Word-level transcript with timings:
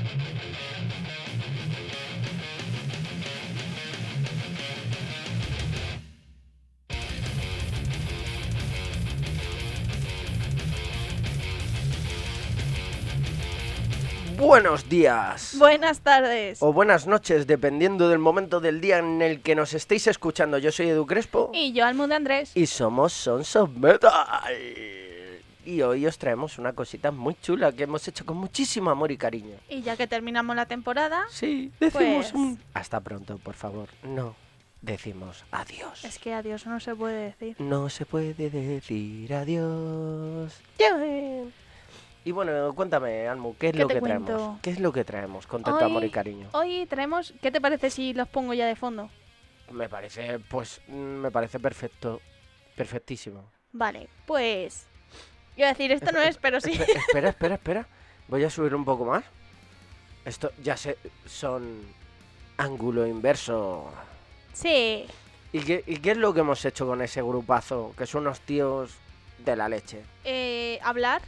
Thank 0.00 0.60
you. 0.60 0.69
Buenos 14.50 14.88
días. 14.88 15.54
Buenas 15.60 16.00
tardes. 16.00 16.60
O 16.60 16.72
buenas 16.72 17.06
noches, 17.06 17.46
dependiendo 17.46 18.08
del 18.08 18.18
momento 18.18 18.58
del 18.58 18.80
día 18.80 18.98
en 18.98 19.22
el 19.22 19.42
que 19.42 19.54
nos 19.54 19.74
estéis 19.74 20.08
escuchando. 20.08 20.58
Yo 20.58 20.72
soy 20.72 20.88
Edu 20.88 21.06
Crespo. 21.06 21.52
Y 21.54 21.72
yo, 21.72 21.86
Almud 21.86 22.10
Andrés. 22.10 22.50
Y 22.56 22.66
somos 22.66 23.12
Sons 23.12 23.54
of 23.54 23.70
Metal. 23.76 24.10
Y 25.64 25.82
hoy 25.82 26.04
os 26.04 26.18
traemos 26.18 26.58
una 26.58 26.72
cosita 26.72 27.12
muy 27.12 27.36
chula 27.40 27.70
que 27.70 27.84
hemos 27.84 28.08
hecho 28.08 28.26
con 28.26 28.38
muchísimo 28.38 28.90
amor 28.90 29.12
y 29.12 29.16
cariño. 29.16 29.54
Y 29.68 29.82
ya 29.82 29.96
que 29.96 30.08
terminamos 30.08 30.56
la 30.56 30.66
temporada, 30.66 31.22
Sí, 31.30 31.70
decimos 31.78 32.32
Pues- 32.32 32.34
un... 32.34 32.58
Hasta 32.74 32.98
pronto, 32.98 33.38
por 33.38 33.54
favor. 33.54 33.88
No, 34.02 34.34
decimos 34.82 35.44
adiós. 35.52 36.04
es 36.04 36.18
que 36.18 36.34
adiós 36.34 36.66
no 36.66 36.80
se 36.80 36.96
puede 36.96 37.26
decir. 37.26 37.54
No 37.60 37.88
se 37.88 38.04
puede 38.04 38.50
decir 38.50 39.32
adiós. 39.32 40.60
Y 42.24 42.32
bueno, 42.32 42.74
cuéntame, 42.74 43.26
Almu, 43.28 43.56
¿qué 43.56 43.68
es 43.68 43.72
¿Qué 43.72 43.78
lo 43.78 43.88
que 43.88 43.98
cuento? 44.00 44.24
traemos? 44.26 44.60
¿Qué 44.60 44.70
es 44.70 44.80
lo 44.80 44.92
que 44.92 45.04
traemos 45.04 45.46
con 45.46 45.62
tanto 45.62 45.78
Hoy- 45.84 45.90
amor 45.90 46.04
y 46.04 46.10
cariño? 46.10 46.48
Hoy 46.52 46.86
traemos, 46.86 47.32
¿qué 47.40 47.50
te 47.50 47.60
parece 47.60 47.88
si 47.90 48.12
los 48.12 48.28
pongo 48.28 48.52
ya 48.52 48.66
de 48.66 48.76
fondo? 48.76 49.08
Me 49.70 49.88
parece, 49.88 50.38
pues, 50.38 50.80
mm, 50.88 50.92
me 50.94 51.30
parece 51.30 51.58
perfecto, 51.58 52.20
perfectísimo. 52.76 53.44
Vale, 53.72 54.08
pues... 54.26 54.86
Iba 55.56 55.68
a 55.68 55.70
decir, 55.72 55.92
esto 55.92 56.12
no 56.12 56.20
es, 56.20 56.36
pero 56.38 56.60
sí. 56.60 56.72
Espe- 56.72 56.96
espera, 56.96 57.28
espera, 57.30 57.54
espera. 57.56 57.86
Voy 58.28 58.44
a 58.44 58.50
subir 58.50 58.74
un 58.74 58.84
poco 58.84 59.04
más. 59.04 59.24
Esto 60.24 60.52
ya 60.62 60.76
sé, 60.76 60.96
son 61.26 61.82
ángulo 62.56 63.06
inverso. 63.06 63.90
Sí. 64.52 65.06
¿Y 65.52 65.60
qué, 65.60 65.82
¿Y 65.86 65.96
qué 65.98 66.12
es 66.12 66.16
lo 66.16 66.32
que 66.32 66.40
hemos 66.40 66.64
hecho 66.64 66.86
con 66.86 67.02
ese 67.02 67.20
grupazo? 67.22 67.92
Que 67.96 68.06
son 68.06 68.22
unos 68.22 68.40
tíos 68.40 68.94
de 69.38 69.56
la 69.56 69.68
leche. 69.68 70.02
Eh, 70.24 70.78
hablar 70.82 71.20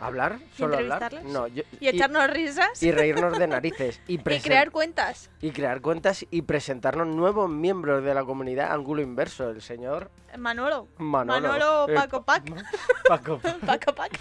¿Hablar? 0.00 0.38
¿Solo 0.56 0.78
hablar? 0.78 1.22
No, 1.24 1.46
yo- 1.46 1.62
y 1.78 1.88
echarnos 1.88 2.28
risas. 2.30 2.82
y 2.82 2.90
reírnos 2.90 3.38
de 3.38 3.46
narices. 3.46 4.00
Y, 4.06 4.18
crear 4.42 4.70
cuentas. 4.70 5.30
y 5.40 5.50
crear 5.50 5.80
cuentas 5.80 6.24
y 6.30 6.42
presentarnos 6.42 7.06
nuevos 7.06 7.50
miembros 7.50 8.02
de 8.02 8.14
la 8.14 8.24
comunidad 8.24 8.72
Ángulo 8.72 9.02
Inverso. 9.02 9.50
El 9.50 9.60
señor 9.60 10.10
Manolo. 10.38 10.88
Manolo. 10.98 11.40
Manolo 11.48 11.88
el 11.88 11.94
Paco 12.00 12.22
Pac. 12.22 12.50
Paco. 13.06 13.40
Paco 13.66 13.94
Pac. 13.94 14.18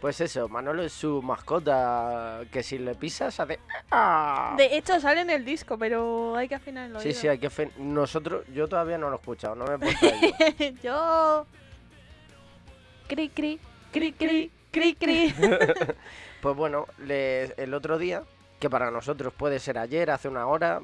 Pues 0.00 0.20
eso, 0.20 0.48
Manolo 0.48 0.82
es 0.82 0.92
su 0.92 1.22
mascota 1.22 2.40
que 2.50 2.62
si 2.62 2.78
le 2.78 2.94
pisas 2.94 3.38
hace... 3.38 3.60
¡Ah! 3.90 4.54
De 4.56 4.76
hecho, 4.76 4.98
sale 4.98 5.20
en 5.20 5.30
el 5.30 5.44
disco, 5.44 5.76
pero 5.78 6.34
hay 6.36 6.48
que 6.48 6.54
afinar 6.54 6.90
el 6.90 6.98
Sí, 7.00 7.12
sí, 7.12 7.28
hay 7.28 7.38
que... 7.38 7.50
Nosotros, 7.78 8.44
yo 8.52 8.66
todavía 8.66 8.96
no 8.98 9.08
lo 9.10 9.16
he 9.16 9.18
escuchado, 9.20 9.54
no 9.54 9.66
me 9.66 9.74
he 9.74 9.78
puesto 9.78 10.06
a 10.06 10.08
ello. 10.08 10.76
Yo. 10.82 11.46
Cri, 13.08 13.28
cri, 13.28 13.60
cri, 13.92 14.12
cri, 14.12 14.50
cri, 14.70 14.94
cri. 14.94 15.34
Pues 16.40 16.56
bueno, 16.56 16.86
el 17.06 17.74
otro 17.74 17.98
día, 17.98 18.22
que 18.58 18.70
para 18.70 18.90
nosotros 18.90 19.32
puede 19.36 19.58
ser 19.58 19.76
ayer, 19.78 20.10
hace 20.10 20.28
una 20.28 20.46
hora, 20.46 20.80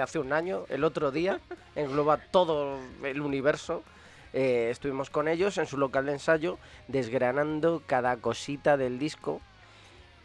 hace 0.00 0.18
un 0.18 0.32
año, 0.32 0.64
el 0.68 0.82
otro 0.84 1.10
día, 1.12 1.40
engloba 1.76 2.18
todo 2.18 2.78
el 3.04 3.20
universo. 3.20 3.84
eh, 4.32 4.68
estuvimos 4.70 5.08
con 5.10 5.28
ellos 5.28 5.56
en 5.58 5.66
su 5.66 5.78
local 5.78 6.06
de 6.06 6.12
ensayo, 6.12 6.58
desgranando 6.88 7.82
cada 7.86 8.16
cosita 8.18 8.76
del 8.76 8.98
disco 8.98 9.40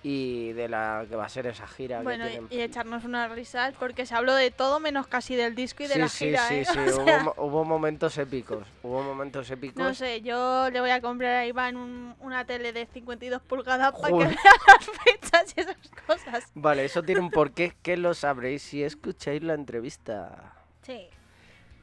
y 0.06 0.52
de 0.52 0.68
la 0.68 1.06
que 1.08 1.16
va 1.16 1.26
a 1.26 1.30
ser 1.30 1.48
esa 1.48 1.66
gira 1.66 2.02
Bueno, 2.02 2.26
que 2.26 2.30
y, 2.30 2.34
tienen. 2.34 2.50
y 2.52 2.62
echarnos 2.62 3.06
unas 3.06 3.32
risas 3.32 3.74
porque 3.80 4.06
se 4.06 4.14
habló 4.14 4.36
de 4.36 4.52
todo 4.52 4.82
menos 4.82 5.08
casi 5.08 5.36
del 5.38 5.56
disco 5.56 5.84
y 5.84 5.88
de 5.88 5.94
sí, 5.94 6.00
la 6.00 6.08
sí, 6.10 6.26
gira, 6.26 6.48
sí, 6.50 6.56
¿eh? 6.56 6.66
sí, 6.66 6.72
hubo, 7.38 7.64
momentos 7.64 8.18
épicos, 8.18 8.68
hubo 8.84 9.02
momentos 9.02 9.50
épicos. 9.50 9.82
no 9.82 9.94
sé, 9.94 10.22
yo 10.22 10.70
le 10.72 10.82
voy 10.82 10.90
a 10.90 11.00
comprar 11.00 11.36
a 11.36 11.46
Iván 11.46 11.78
un- 11.78 12.16
una 12.20 12.44
tele 12.46 12.74
de 12.74 12.86
52 12.86 13.42
pulgadas 13.44 13.94
para 13.94 14.10
que 14.18 14.24
vea 14.26 14.36
las 14.68 14.86
fechas 15.04 15.54
y 15.56 15.62
esas 15.62 15.78
cosas. 16.06 16.52
Vale, 16.54 16.84
eso 16.84 17.02
tiene 17.02 17.22
un 17.22 17.32
porqué 17.32 17.74
que 17.82 17.96
lo 17.96 18.14
sabréis 18.14 18.62
si 18.62 18.84
escucháis 18.84 19.42
la 19.42 19.54
entrevista. 19.54 20.54
Sí. 20.82 21.08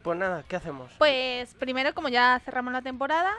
Pues 0.03 0.19
nada, 0.19 0.45
¿qué 0.47 0.57
hacemos? 0.57 0.93
Pues 0.99 1.55
primero, 1.55 1.95
como 1.95 2.09
ya 2.11 2.39
cerramos 2.45 2.73
la 2.75 2.83
temporada, 2.83 3.33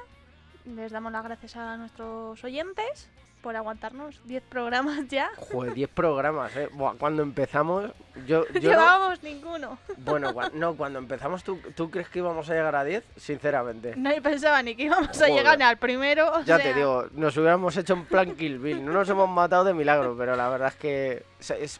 les 0.66 0.92
damos 0.92 1.12
las 1.12 1.24
gracias 1.24 1.56
a 1.56 1.78
nuestros 1.78 2.44
oyentes 2.44 3.10
por 3.42 3.56
aguantarnos 3.56 4.22
10 4.26 4.44
programas 4.44 5.08
ya. 5.08 5.30
Joder, 5.52 5.74
10 5.74 5.90
programas, 5.90 6.56
¿eh? 6.56 6.70
Buah, 6.72 6.94
cuando 6.98 7.24
empezamos, 7.24 7.92
yo... 8.28 8.46
yo 8.54 8.54
no- 8.54 8.60
Llevábamos 8.60 9.24
ninguno. 9.24 9.78
Bueno, 9.98 10.34
cua- 10.34 10.52
no, 10.54 10.76
cuando 10.76 11.00
empezamos, 11.00 11.44
¿tú, 11.44 11.60
¿tú 11.76 11.90
crees 11.92 12.08
que 12.10 12.20
íbamos 12.20 12.50
a 12.50 12.54
llegar 12.54 12.76
a 12.76 12.84
10? 12.84 13.04
Sinceramente. 13.18 13.94
Nadie 13.96 14.22
pensaba 14.22 14.62
ni 14.64 14.76
que 14.76 14.84
íbamos 14.84 15.22
a 15.22 15.28
llegar 15.28 15.58
ni 15.58 15.64
al 15.64 15.78
primero. 15.78 16.32
o 16.34 16.42
Ya 16.44 16.58
te 16.60 16.74
digo, 16.74 17.06
nos 17.14 17.36
hubiéramos 17.38 17.76
hecho 17.78 17.94
un 17.94 18.06
plan 18.06 18.36
Kill 18.36 18.60
Bill. 18.60 18.84
No 18.86 18.92
nos 18.94 19.10
hemos 19.10 19.30
matado 19.30 19.64
de 19.64 19.74
milagro, 19.74 20.16
pero 20.18 20.36
la 20.36 20.50
verdad 20.50 20.70
es 20.70 20.76
que 20.76 21.24
o 21.40 21.44
sea, 21.44 21.58
es 21.58 21.80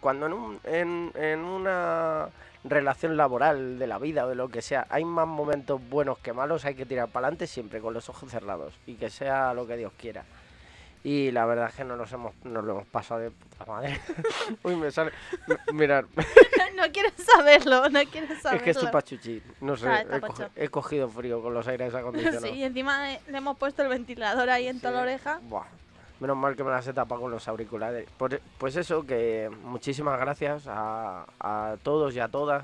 cuando 0.00 0.26
en, 0.26 0.32
un- 0.32 0.60
en, 0.64 1.12
en 1.14 1.40
una 1.40 2.28
relación 2.64 3.16
laboral 3.16 3.78
de 3.78 3.86
la 3.86 3.98
vida 3.98 4.24
o 4.24 4.28
de 4.28 4.36
lo 4.36 4.48
que 4.48 4.62
sea 4.62 4.86
hay 4.88 5.04
más 5.04 5.26
momentos 5.26 5.80
buenos 5.88 6.18
que 6.18 6.32
malos, 6.32 6.64
hay 6.64 6.74
que 6.76 6.86
tirar 6.86 7.08
para 7.08 7.26
adelante 7.26 7.46
siempre 7.48 7.80
con 7.80 7.92
los 7.94 8.08
ojos 8.08 8.30
cerrados 8.30 8.74
y 8.86 8.94
que 8.94 9.10
sea 9.10 9.52
lo 9.54 9.66
que 9.66 9.76
Dios 9.76 9.92
quiera. 9.98 10.24
Y 11.04 11.32
la 11.32 11.44
verdad 11.46 11.68
es 11.68 11.74
que 11.74 11.84
no 11.84 11.96
nos 11.96 12.12
hemos, 12.12 12.32
nos 12.44 12.62
lo 12.64 12.72
hemos 12.74 12.86
pasado 12.86 13.20
de 13.20 13.30
puta 13.32 13.64
madre. 13.66 14.00
Uy, 14.62 14.76
me 14.76 14.90
sale. 14.92 15.10
m- 15.48 15.58
Mirad, 15.72 16.04
no 16.76 16.84
quieres 16.92 17.12
saberlo, 17.16 17.88
no 17.88 18.00
quieres 18.04 18.40
saberlo. 18.40 18.58
es 18.58 18.62
que 18.62 18.70
estoy 18.70 18.88
pachuchi. 18.90 19.42
No 19.60 19.76
sé, 19.76 19.88
Ah, 19.88 20.02
he, 20.02 20.06
cogi- 20.06 20.20
pacho. 20.20 20.48
he 20.54 20.68
cogido 20.68 21.08
frío 21.08 21.42
con 21.42 21.54
los 21.54 21.66
aires 21.66 21.92
acondicionados. 21.92 22.44
Sí, 22.48 22.50
y 22.54 22.62
encima 22.62 23.08
le 23.28 23.36
hemos 23.36 23.58
puesto 23.58 23.82
el 23.82 23.88
ventilador 23.88 24.48
ahí 24.48 24.68
en 24.68 24.78
toda 24.80 24.92
la 24.92 24.98
Sí. 24.98 25.02
oreja. 25.02 25.40
Buah, 25.42 25.64
menos 26.20 26.36
mal 26.36 26.54
que 26.54 26.62
me 26.62 26.70
las 26.70 26.86
he 26.86 26.92
tapado 26.92 27.20
con 27.22 27.32
los 27.32 27.48
auriculares. 27.48 28.08
Por- 28.16 28.40
pues 28.58 28.76
eso, 28.76 29.04
que 29.04 29.50
muchísimas 29.64 30.20
gracias 30.20 30.68
a, 30.68 31.26
a 31.40 31.76
todos 31.82 32.14
y 32.14 32.20
a 32.20 32.28
todas 32.28 32.62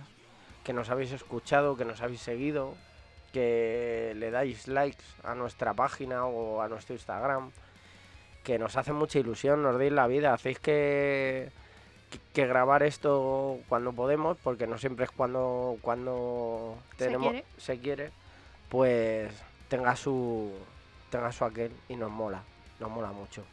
que 0.62 0.72
nos 0.72 0.91
habéis 0.91 1.10
escuchado, 1.10 1.76
que 1.76 1.84
nos 1.84 2.03
habéis 2.03 2.20
seguido, 2.20 2.75
que 3.32 4.12
le 4.16 4.31
dais 4.31 4.69
likes 4.69 5.03
a 5.25 5.34
nuestra 5.34 5.75
página 5.75 6.25
o 6.26 6.62
a 6.62 6.69
nuestro 6.69 6.94
Instagram, 6.94 7.50
que 8.49 8.59
nos 8.59 8.79
hace 8.79 8.95
mucha 8.95 9.19
ilusión, 9.19 9.63
nos 9.63 9.79
deis 9.79 9.93
la 9.93 10.07
vida, 10.07 10.33
hacéis 10.33 10.59
que, 10.59 11.51
que, 12.33 12.47
grabar 12.47 12.83
esto 12.83 13.59
cuando 13.69 13.93
podemos, 13.93 14.39
porque 14.43 14.67
no 14.67 14.79
siempre 14.79 15.05
es 15.05 15.11
cuando, 15.11 15.77
cuando 15.83 16.79
Se 16.93 17.05
tenemos, 17.05 17.29
quiere. 17.31 17.45
se 17.59 17.79
quiere, 17.79 18.11
pues 18.71 19.31
tenga 19.69 19.95
su, 19.97 20.51
tenga 21.11 21.31
su 21.31 21.45
aquel 21.45 21.71
y 21.91 21.97
nos 21.97 22.11
mola, 22.11 22.41
nos 22.81 22.91
mola 22.91 23.13
mucho. 23.13 23.45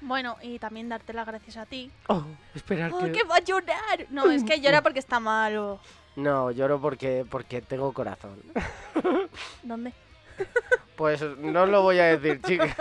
Bueno, 0.00 0.38
y 0.40 0.58
también 0.58 0.88
darte 0.88 1.12
las 1.12 1.26
gracias 1.26 1.58
a 1.58 1.66
ti. 1.66 1.90
Oh, 2.06 2.24
esperar 2.54 2.90
¡Oh, 2.94 3.00
que... 3.00 3.12
que 3.12 3.24
va 3.24 3.36
a 3.36 3.40
llorar! 3.40 4.06
No, 4.08 4.30
es 4.30 4.42
que 4.42 4.58
llora 4.62 4.80
porque 4.80 5.00
está 5.00 5.20
malo. 5.20 5.80
No, 6.16 6.50
lloro 6.50 6.80
porque, 6.80 7.26
porque 7.30 7.60
tengo 7.60 7.92
corazón. 7.92 8.40
¿Dónde? 9.62 9.92
Pues 10.96 11.20
no 11.36 11.66
lo 11.66 11.82
voy 11.82 11.98
a 11.98 12.16
decir, 12.16 12.40
chica. 12.46 12.74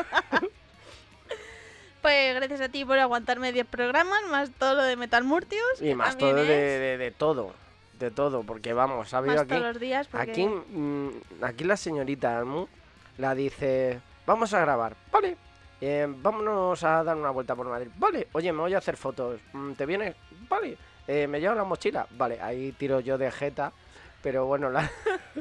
Pues 2.07 2.35
gracias 2.35 2.61
a 2.61 2.69
ti 2.69 2.85
por 2.85 2.97
aguantarme 2.97 3.51
10 3.51 3.67
programas, 3.67 4.21
más 4.31 4.49
todo 4.51 4.75
lo 4.75 4.83
de 4.83 4.95
Metal 4.95 5.25
Murtius. 5.25 5.81
Y 5.81 5.93
más 5.93 6.17
todo 6.17 6.35
de, 6.35 6.41
es, 6.43 6.47
de, 6.47 6.97
de 6.97 7.11
todo. 7.11 7.53
De 7.99 8.11
todo, 8.11 8.43
porque 8.43 8.71
vamos, 8.71 9.13
ha 9.13 9.17
habido 9.17 9.41
aquí... 9.41 9.49
todos 9.49 9.61
los 9.63 9.77
días. 9.77 10.07
Porque... 10.07 10.31
Aquí, 10.31 10.47
mm, 10.47 11.09
aquí 11.41 11.65
la 11.65 11.75
señorita 11.75 12.37
Almu 12.37 12.65
la 13.17 13.35
dice, 13.35 13.99
vamos 14.25 14.53
a 14.53 14.61
grabar, 14.61 14.95
vale. 15.11 15.35
Eh, 15.81 16.07
vámonos 16.07 16.81
a 16.85 17.03
dar 17.03 17.17
una 17.17 17.31
vuelta 17.31 17.57
por 17.57 17.67
Madrid, 17.67 17.89
vale. 17.97 18.29
Oye, 18.31 18.53
me 18.53 18.61
voy 18.61 18.73
a 18.73 18.77
hacer 18.77 18.95
fotos, 18.95 19.41
Mm, 19.51 19.73
¿te 19.73 19.85
vienes? 19.85 20.15
Vale. 20.47 20.77
Eh, 21.09 21.27
¿Me 21.27 21.41
llevo 21.41 21.55
la 21.55 21.65
mochila? 21.65 22.07
Vale, 22.11 22.39
ahí 22.41 22.71
tiro 22.71 23.01
yo 23.01 23.17
de 23.17 23.29
jeta, 23.31 23.73
pero 24.23 24.45
bueno, 24.45 24.69
la... 24.69 24.89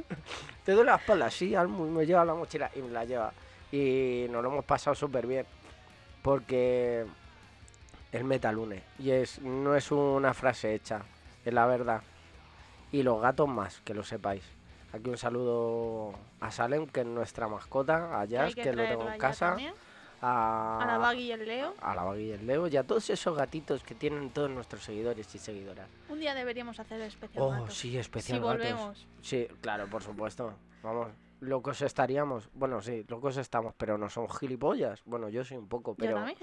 te 0.64 0.72
doy 0.72 0.84
la 0.84 0.96
espalda, 0.96 1.30
sí, 1.30 1.54
Almu, 1.54 1.88
me 1.92 2.04
lleva 2.04 2.24
la 2.24 2.34
mochila 2.34 2.72
y 2.74 2.80
me 2.80 2.90
la 2.90 3.04
lleva. 3.04 3.32
Y 3.70 4.26
nos 4.30 4.42
lo 4.42 4.50
hemos 4.50 4.64
pasado 4.64 4.96
súper 4.96 5.28
bien, 5.28 5.46
porque 6.26 7.06
el 8.10 8.24
metal 8.24 8.58
une, 8.58 8.82
y 8.98 9.10
es, 9.12 9.40
no 9.42 9.76
es 9.76 9.92
una 9.92 10.34
frase 10.34 10.74
hecha, 10.74 11.02
es 11.44 11.54
la 11.54 11.66
verdad 11.66 12.02
y 12.90 13.04
los 13.04 13.20
gatos 13.22 13.48
más, 13.48 13.80
que 13.82 13.94
lo 13.94 14.02
sepáis. 14.02 14.42
Aquí 14.92 15.08
un 15.08 15.18
saludo 15.18 16.12
a 16.40 16.50
Salem, 16.50 16.88
que 16.88 17.00
es 17.02 17.06
nuestra 17.06 17.46
mascota, 17.46 18.20
a 18.20 18.24
Jazz, 18.24 18.56
que 18.56 18.62
que 18.62 18.72
lo 18.72 18.82
tengo 18.88 19.08
en 19.08 19.18
casa, 19.20 19.50
también. 19.50 19.74
a, 20.20 20.82
A 20.82 20.86
la 20.86 20.98
Baggy 20.98 21.22
y 21.22 21.32
el 21.32 21.46
Leo. 21.46 21.74
a 21.80 21.94
la 21.94 22.02
Baggy 22.02 22.22
y 22.24 22.30
el 22.32 22.44
Leo 22.44 22.66
y 22.66 22.76
a 22.76 22.82
todos 22.84 23.08
esos 23.08 23.36
gatitos 23.36 23.84
que 23.84 23.94
tienen 23.94 24.30
todos 24.30 24.50
nuestros 24.50 24.82
seguidores 24.82 25.32
y 25.32 25.38
seguidoras. 25.38 25.88
Un 26.08 26.18
día 26.18 26.34
deberíamos 26.34 26.80
hacer 26.80 27.00
especial 27.02 27.44
Oh, 27.44 27.70
sí, 27.70 27.96
especial 27.98 28.38
Si 28.40 28.44
gatos. 28.44 28.58
volvemos. 28.58 29.06
Sí, 29.22 29.46
claro, 29.60 29.86
por 29.86 30.02
supuesto. 30.02 30.54
Vamos, 30.82 31.08
locos 31.40 31.82
estaríamos. 31.82 32.48
Bueno, 32.54 32.80
sí, 32.82 33.04
locos 33.08 33.36
estamos, 33.36 33.74
pero 33.76 33.98
no 33.98 34.08
son 34.10 34.28
gilipollas. 34.28 35.02
Bueno, 35.04 35.28
yo 35.28 35.44
soy 35.44 35.56
un 35.56 35.68
poco, 35.68 35.92
Yo 35.92 35.96
pero 35.98 36.16
también. 36.16 36.38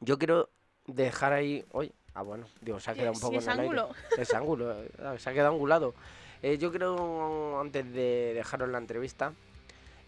yo 0.00 0.18
quiero 0.18 0.48
dejar 0.86 1.32
ahí. 1.32 1.64
Oye, 1.72 1.92
ah, 2.14 2.22
bueno, 2.22 2.46
digo, 2.60 2.80
se 2.80 2.90
ha 2.90 2.94
quedado 2.94 3.12
un 3.12 3.20
poco 3.20 3.34
en 3.36 3.42
el 3.42 3.48
aire. 3.48 3.62
ángulo. 3.62 3.88
Es 4.18 4.34
ángulo, 4.34 4.72
eh, 4.82 4.90
se 5.18 5.30
ha 5.30 5.32
quedado 5.32 5.52
angulado. 5.54 5.94
Eh, 6.42 6.58
yo 6.58 6.72
creo, 6.72 7.60
antes 7.60 7.84
de 7.92 8.32
dejaros 8.34 8.68
la 8.68 8.78
entrevista, 8.78 9.32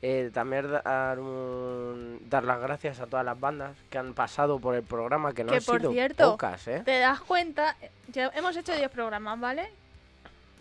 eh, 0.02 0.31
también 0.35 0.70
dar, 0.70 1.19
un- 1.20 2.19
dar 2.29 2.43
las 2.44 2.61
gracias 2.61 2.99
a 3.00 3.06
todas 3.06 3.25
las 3.25 3.38
bandas 3.38 3.76
que 3.88 3.99
han 3.99 4.14
pasado 4.14 4.58
por 4.58 4.75
el 4.75 4.82
programa, 4.82 5.32
que 5.32 5.44
no 5.44 5.50
Que, 5.50 5.58
han 5.58 5.64
por 5.64 5.79
sido 5.81 5.93
cierto, 5.93 6.32
pocas, 6.32 6.67
¿eh? 6.69 6.82
¿Te 6.85 6.99
das 6.99 7.20
cuenta? 7.20 7.76
Ya 8.08 8.31
hemos 8.35 8.56
hecho 8.56 8.75
10 8.75 8.90
programas, 8.90 9.38
¿vale? 9.40 9.70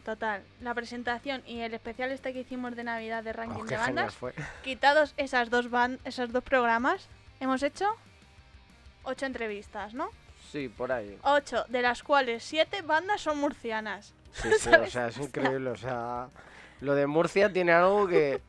Total, 0.03 0.43
la 0.59 0.73
presentación 0.73 1.43
y 1.45 1.61
el 1.61 1.73
especial 1.73 2.11
este 2.11 2.33
que 2.33 2.41
hicimos 2.41 2.75
de 2.75 2.83
Navidad 2.83 3.23
de 3.23 3.29
Oh, 3.29 3.33
ranking 3.33 3.63
qué 3.63 3.75
de 3.75 3.77
bandas, 3.77 4.15
fue. 4.15 4.33
quitados 4.63 5.13
esas 5.17 5.49
dos 5.49 5.69
ban 5.69 5.99
esos 6.03 6.31
dos 6.31 6.43
programas, 6.43 7.07
hemos 7.39 7.63
hecho 7.63 7.87
8 9.03 9.25
entrevistas, 9.25 9.93
¿no? 9.93 10.09
Sí, 10.51 10.67
por 10.69 10.91
ahí. 10.91 11.17
8, 11.23 11.65
de 11.69 11.81
las 11.81 12.03
cuales 12.03 12.43
7 12.43 12.81
bandas 12.81 13.21
son 13.21 13.37
murcianas. 13.39 14.13
Sí, 14.33 14.49
sí, 14.59 14.69
o 14.69 14.87
sea, 14.87 15.07
es 15.07 15.17
increíble. 15.17 15.69
O 15.69 15.77
sea, 15.77 16.27
lo 16.81 16.95
de 16.95 17.07
Murcia 17.07 17.51
tiene 17.51 17.71
algo 17.71 18.07
que. 18.07 18.41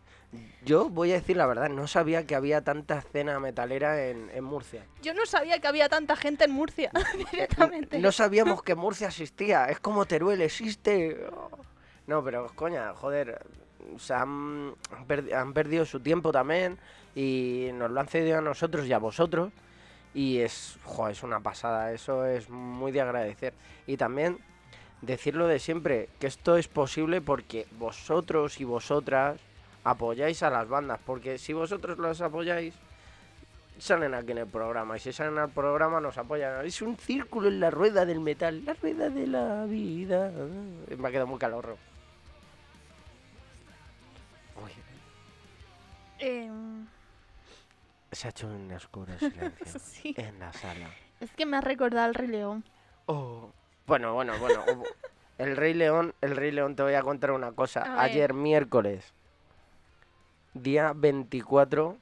Yo 0.64 0.88
voy 0.88 1.12
a 1.12 1.14
decir 1.14 1.36
la 1.36 1.46
verdad, 1.46 1.68
no 1.68 1.86
sabía 1.86 2.26
que 2.26 2.34
había 2.34 2.62
tanta 2.62 2.98
escena 2.98 3.38
metalera 3.40 4.06
en, 4.06 4.30
en 4.32 4.44
Murcia. 4.44 4.84
Yo 5.02 5.12
no 5.14 5.26
sabía 5.26 5.58
que 5.60 5.66
había 5.68 5.88
tanta 5.88 6.16
gente 6.16 6.44
en 6.44 6.52
Murcia 6.52 6.90
directamente. 7.32 7.98
No 7.98 8.12
sabíamos 8.12 8.62
que 8.62 8.74
Murcia 8.74 9.08
existía. 9.08 9.66
Es 9.66 9.78
como 9.80 10.06
Teruel, 10.06 10.40
existe. 10.40 11.26
No, 12.06 12.22
pero 12.24 12.50
coña, 12.54 12.94
joder. 12.94 13.40
Han, 14.10 14.72
han 14.96 15.06
perdi- 15.06 15.34
han 15.34 15.52
perdido 15.52 15.84
su 15.84 16.00
tiempo 16.00 16.32
también 16.32 16.78
y 17.14 17.68
nos 17.74 17.90
lo 17.90 18.00
han 18.00 18.08
cedido 18.08 18.38
a 18.38 18.40
nosotros 18.40 18.86
y 18.86 18.92
a 18.92 18.98
vosotros. 18.98 19.52
Y 20.14 20.38
es, 20.38 20.78
jo, 20.84 21.08
es 21.08 21.22
una 21.22 21.40
pasada, 21.40 21.92
eso 21.92 22.24
es 22.24 22.48
muy 22.48 22.92
de 22.92 23.00
agradecer. 23.02 23.52
Y 23.86 23.96
también 23.98 24.38
decirlo 25.02 25.46
de 25.48 25.58
siempre, 25.58 26.08
que 26.18 26.26
esto 26.28 26.56
es 26.56 26.68
posible 26.68 27.20
porque 27.20 27.66
vosotros 27.78 28.60
y 28.60 28.64
vosotras 28.64 29.38
apoyáis 29.84 30.42
a 30.42 30.50
las 30.50 30.68
bandas. 30.68 30.98
Porque 31.04 31.38
si 31.38 31.52
vosotros 31.52 31.98
las 31.98 32.20
apoyáis, 32.20 32.74
salen 33.78 34.14
aquí 34.14 34.32
en 34.32 34.38
el 34.38 34.46
programa. 34.46 34.96
Y 34.96 35.00
si 35.00 35.12
salen 35.12 35.38
al 35.38 35.50
programa, 35.50 36.00
nos 36.00 36.18
apoyan. 36.18 36.64
Es 36.66 36.82
un 36.82 36.96
círculo 36.96 37.48
en 37.48 37.60
la 37.60 37.70
rueda 37.70 38.04
del 38.04 38.20
metal, 38.20 38.64
la 38.64 38.74
rueda 38.74 39.10
de 39.10 39.26
la 39.26 39.64
vida. 39.66 40.32
Me 40.96 41.08
ha 41.08 41.10
quedado 41.10 41.26
muy 41.26 41.38
calorro. 41.38 41.76
Em, 46.18 46.86
se 48.12 48.28
ha 48.28 48.30
hecho 48.30 48.46
un 48.46 48.72
oscuro 48.72 49.12
silencio 49.18 49.80
sí. 49.80 50.14
en 50.16 50.38
la 50.38 50.52
sala. 50.52 50.88
Es 51.20 51.30
que 51.32 51.44
me 51.44 51.56
ha 51.56 51.60
recordado 51.60 52.06
al 52.06 52.14
Rey 52.14 52.28
León. 52.28 52.64
Oh. 53.06 53.50
Bueno, 53.86 54.14
bueno, 54.14 54.32
bueno. 54.38 54.64
El 55.36 55.56
Rey 55.56 55.74
León, 55.74 56.14
el 56.20 56.36
Rey 56.36 56.50
León, 56.50 56.76
te 56.76 56.82
voy 56.82 56.94
a 56.94 57.02
contar 57.02 57.32
una 57.32 57.52
cosa. 57.52 57.82
A 57.82 57.90
ver. 57.90 58.00
Ayer 58.00 58.32
miércoles, 58.32 59.12
día 60.54 60.92
24, 60.94 61.96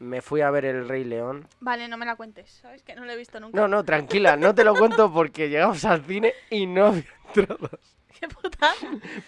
me 0.00 0.20
fui 0.20 0.40
a 0.40 0.50
ver 0.50 0.64
el 0.64 0.88
Rey 0.88 1.04
León. 1.04 1.46
Vale, 1.60 1.88
no 1.88 1.96
me 1.96 2.06
la 2.06 2.16
cuentes, 2.16 2.50
¿sabes? 2.50 2.82
Que 2.82 2.94
no 2.94 3.04
lo 3.04 3.12
he 3.12 3.16
visto 3.16 3.38
nunca. 3.40 3.58
No, 3.58 3.68
no, 3.68 3.84
tranquila, 3.84 4.36
no 4.36 4.54
te 4.54 4.64
lo 4.64 4.74
cuento 4.74 5.12
porque 5.12 5.48
llegamos 5.48 5.84
al 5.84 6.04
cine 6.04 6.34
y 6.50 6.66
no 6.66 6.86
había 6.86 7.04
entradas. 7.28 7.96
¡Qué 8.20 8.28
putada! 8.28 8.74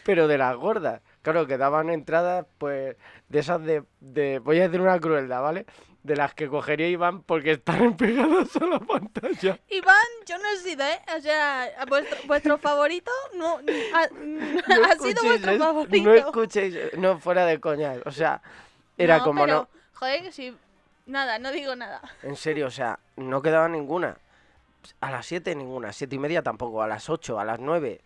Pero 0.04 0.28
de 0.28 0.38
las 0.38 0.56
gordas. 0.56 1.02
Claro, 1.22 1.46
que 1.46 1.58
daban 1.58 1.90
entradas, 1.90 2.46
pues, 2.58 2.96
de 3.28 3.38
esas 3.38 3.62
de, 3.64 3.82
de... 4.00 4.38
Voy 4.38 4.60
a 4.60 4.68
decir 4.68 4.80
una 4.80 5.00
crueldad, 5.00 5.42
¿vale? 5.42 5.66
De 6.06 6.14
las 6.14 6.34
que 6.34 6.46
cogería 6.46 6.88
Iván 6.88 7.22
porque 7.22 7.50
están 7.50 7.96
pegadas 7.96 8.54
a 8.54 8.64
la 8.64 8.78
pantalla. 8.78 9.58
Iván, 9.68 10.06
yo 10.24 10.38
no 10.38 10.44
he 10.48 10.56
sido, 10.58 10.84
¿eh? 10.84 11.00
O 11.16 11.20
sea, 11.20 11.68
vuestro, 11.88 12.16
vuestro 12.28 12.58
favorito 12.66 13.10
no, 13.34 13.56
ha, 13.56 14.06
No 14.22 14.86
ha 14.86 14.94
sido 14.94 15.24
vuestro 15.24 15.58
favorito. 15.58 16.08
No 16.08 16.14
escuchéis, 16.14 16.78
no, 16.96 17.18
fuera 17.18 17.44
de 17.44 17.58
coñas. 17.58 17.98
O 18.04 18.12
sea, 18.12 18.40
era 18.96 19.18
No, 19.18 19.24
como 19.24 19.40
pero, 19.44 19.54
no... 19.54 19.68
Joder, 19.94 20.22
que 20.22 20.30
si... 20.30 20.56
Nada, 21.06 21.40
no 21.40 21.50
digo 21.50 21.74
nada. 21.74 22.00
En 22.22 22.36
serio, 22.36 22.68
o 22.68 22.70
sea, 22.70 23.00
no 23.16 23.42
quedaba 23.42 23.68
ninguna. 23.68 24.16
A 25.00 25.10
las 25.10 25.26
7 25.26 25.56
ninguna, 25.56 25.92
siete 25.92 26.14
y 26.14 26.20
media 26.20 26.40
tampoco, 26.42 26.84
a 26.84 26.86
las 26.86 27.10
8, 27.10 27.40
a 27.40 27.44
las 27.44 27.58
9. 27.58 28.00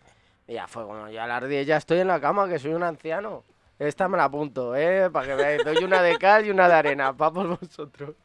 Y 0.47 0.53
ya 0.53 0.67
fue 0.67 0.85
como, 0.85 1.07
ya 1.09 1.25
a 1.25 1.27
las 1.27 1.47
10 1.47 1.67
ya 1.67 1.77
estoy 1.77 1.99
en 1.99 2.07
la 2.07 2.19
cama, 2.19 2.49
que 2.49 2.57
soy 2.57 2.73
un 2.73 2.81
anciano. 2.81 3.43
Esta 3.81 4.07
me 4.07 4.15
la 4.15 4.25
apunto, 4.25 4.75
¿eh? 4.75 5.09
Para 5.09 5.25
que 5.25 5.33
veáis, 5.35 5.63
doy 5.63 5.83
una 5.83 6.03
de 6.03 6.15
cal 6.19 6.45
y 6.45 6.51
una 6.51 6.67
de 6.67 6.75
arena, 6.75 7.17
pa' 7.17 7.33
por 7.33 7.59
vosotros. 7.59 8.15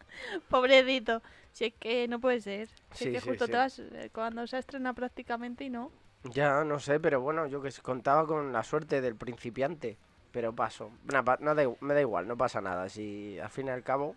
Pobrecito. 0.50 1.22
Si 1.52 1.64
es 1.64 1.74
que 1.80 2.06
no 2.08 2.20
puede 2.20 2.42
ser. 2.42 2.68
Si 2.92 3.04
Sí, 3.04 3.08
es 3.08 3.14
que 3.14 3.20
sí, 3.22 3.28
justo 3.30 3.46
sí. 3.46 3.52
te 3.52 3.56
vas 3.56 3.78
eh, 3.78 4.10
cuando 4.12 4.46
se 4.46 4.58
estrena 4.58 4.92
prácticamente 4.92 5.64
y 5.64 5.70
no. 5.70 5.90
Ya, 6.24 6.62
no 6.62 6.78
sé, 6.78 7.00
pero 7.00 7.22
bueno, 7.22 7.46
yo 7.46 7.62
que 7.62 7.72
contaba 7.80 8.26
con 8.26 8.52
la 8.52 8.62
suerte 8.64 9.00
del 9.00 9.16
principiante. 9.16 9.96
Pero 10.30 10.52
paso. 10.54 10.90
Pa- 11.24 11.38
nada 11.40 11.62
me 11.80 11.94
da 11.94 12.00
igual, 12.02 12.28
no 12.28 12.36
pasa 12.36 12.60
nada. 12.60 12.90
Si 12.90 13.38
al 13.38 13.48
fin 13.48 13.68
y 13.68 13.70
al 13.70 13.82
cabo, 13.82 14.14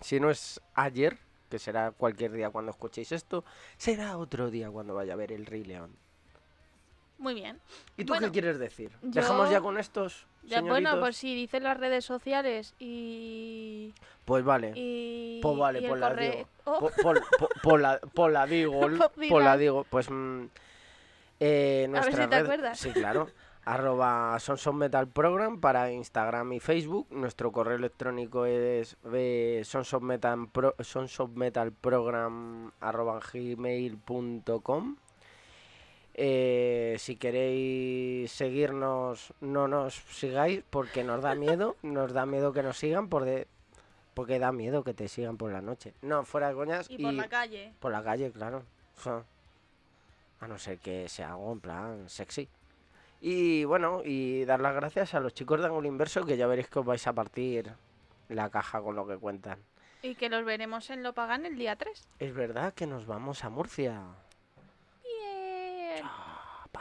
si 0.00 0.18
no 0.20 0.30
es 0.30 0.62
ayer, 0.74 1.18
que 1.50 1.58
será 1.58 1.90
cualquier 1.90 2.32
día 2.32 2.48
cuando 2.48 2.70
escuchéis 2.70 3.12
esto, 3.12 3.44
será 3.76 4.16
otro 4.16 4.50
día 4.50 4.70
cuando 4.70 4.94
vaya 4.94 5.12
a 5.12 5.16
ver 5.16 5.32
el 5.32 5.44
Rey 5.44 5.64
León. 5.64 5.94
Muy 7.18 7.34
bien. 7.34 7.58
¿Y 7.96 8.04
tú 8.04 8.12
Bueno, 8.12 8.26
qué 8.28 8.32
quieres 8.32 8.58
decir? 8.58 8.90
yo- 9.02 9.10
¿Dejamos 9.20 9.50
ya 9.50 9.60
con 9.60 9.78
estos? 9.78 10.26
Ya, 10.46 10.60
bueno, 10.60 10.98
pues 11.00 11.16
si 11.16 11.34
dices 11.34 11.62
las 11.62 11.76
redes 11.76 12.04
sociales 12.04 12.74
y... 12.78 13.92
Pues 14.24 14.44
vale. 14.44 14.72
y 14.74 15.40
Pues 15.42 15.56
vale, 15.56 15.80
y 15.80 15.84
el 15.84 15.88
pues 15.90 16.00
la 16.00 16.14
digo. 16.14 16.48
Oh, 16.64 16.78
po- 16.80 16.90
Pues 17.62 17.80
la, 17.82 17.98
pues 18.14 18.32
la 18.32 18.46
digo, 18.46 18.80
Pues 18.80 18.92
pues 19.30 19.44
la 19.44 19.56
digo. 19.56 19.84
Pues 19.88 20.10
mm, 20.10 20.44
eh, 21.40 21.88
ver 21.90 22.04
si 22.04 22.10
te 22.12 22.26
red- 22.26 22.34
acuerdas. 22.44 22.78
Sí, 22.78 22.90
claro. 22.92 23.28
arroba 23.66 24.38
Sons 24.38 24.64
of 24.68 24.76
Metal 24.76 25.08
Program 25.08 25.60
para 25.60 25.90
Instagram 25.90 26.52
y 26.52 26.60
Facebook. 26.60 27.08
Nuestro 27.10 27.50
correo 27.50 27.76
electrónico 27.76 28.46
es 28.46 28.96
eh, 29.12 29.62
Sons 29.64 29.92
of 29.94 30.02
Metal 30.02 30.48
Pro- 30.52 30.74
Sons 30.78 31.18
of 31.18 31.30
Metal 31.32 31.72
Program 31.72 32.70
arroba 32.80 33.18
gmail.com. 33.32 34.96
Eh, 36.18 36.96
si 36.98 37.16
queréis 37.16 38.32
seguirnos, 38.32 39.34
no 39.42 39.68
nos 39.68 39.94
sigáis 39.94 40.64
porque 40.70 41.04
nos 41.04 41.20
da 41.22 41.34
miedo. 41.34 41.76
Nos 41.82 42.12
da 42.14 42.24
miedo 42.24 42.52
que 42.54 42.62
nos 42.62 42.78
sigan 42.78 43.08
por 43.08 43.24
de- 43.24 43.46
porque 44.14 44.38
da 44.38 44.50
miedo 44.50 44.82
que 44.82 44.94
te 44.94 45.08
sigan 45.08 45.36
por 45.36 45.52
la 45.52 45.60
noche. 45.60 45.92
No, 46.00 46.24
fuera 46.24 46.48
de 46.48 46.54
coñas. 46.54 46.86
y 46.88 46.96
por 47.02 47.12
la 47.12 47.28
calle. 47.28 47.74
por 47.80 47.92
la 47.92 48.02
calle, 48.02 48.32
claro. 48.32 48.62
O 48.96 49.00
sea, 49.02 49.22
a 50.40 50.48
no 50.48 50.58
ser 50.58 50.78
que 50.78 51.06
sea 51.10 51.32
algo 51.32 51.52
en 51.52 51.60
plan 51.60 52.08
sexy. 52.08 52.48
Y 53.20 53.64
bueno, 53.64 54.00
y 54.04 54.44
dar 54.46 54.60
las 54.60 54.74
gracias 54.74 55.12
a 55.14 55.20
los 55.20 55.34
chicos 55.34 55.60
de 55.60 55.66
Ángulo 55.66 55.86
Inverso 55.88 56.24
que 56.24 56.38
ya 56.38 56.46
veréis 56.46 56.68
que 56.68 56.78
os 56.78 56.86
vais 56.86 57.06
a 57.06 57.12
partir 57.12 57.70
la 58.30 58.48
caja 58.48 58.80
con 58.80 58.96
lo 58.96 59.06
que 59.06 59.18
cuentan. 59.18 59.58
Y 60.02 60.14
que 60.14 60.30
los 60.30 60.44
veremos 60.46 60.88
en 60.88 61.02
Lo 61.02 61.12
Pagan 61.12 61.44
el 61.44 61.56
día 61.58 61.76
3. 61.76 62.08
Es 62.18 62.34
verdad 62.34 62.72
que 62.72 62.86
nos 62.86 63.04
vamos 63.06 63.44
a 63.44 63.50
Murcia 63.50 64.00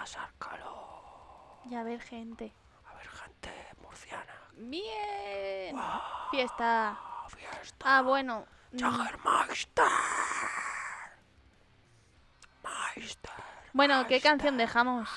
pasar 0.05 0.29
calor, 0.37 1.57
Y 1.67 1.73
a 1.73 1.81
ver 1.81 1.99
gente. 1.99 2.53
a 2.85 2.93
ver 2.93 3.07
gente 3.07 3.49
murciana. 3.81 4.33
Bien. 4.55 5.75
Fiesta. 6.29 6.91
¡Ah, 6.91 7.25
fiesta! 7.27 7.75
Ah, 7.83 8.01
bueno. 8.03 8.45
mm, 8.71 8.77
Jagermeister. 8.81 9.83
Meister. 12.63 13.31
Bueno, 13.73 14.05
¿qué 14.07 14.21
canción 14.21 14.57
dejamos? 14.57 15.09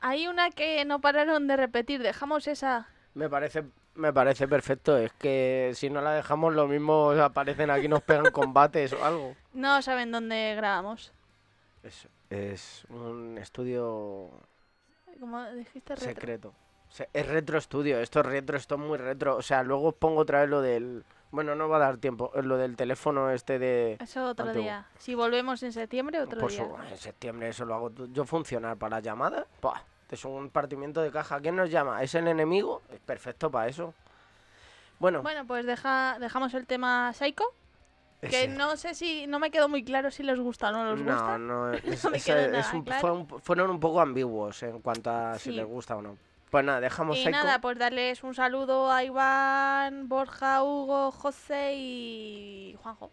Hay 0.00 0.26
una 0.26 0.50
que 0.50 0.84
no 0.84 1.00
pararon 1.00 1.46
de 1.46 1.56
repetir. 1.56 2.02
Dejamos 2.02 2.48
esa. 2.48 2.88
Me 3.14 3.28
parece, 3.30 3.62
me 3.94 4.12
parece 4.12 4.48
perfecto. 4.48 4.96
Es 4.98 5.12
que 5.12 5.70
si 5.76 5.88
no 5.88 6.00
la 6.00 6.10
dejamos, 6.14 6.52
lo 6.52 6.66
mismo 6.66 7.12
aparecen 7.12 7.70
aquí, 7.70 7.86
nos 7.86 8.02
pegan 8.02 8.24
combates 8.32 8.92
o 8.92 9.04
algo. 9.04 9.36
No 9.52 9.80
saben 9.82 10.10
dónde 10.10 10.54
grabamos. 10.56 11.12
Es, 11.84 12.08
es 12.30 12.84
un 12.90 13.38
estudio 13.38 14.30
Como 15.20 15.44
dijiste, 15.52 15.94
retro. 15.94 16.08
secreto. 16.14 16.54
Se- 16.88 17.08
Es 17.12 17.26
retro 17.26 17.58
estudio, 17.58 17.98
esto 17.98 18.20
es 18.20 18.26
retro, 18.26 18.56
esto 18.56 18.74
es 18.76 18.80
muy 18.80 18.96
retro. 18.98 19.36
O 19.36 19.42
sea, 19.42 19.62
luego 19.62 19.88
os 19.88 19.94
pongo 19.94 20.20
otra 20.20 20.40
vez 20.40 20.50
lo 20.50 20.60
del. 20.60 21.04
Bueno, 21.32 21.54
no 21.56 21.68
va 21.68 21.76
a 21.76 21.80
dar 21.80 21.96
tiempo. 21.98 22.30
eh, 22.34 22.42
Lo 22.42 22.56
del 22.56 22.76
teléfono 22.76 23.30
este 23.30 23.58
de. 23.58 23.96
Eso 24.00 24.24
otro 24.24 24.46
Antiguo. 24.46 24.62
día. 24.62 24.86
Si 24.98 25.14
volvemos 25.14 25.62
en 25.62 25.72
septiembre, 25.72 26.20
otro 26.20 26.40
Por 26.40 26.50
día. 26.50 26.66
en 26.90 26.96
septiembre 26.96 27.48
eso 27.48 27.64
lo 27.64 27.74
hago 27.74 27.92
yo 28.12 28.24
funcionar 28.24 28.76
para 28.76 29.00
llamadas. 29.00 29.46
Es 30.10 30.24
un 30.24 30.50
partimiento 30.50 31.02
de 31.02 31.10
caja. 31.10 31.40
¿Quién 31.40 31.56
nos 31.56 31.68
llama? 31.70 32.00
¿Es 32.02 32.14
el 32.14 32.28
enemigo? 32.28 32.80
Es 32.92 33.00
perfecto 33.00 33.50
para 33.50 33.66
eso. 33.68 33.92
Bueno, 35.00 35.22
Bueno, 35.22 35.44
pues 35.46 35.66
deja, 35.66 36.18
dejamos 36.20 36.54
el 36.54 36.66
tema 36.66 37.12
Psycho. 37.12 37.44
Que 38.20 38.48
no 38.48 38.76
sé 38.76 38.94
si. 38.94 39.26
No 39.26 39.38
me 39.38 39.50
quedó 39.50 39.68
muy 39.68 39.84
claro 39.84 40.10
si 40.10 40.22
les 40.22 40.38
gusta 40.40 40.70
o 40.70 40.72
no 40.72 40.94
les 40.94 41.04
gusta. 41.04 41.38
no, 41.38 41.72
es- 41.72 42.04
No 42.04 42.10
me 42.10 42.16
es 42.16 42.72
un- 42.72 42.82
claro. 42.84 43.26
fueron 43.42 43.70
un 43.70 43.80
poco 43.80 44.00
ambiguos 44.00 44.62
en 44.62 44.80
cuanto 44.80 45.10
a 45.10 45.38
si 45.38 45.52
les 45.52 45.66
gusta 45.66 45.96
o 45.96 46.02
no. 46.02 46.16
Pues 46.50 46.64
nada, 46.64 46.80
dejamos 46.80 47.16
Y 47.16 47.20
Psycho. 47.24 47.30
nada, 47.32 47.60
pues 47.60 47.76
darles 47.78 48.22
un 48.22 48.34
saludo 48.34 48.90
a 48.90 49.02
Iván, 49.04 50.08
Borja, 50.08 50.62
Hugo, 50.62 51.10
José 51.10 51.74
y 51.74 52.76
Juanjo. 52.82 53.10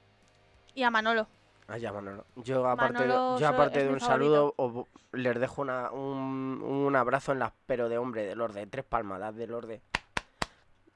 Y 0.75 0.83
a 0.83 0.91
Manolo. 0.91 1.27
Ah, 1.67 1.77
ya, 1.77 1.91
Manolo. 1.91 2.25
Yo 2.35 2.67
aparte, 2.67 2.93
Manolo 2.93 3.33
de, 3.35 3.41
yo 3.41 3.47
aparte 3.47 3.83
de 3.83 3.89
un 3.89 3.99
saludo 3.99 4.53
os- 4.57 4.85
les 5.13 5.39
dejo 5.39 5.61
una- 5.63 5.91
un, 5.91 6.61
un 6.61 6.95
abrazo 6.95 7.31
en 7.31 7.39
las 7.39 7.53
pero 7.65 7.89
de 7.89 7.97
hombre, 7.97 8.23
del 8.25 8.39
orden, 8.41 8.69
tres 8.69 8.85
palmadas 8.85 9.35
del 9.35 9.53
orden. 9.53 9.81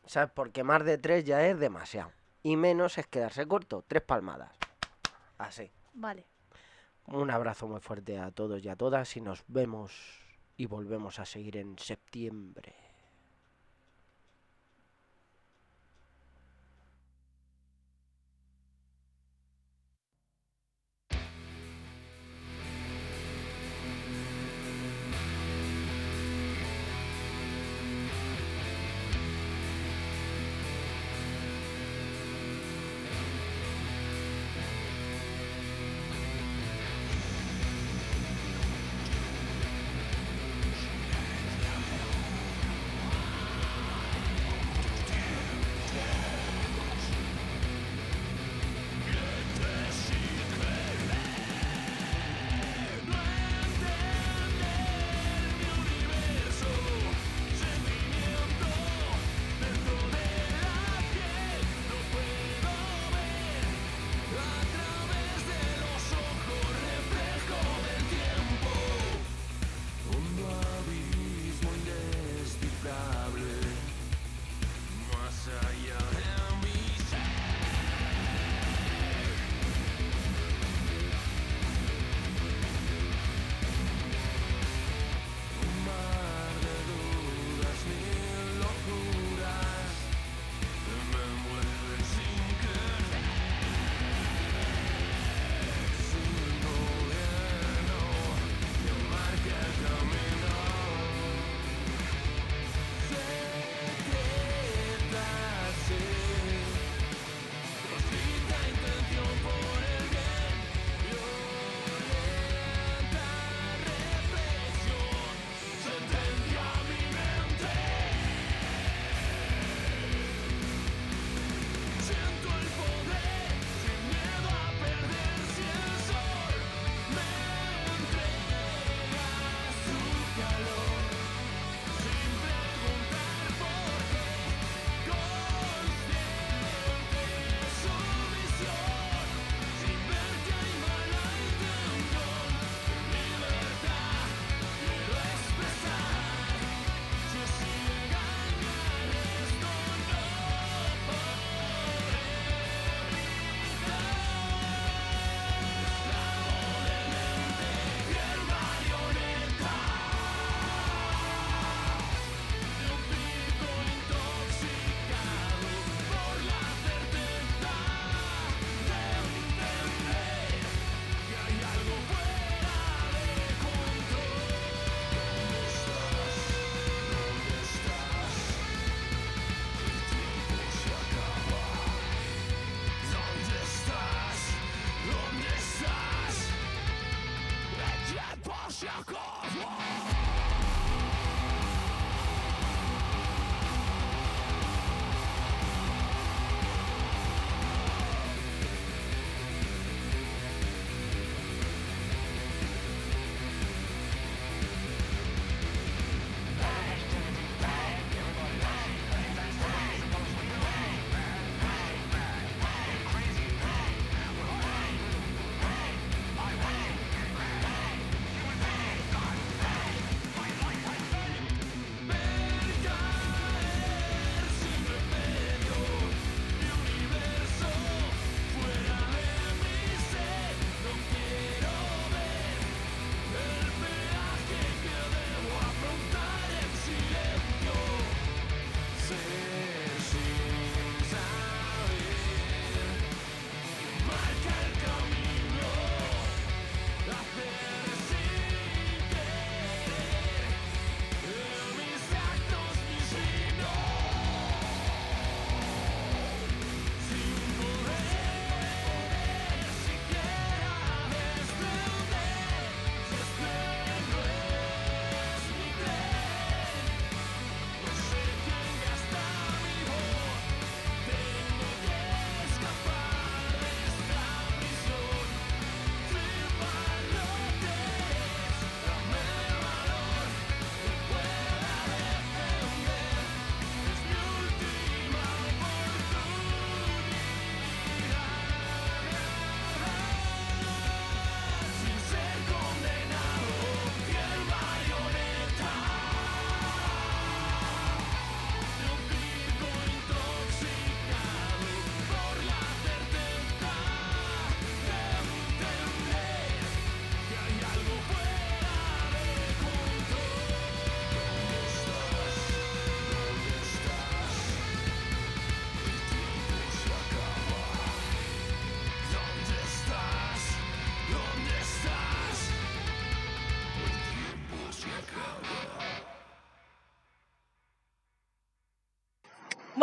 ¿Sabes? 0.06 0.30
Porque 0.34 0.64
más 0.64 0.86
de 0.86 0.98
tres 0.98 1.26
ya 1.26 1.46
es 1.46 1.60
demasiado. 1.60 2.12
Y 2.48 2.56
menos 2.56 2.98
es 2.98 3.08
quedarse 3.08 3.46
corto, 3.46 3.84
tres 3.86 4.04
palmadas. 4.04 4.56
Así. 5.38 5.70
Vale. 5.96 6.25
Un 7.08 7.30
abrazo 7.30 7.68
muy 7.68 7.82
fuerte 7.82 8.18
a 8.20 8.32
todos 8.32 8.63
y 8.63 8.70
a 8.70 8.77
todas 8.77 9.18
y 9.18 9.20
nos 9.20 9.44
vemos 9.50 9.92
y 10.56 10.66
volvemos 10.66 11.20
a 11.20 11.25
seguir 11.25 11.58
en 11.58 11.77
septiembre. 11.77 12.74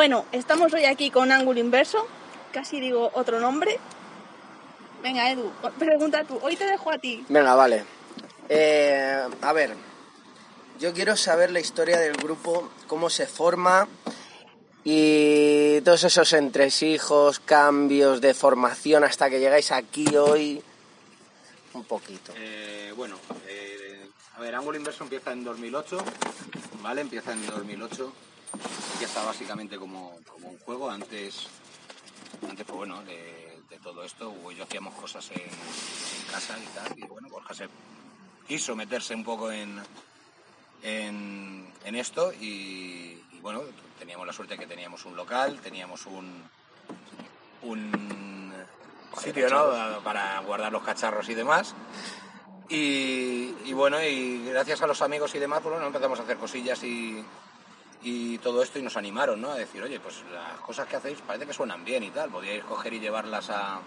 Bueno, 0.04 0.26
estamos 0.32 0.70
hoy 0.74 0.84
aquí 0.84 1.10
con 1.10 1.32
ángulo 1.32 1.60
inverso, 1.60 2.06
casi 2.52 2.78
digo 2.78 3.10
otro 3.14 3.40
nombre. 3.40 3.78
Venga, 5.02 5.30
Edu, 5.30 5.50
pregunta 5.78 6.24
tú. 6.24 6.38
Hoy 6.42 6.56
te 6.56 6.66
dejo 6.66 6.90
a 6.90 6.98
ti. 6.98 7.24
Venga, 7.30 7.54
vale. 7.54 7.86
Eh, 8.50 9.24
a 9.40 9.52
ver, 9.54 9.74
yo 10.78 10.92
quiero 10.92 11.16
saber 11.16 11.52
la 11.52 11.60
historia 11.60 11.98
del 11.98 12.12
grupo, 12.18 12.68
cómo 12.86 13.08
se 13.08 13.26
forma 13.26 13.88
y 14.84 15.80
todos 15.80 16.04
esos 16.04 16.34
entresijos, 16.34 17.40
cambios 17.40 18.20
de 18.20 18.34
formación 18.34 19.04
hasta 19.04 19.30
que 19.30 19.40
llegáis 19.40 19.72
aquí 19.72 20.14
hoy. 20.18 20.62
Un 21.72 21.84
poquito. 21.84 22.34
Eh, 22.36 22.92
bueno, 22.94 23.16
eh, 23.48 24.06
a 24.36 24.40
ver, 24.42 24.54
Ángulo 24.54 24.76
Inverso 24.76 25.04
empieza 25.04 25.32
en 25.32 25.44
2008, 25.44 25.96
¿vale? 26.82 27.00
Empieza 27.00 27.32
en 27.32 27.46
2008. 27.46 28.12
Empieza 28.92 29.24
básicamente 29.24 29.76
como, 29.78 30.18
como 30.28 30.48
un 30.48 30.58
juego. 30.58 30.90
Antes, 30.90 31.48
antes 32.48 32.64
pues 32.66 32.76
bueno, 32.76 33.02
de, 33.02 33.60
de 33.68 33.78
todo 33.78 34.04
esto, 34.04 34.30
Hugo 34.30 34.52
y 34.52 34.56
yo 34.56 34.64
hacíamos 34.64 34.94
cosas 34.94 35.30
en, 35.32 35.40
en 35.40 36.26
casa 36.30 36.56
y 36.58 36.66
tal. 36.74 36.98
Y 36.98 37.06
bueno, 37.06 37.28
Borja 37.28 37.54
se 37.54 37.68
quiso 38.46 38.76
meterse 38.76 39.14
un 39.14 39.24
poco 39.24 39.50
en, 39.50 39.80
en, 40.82 41.72
en 41.84 41.94
esto 41.94 42.32
y, 42.32 43.22
y 43.32 43.38
bueno, 43.40 43.62
teníamos 43.98 44.26
la 44.26 44.32
suerte 44.32 44.58
que 44.58 44.66
teníamos 44.66 45.04
un 45.04 45.16
local, 45.16 45.60
teníamos 45.60 46.06
un, 46.06 46.48
un 47.62 48.54
sitio 49.20 49.48
¿no? 49.48 50.00
para 50.02 50.40
guardar 50.40 50.72
los 50.72 50.82
cacharros 50.82 51.28
y 51.28 51.34
demás. 51.34 51.74
Y, 52.68 53.54
y 53.64 53.72
bueno, 53.74 54.02
y 54.02 54.46
gracias 54.46 54.80
a 54.82 54.86
los 54.86 55.02
amigos 55.02 55.34
y 55.34 55.38
demás, 55.38 55.60
pues 55.62 55.72
bueno, 55.72 55.86
empezamos 55.86 56.18
a 56.18 56.22
hacer 56.22 56.38
cosillas 56.38 56.82
y, 56.82 57.22
y 58.04 58.36
todo 58.38 58.62
esto 58.62 58.78
y 58.78 58.82
nos 58.82 58.98
animaron, 58.98 59.40
¿no? 59.40 59.50
A 59.50 59.56
decir, 59.56 59.82
oye, 59.82 59.98
pues 59.98 60.22
las 60.30 60.60
cosas 60.60 60.86
que 60.86 60.96
hacéis 60.96 61.20
parece 61.22 61.46
que 61.46 61.54
suenan 61.54 61.84
bien 61.84 62.02
y 62.02 62.10
tal, 62.10 62.30
podíais 62.30 62.62
coger 62.64 62.92
y 62.92 63.00
llevarlas 63.00 63.48
a, 63.48 63.80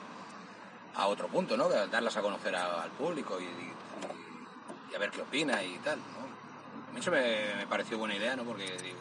a 0.95 1.07
otro 1.07 1.27
punto, 1.27 1.55
¿no? 1.55 1.69
Darlas 1.69 2.17
a 2.17 2.21
conocer 2.23 2.55
al 2.55 2.89
público 2.91 3.39
y, 3.39 4.95
a 4.95 4.99
ver 4.99 5.11
qué 5.11 5.21
opina 5.21 5.63
y 5.63 5.77
tal, 5.77 5.99
¿no? 5.99 6.89
A 6.89 6.91
mí 6.91 6.99
eso 6.99 7.11
me, 7.11 7.67
pareció 7.69 7.99
buena 7.99 8.15
idea, 8.15 8.35
¿no? 8.35 8.43
Porque 8.43 8.65
digo, 8.81 8.97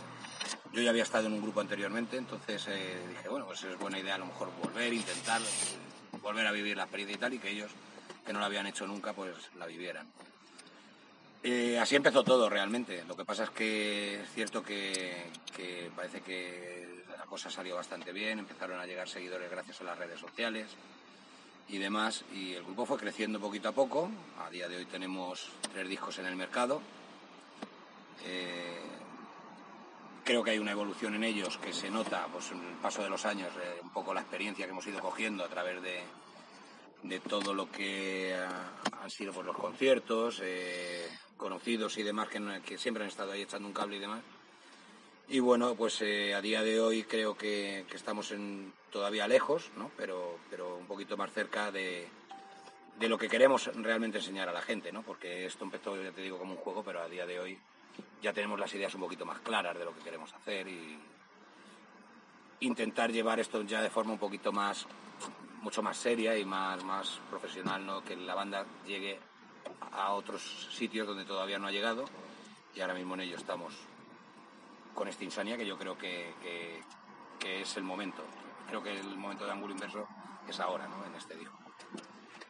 yo 0.72 0.82
ya 0.82 0.90
había 0.90 1.04
estado 1.04 1.26
en 1.26 1.32
un 1.32 1.40
grupo 1.40 1.60
anteriormente, 1.60 2.18
entonces 2.18 2.66
eh, 2.68 3.02
dije, 3.08 3.28
bueno, 3.30 3.46
pues 3.46 3.64
es 3.64 3.78
buena 3.78 3.98
idea 3.98 4.16
a 4.16 4.18
lo 4.18 4.26
mejor 4.26 4.50
volver, 4.62 4.92
intentar, 4.92 5.40
volver 6.20 6.46
a 6.46 6.52
vivir 6.52 6.76
la 6.76 6.82
experiencia 6.82 7.16
y 7.16 7.18
tal, 7.18 7.32
y 7.32 7.38
que 7.38 7.50
ellos, 7.50 7.70
que 8.26 8.34
no 8.34 8.40
la 8.40 8.46
habían 8.46 8.66
hecho 8.66 8.86
nunca, 8.86 9.14
pues 9.14 9.34
la 9.56 9.64
vivieran. 9.64 10.06
Eh, 11.48 11.78
así 11.78 11.94
empezó 11.94 12.24
todo 12.24 12.50
realmente. 12.50 13.04
Lo 13.06 13.16
que 13.16 13.24
pasa 13.24 13.44
es 13.44 13.50
que 13.50 14.20
es 14.20 14.28
cierto 14.32 14.64
que, 14.64 15.30
parece 15.94 16.20
que 16.20 17.04
la 17.16 17.24
cosa 17.26 17.48
salió 17.48 17.76
bastante 17.76 18.12
bien, 18.12 18.40
empezaron 18.40 18.80
a 18.80 18.84
llegar 18.84 19.08
seguidores 19.08 19.48
gracias 19.48 19.80
a 19.80 19.84
las 19.84 19.96
redes 19.96 20.18
sociales 20.18 20.66
y 21.68 21.78
demás, 21.78 22.24
y 22.32 22.54
el 22.54 22.64
grupo 22.64 22.84
fue 22.84 22.98
creciendo 22.98 23.38
poquito 23.38 23.68
a 23.68 23.72
poco. 23.72 24.10
A 24.44 24.50
día 24.50 24.68
de 24.68 24.78
hoy 24.78 24.86
tenemos 24.86 25.52
tres 25.72 25.88
discos 25.88 26.18
en 26.18 26.26
el 26.26 26.34
mercado. 26.34 26.82
Eh, 28.24 28.80
creo 30.24 30.42
que 30.42 30.50
hay 30.50 30.58
una 30.58 30.72
evolución 30.72 31.14
en 31.14 31.22
ellos 31.22 31.58
que 31.58 31.72
se 31.72 31.90
nota 31.90 32.26
pues, 32.32 32.50
en 32.50 32.58
el 32.58 32.74
paso 32.82 33.04
de 33.04 33.08
los 33.08 33.24
años, 33.24 33.52
eh, 33.62 33.78
un 33.84 33.90
poco 33.90 34.12
la 34.12 34.22
experiencia 34.22 34.64
que 34.64 34.72
hemos 34.72 34.86
ido 34.88 34.98
cogiendo 34.98 35.44
a 35.44 35.48
través 35.48 35.80
de, 35.80 36.00
de 37.04 37.20
todo 37.20 37.54
lo 37.54 37.70
que 37.70 38.36
han 39.00 39.10
sido 39.10 39.32
pues, 39.32 39.46
los 39.46 39.56
conciertos, 39.56 40.42
conocidos 41.36 41.98
y 41.98 42.02
demás 42.02 42.28
que, 42.28 42.78
siempre 42.78 43.04
han 43.04 43.08
estado 43.08 43.32
ahí 43.32 43.42
echando 43.42 43.68
un 43.68 43.74
cable 43.74 43.96
y 43.96 44.00
demás. 44.00 44.22
Y 45.28 45.40
bueno, 45.40 45.74
pues 45.74 46.00
eh, 46.02 46.34
a 46.34 46.40
día 46.40 46.62
de 46.62 46.80
hoy 46.80 47.02
creo 47.02 47.36
que, 47.36 47.84
estamos 47.92 48.32
todavía 48.90 49.26
lejos, 49.26 49.70
¿no? 49.76 49.90
pero, 49.96 50.38
pero 50.50 50.76
un 50.76 50.86
poquito 50.86 51.16
más 51.16 51.32
cerca 51.32 51.70
de, 51.72 52.08
de 52.98 53.08
lo 53.08 53.18
que 53.18 53.28
queremos 53.28 53.70
realmente 53.74 54.18
enseñar 54.18 54.48
a 54.48 54.52
la 54.52 54.62
gente, 54.62 54.92
¿no? 54.92 55.02
porque 55.02 55.46
esto 55.46 55.64
empezó, 55.64 56.00
ya 56.00 56.12
te 56.12 56.22
digo, 56.22 56.38
como 56.38 56.52
un 56.52 56.58
juego, 56.58 56.82
pero 56.82 57.02
a 57.02 57.08
día 57.08 57.26
de 57.26 57.40
hoy 57.40 57.58
ya 58.22 58.32
tenemos 58.32 58.58
las 58.58 58.72
ideas 58.74 58.94
un 58.94 59.02
poquito 59.02 59.26
más 59.26 59.40
claras 59.40 59.76
de 59.78 59.84
lo 59.84 59.94
que 59.94 60.02
queremos 60.02 60.32
hacer 60.32 60.68
y 60.68 60.98
intentar 62.60 63.12
llevar 63.12 63.40
esto 63.40 63.62
ya 63.62 63.82
de 63.82 63.90
forma 63.90 64.12
un 64.12 64.18
poquito 64.18 64.52
más, 64.52 64.86
mucho 65.60 65.82
más 65.82 65.96
seria 65.96 66.38
y 66.38 66.44
más, 66.44 66.82
más 66.84 67.20
profesional, 67.28 67.84
¿no? 67.84 68.02
que 68.02 68.16
la 68.16 68.34
banda 68.34 68.64
llegue 68.86 69.18
a 69.92 70.12
otros 70.12 70.68
sitios 70.72 71.06
donde 71.06 71.24
todavía 71.24 71.58
no 71.58 71.66
ha 71.66 71.72
llegado 71.72 72.04
y 72.74 72.80
ahora 72.80 72.94
mismo 72.94 73.14
en 73.14 73.20
ello 73.22 73.36
estamos 73.36 73.72
con 74.94 75.08
esta 75.08 75.24
insania 75.24 75.56
que 75.56 75.66
yo 75.66 75.76
creo 75.78 75.96
que, 75.98 76.32
que- 76.42 76.80
que 77.38 77.60
es 77.62 77.76
el 77.76 77.82
momento. 77.82 78.22
Creo 78.68 78.82
que 78.82 78.98
el 78.98 79.16
momento 79.16 79.44
de 79.44 79.52
ángulo 79.52 79.72
inverso 79.74 80.06
es 80.48 80.58
ahora, 80.60 80.88
¿no? 80.88 81.04
En 81.06 81.14
este 81.14 81.36
disco. 81.36 81.56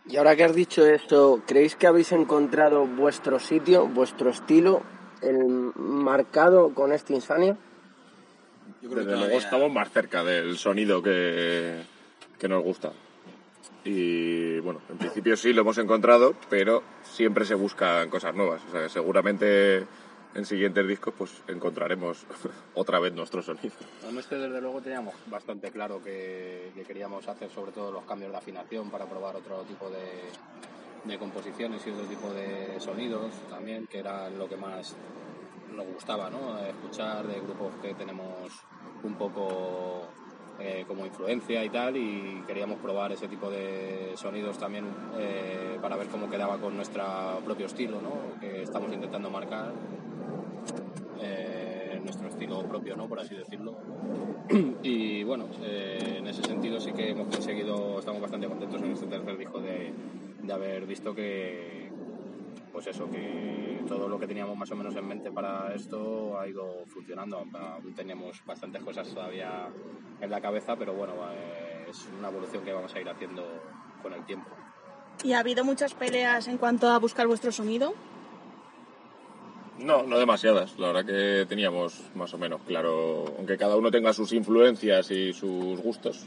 Y 0.08 0.16
ahora 0.16 0.36
que 0.36 0.44
has 0.44 0.54
dicho 0.54 0.86
esto, 0.86 1.42
¿creéis 1.46 1.74
que 1.74 1.88
habéis 1.88 2.12
encontrado 2.12 2.86
vuestro 2.86 3.40
sitio, 3.40 3.86
vuestro 3.88 4.30
estilo, 4.30 4.82
el 5.22 5.72
marcado 5.74 6.72
con 6.72 6.92
esta 6.92 7.12
insania? 7.12 7.56
Yo 8.80 8.88
creo 8.90 8.90
que 8.90 8.96
Desde 8.96 9.04
luego 9.10 9.24
todavía- 9.24 9.38
estamos 9.38 9.72
más 9.72 9.90
cerca 9.90 10.22
del 10.22 10.56
sonido 10.58 11.02
que, 11.02 11.82
que 12.38 12.48
nos 12.48 12.62
gusta. 12.62 12.92
Y 13.86 14.58
bueno, 14.60 14.80
en 14.88 14.98
principio 14.98 15.36
sí 15.36 15.52
lo 15.52 15.60
hemos 15.60 15.78
encontrado, 15.78 16.34
pero 16.50 16.82
siempre 17.04 17.44
se 17.44 17.54
buscan 17.54 18.10
cosas 18.10 18.34
nuevas. 18.34 18.60
O 18.68 18.72
sea 18.72 18.82
que 18.82 18.88
seguramente 18.88 19.86
en 20.34 20.44
siguientes 20.44 20.86
discos 20.88 21.14
pues 21.16 21.42
encontraremos 21.46 22.26
otra 22.74 22.98
vez 22.98 23.14
nuestro 23.14 23.42
sonido. 23.42 23.76
En 24.08 24.18
este, 24.18 24.36
desde 24.36 24.60
luego, 24.60 24.82
teníamos 24.82 25.14
bastante 25.26 25.70
claro 25.70 26.02
que, 26.02 26.72
que 26.74 26.82
queríamos 26.82 27.28
hacer 27.28 27.48
sobre 27.48 27.70
todo 27.70 27.92
los 27.92 28.04
cambios 28.04 28.32
de 28.32 28.38
afinación 28.38 28.90
para 28.90 29.06
probar 29.06 29.36
otro 29.36 29.62
tipo 29.62 29.88
de, 29.88 31.08
de 31.08 31.18
composiciones 31.18 31.86
y 31.86 31.90
otro 31.90 32.06
tipo 32.06 32.32
de 32.32 32.80
sonidos 32.80 33.30
también, 33.48 33.86
que 33.86 34.00
era 34.00 34.28
lo 34.30 34.48
que 34.48 34.56
más 34.56 34.96
nos 35.72 35.86
gustaba, 35.86 36.28
¿no? 36.28 36.58
Escuchar 36.58 37.24
de 37.26 37.40
grupos 37.40 37.72
que 37.80 37.94
tenemos 37.94 38.50
un 39.04 39.14
poco 39.14 40.08
eh, 40.60 40.84
como 40.86 41.04
influencia 41.04 41.64
y 41.64 41.68
tal, 41.68 41.96
y 41.96 42.42
queríamos 42.46 42.78
probar 42.78 43.12
ese 43.12 43.28
tipo 43.28 43.50
de 43.50 44.12
sonidos 44.16 44.58
también 44.58 44.84
eh, 45.18 45.78
para 45.80 45.96
ver 45.96 46.08
cómo 46.08 46.30
quedaba 46.30 46.58
con 46.58 46.76
nuestro 46.76 47.04
propio 47.44 47.66
estilo, 47.66 48.00
¿no? 48.00 48.40
Que 48.40 48.62
estamos 48.62 48.92
intentando 48.92 49.30
marcar 49.30 49.72
eh, 51.20 52.00
nuestro 52.02 52.28
estilo 52.28 52.62
propio, 52.62 52.96
¿no? 52.96 53.08
Por 53.08 53.20
así 53.20 53.34
decirlo. 53.34 53.76
Y 54.82 55.24
bueno, 55.24 55.46
eh, 55.64 56.16
en 56.18 56.26
ese 56.28 56.42
sentido 56.42 56.80
sí 56.80 56.92
que 56.92 57.10
hemos 57.10 57.26
conseguido, 57.26 57.98
estamos 57.98 58.22
bastante 58.22 58.46
contentos 58.46 58.80
en 58.80 58.92
este 58.92 59.06
tercer 59.06 59.36
disco 59.36 59.60
de, 59.60 59.92
de 60.42 60.52
haber 60.52 60.86
visto 60.86 61.14
que, 61.14 61.90
pues 62.76 62.88
eso, 62.88 63.10
que 63.10 63.80
todo 63.88 64.06
lo 64.06 64.20
que 64.20 64.26
teníamos 64.26 64.54
más 64.54 64.70
o 64.70 64.76
menos 64.76 64.94
en 64.96 65.08
mente 65.08 65.32
para 65.32 65.72
esto 65.74 66.38
ha 66.38 66.46
ido 66.46 66.84
funcionando. 66.84 67.38
Aún 67.38 67.94
teníamos 67.94 68.44
bastantes 68.44 68.82
cosas 68.82 69.08
todavía 69.08 69.68
en 70.20 70.30
la 70.30 70.42
cabeza, 70.42 70.76
pero 70.76 70.92
bueno, 70.92 71.14
eh, 71.32 71.86
es 71.88 72.06
una 72.18 72.28
evolución 72.28 72.62
que 72.66 72.74
vamos 72.74 72.94
a 72.94 73.00
ir 73.00 73.08
haciendo 73.08 73.46
con 74.02 74.12
el 74.12 74.26
tiempo. 74.26 74.50
¿Y 75.24 75.32
ha 75.32 75.38
habido 75.38 75.64
muchas 75.64 75.94
peleas 75.94 76.48
en 76.48 76.58
cuanto 76.58 76.90
a 76.90 76.98
buscar 76.98 77.26
vuestro 77.26 77.50
sonido? 77.50 77.94
No, 79.78 80.02
no 80.02 80.18
demasiadas. 80.18 80.78
La 80.78 80.88
verdad 80.88 81.06
que 81.06 81.46
teníamos 81.46 82.02
más 82.14 82.34
o 82.34 82.36
menos 82.36 82.60
claro, 82.66 83.24
aunque 83.38 83.56
cada 83.56 83.78
uno 83.78 83.90
tenga 83.90 84.12
sus 84.12 84.34
influencias 84.34 85.10
y 85.10 85.32
sus 85.32 85.80
gustos, 85.80 86.26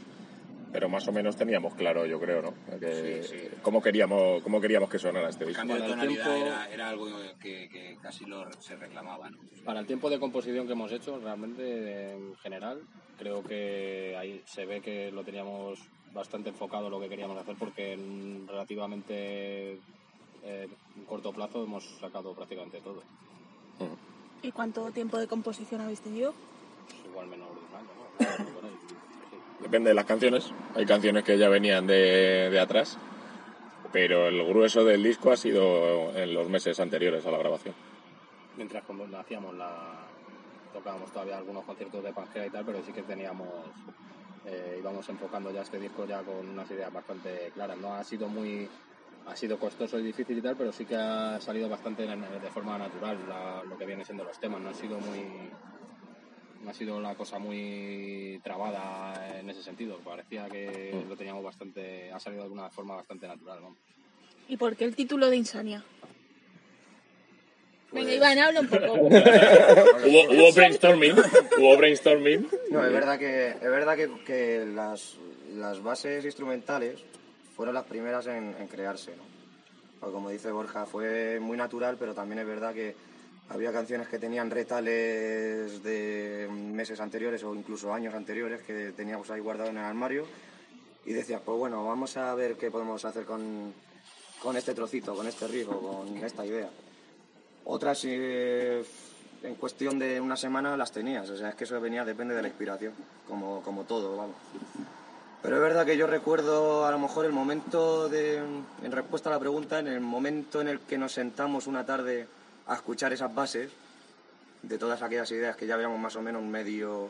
pero 0.72 0.88
más 0.88 1.06
o 1.08 1.12
menos 1.12 1.36
teníamos 1.36 1.74
claro, 1.74 2.06
yo 2.06 2.18
creo, 2.20 2.42
¿no? 2.42 2.54
Que, 2.78 3.22
Sí, 3.22 3.28
sí. 3.28 3.48
Cómo, 3.62 3.82
queríamos, 3.82 4.42
cómo 4.42 4.60
queríamos 4.60 4.88
que 4.88 4.98
sonara 4.98 5.28
este 5.28 5.44
El 5.44 5.48
disco. 5.48 5.60
cambio 5.60 5.76
de 5.76 5.80
Para 5.82 5.92
el 5.92 5.98
tonalidad 6.00 6.24
tiempo- 6.34 6.46
era, 6.46 6.70
era 6.70 6.88
algo 6.88 7.06
que, 7.40 7.68
que 7.68 7.96
casi 8.00 8.24
lo, 8.26 8.50
se 8.60 8.76
reclamaba, 8.76 9.30
¿no? 9.30 9.38
Para 9.64 9.80
el 9.80 9.86
tiempo 9.86 10.08
de 10.10 10.18
composición 10.18 10.66
que 10.66 10.72
hemos 10.72 10.90
hecho, 10.92 11.18
realmente 11.18 12.12
en 12.12 12.36
general, 12.36 12.80
creo 13.18 13.42
que 13.42 14.16
ahí 14.18 14.42
se 14.46 14.64
ve 14.64 14.80
que 14.80 15.10
lo 15.12 15.22
teníamos 15.24 15.78
bastante 16.12 16.48
enfocado 16.50 16.88
lo 16.90 17.00
que 17.00 17.08
queríamos 17.08 17.38
hacer 17.38 17.54
porque 17.58 17.92
en 17.92 18.46
relativamente 18.48 19.74
eh, 20.42 20.68
en 20.96 21.04
corto 21.04 21.32
plazo 21.32 21.62
hemos 21.64 21.84
sacado 22.00 22.34
prácticamente 22.34 22.80
todo. 22.80 23.02
¿Y 24.42 24.52
cuánto 24.52 24.90
tiempo 24.90 25.18
de 25.18 25.26
composición 25.26 25.82
habéis 25.82 26.00
tenido? 26.00 26.32
Pues 26.88 27.04
igual 27.04 27.26
menos 27.28 27.48
de 27.48 27.60
un 27.60 27.74
año, 27.76 27.88
¿no? 28.62 28.79
Depende 29.62 29.90
de 29.90 29.94
las 29.94 30.04
canciones. 30.06 30.52
Hay 30.74 30.86
canciones 30.86 31.24
que 31.24 31.38
ya 31.38 31.48
venían 31.48 31.86
de, 31.86 32.48
de 32.50 32.60
atrás, 32.60 32.98
pero 33.92 34.28
el 34.28 34.44
grueso 34.46 34.84
del 34.84 35.02
disco 35.02 35.30
ha 35.30 35.36
sido 35.36 36.16
en 36.16 36.32
los 36.34 36.48
meses 36.48 36.80
anteriores 36.80 37.26
a 37.26 37.30
la 37.30 37.38
grabación. 37.38 37.74
Mientras 38.56 38.84
como 38.84 39.04
hacíamos 39.16 39.54
la... 39.54 40.06
tocábamos 40.72 41.10
todavía 41.12 41.38
algunos 41.38 41.64
conciertos 41.64 42.02
de 42.02 42.12
Pangea 42.12 42.46
y 42.46 42.50
tal, 42.50 42.64
pero 42.64 42.82
sí 42.84 42.92
que 42.92 43.02
teníamos... 43.02 43.48
eh, 44.46 44.76
íbamos 44.80 45.08
enfocando 45.08 45.50
ya 45.52 45.62
este 45.62 45.78
disco 45.78 46.06
ya 46.06 46.20
con 46.22 46.48
unas 46.48 46.70
ideas 46.70 46.92
bastante 46.92 47.50
claras. 47.54 47.76
No 47.78 47.94
ha 47.94 48.02
sido 48.04 48.28
muy... 48.28 48.68
Ha 49.26 49.36
sido 49.36 49.58
costoso 49.58 49.98
y 49.98 50.02
difícil 50.02 50.38
y 50.38 50.42
tal, 50.42 50.56
pero 50.56 50.72
sí 50.72 50.86
que 50.86 50.96
ha 50.96 51.38
salido 51.40 51.68
bastante 51.68 52.06
de 52.06 52.50
forma 52.50 52.78
natural 52.78 53.18
la- 53.28 53.62
lo 53.68 53.76
que 53.76 53.84
vienen 53.84 54.04
siendo 54.04 54.24
los 54.24 54.40
temas. 54.40 54.60
No 54.62 54.70
han 54.70 54.74
sido 54.74 54.98
muy 54.98 55.50
ha 56.68 56.74
sido 56.74 57.00
la 57.00 57.14
cosa 57.14 57.38
muy 57.38 58.40
trabada 58.44 59.38
en 59.38 59.48
ese 59.50 59.62
sentido. 59.62 59.98
Parecía 59.98 60.48
que 60.48 61.04
lo 61.08 61.16
teníamos 61.16 61.42
bastante, 61.44 62.10
ha 62.12 62.20
salido 62.20 62.42
de 62.42 62.44
alguna 62.46 62.70
forma 62.70 62.96
bastante 62.96 63.26
natural. 63.26 63.60
¿no? 63.62 63.76
¿Y 64.48 64.56
por 64.56 64.76
qué 64.76 64.84
el 64.84 64.94
título 64.94 65.30
de 65.30 65.36
Insania? 65.36 65.84
Venga, 67.92 68.06
Pues- 68.06 68.16
Iván, 68.16 68.38
habla 68.38 68.60
un 68.60 68.68
poco. 68.68 68.92
Hubo, 68.92 70.30
hubo 70.32 70.52
brainstorming, 70.54 71.12
hubo 71.58 71.76
brainstorming. 71.76 72.48
No, 72.70 72.84
es 72.84 72.92
verdad 72.92 73.18
que, 73.18 73.48
es 73.48 73.60
verdad 73.62 73.96
que, 73.96 74.08
que 74.24 74.64
las, 74.66 75.16
las 75.56 75.82
bases 75.82 76.24
instrumentales 76.24 77.00
fueron 77.56 77.74
las 77.74 77.84
primeras 77.84 78.26
en, 78.28 78.54
en 78.58 78.68
crearse, 78.68 79.16
¿no? 79.16 79.24
Porque 79.98 80.14
como 80.14 80.30
dice 80.30 80.50
Borja, 80.52 80.86
fue 80.86 81.40
muy 81.40 81.56
natural, 81.58 81.96
pero 81.98 82.14
también 82.14 82.38
es 82.38 82.46
verdad 82.46 82.72
que 82.72 82.94
había 83.50 83.72
canciones 83.72 84.08
que 84.08 84.18
tenían 84.18 84.50
retales 84.50 85.82
de 85.82 86.48
meses 86.50 87.00
anteriores 87.00 87.42
o 87.42 87.54
incluso 87.54 87.92
años 87.92 88.14
anteriores 88.14 88.62
que 88.62 88.92
teníamos 88.92 89.28
ahí 89.30 89.40
guardados 89.40 89.70
en 89.70 89.78
el 89.78 89.84
armario 89.84 90.24
y 91.04 91.12
decías, 91.12 91.40
pues 91.44 91.58
bueno, 91.58 91.84
vamos 91.84 92.16
a 92.16 92.32
ver 92.34 92.54
qué 92.56 92.70
podemos 92.70 93.04
hacer 93.04 93.24
con, 93.24 93.74
con 94.40 94.56
este 94.56 94.72
trocito, 94.72 95.16
con 95.16 95.26
este 95.26 95.48
riff 95.48 95.68
o 95.68 95.80
con 95.80 96.16
esta 96.18 96.46
idea. 96.46 96.70
Otras 97.64 98.02
eh, 98.04 98.84
en 99.42 99.54
cuestión 99.56 99.98
de 99.98 100.20
una 100.20 100.36
semana 100.36 100.76
las 100.76 100.92
tenías, 100.92 101.28
o 101.28 101.36
sea, 101.36 101.48
es 101.48 101.54
que 101.56 101.64
eso 101.64 101.80
venía, 101.80 102.04
depende 102.04 102.34
de 102.34 102.42
la 102.42 102.48
inspiración, 102.48 102.92
como, 103.26 103.62
como 103.62 103.82
todo, 103.82 104.16
vamos. 104.16 104.36
Pero 105.42 105.56
es 105.56 105.62
verdad 105.62 105.86
que 105.86 105.96
yo 105.96 106.06
recuerdo 106.06 106.86
a 106.86 106.90
lo 106.92 107.00
mejor 107.00 107.24
el 107.24 107.32
momento 107.32 108.08
de, 108.08 108.36
en 108.36 108.92
respuesta 108.92 109.28
a 109.28 109.32
la 109.32 109.40
pregunta, 109.40 109.80
en 109.80 109.88
el 109.88 110.00
momento 110.00 110.60
en 110.60 110.68
el 110.68 110.80
que 110.80 110.98
nos 110.98 111.12
sentamos 111.12 111.66
una 111.66 111.84
tarde 111.84 112.28
a 112.70 112.74
escuchar 112.76 113.12
esas 113.12 113.34
bases, 113.34 113.70
de 114.62 114.78
todas 114.78 115.02
aquellas 115.02 115.30
ideas 115.32 115.56
que 115.56 115.66
ya 115.66 115.74
habíamos 115.74 115.98
más 115.98 116.14
o 116.16 116.22
menos 116.22 116.42
medio, 116.42 117.08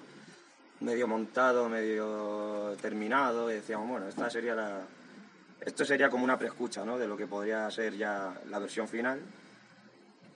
medio 0.80 1.06
montado, 1.08 1.68
medio 1.68 2.76
terminado, 2.80 3.50
y 3.50 3.54
decíamos, 3.54 3.88
bueno, 3.88 4.08
esta 4.08 4.30
sería 4.30 4.54
la, 4.54 4.80
esto 5.60 5.84
sería 5.84 6.08
como 6.08 6.24
una 6.24 6.38
preescucha, 6.38 6.84
¿no? 6.84 6.96
De 6.98 7.06
lo 7.06 7.16
que 7.16 7.26
podría 7.26 7.70
ser 7.70 7.96
ya 7.96 8.32
la 8.48 8.58
versión 8.58 8.88
final 8.88 9.20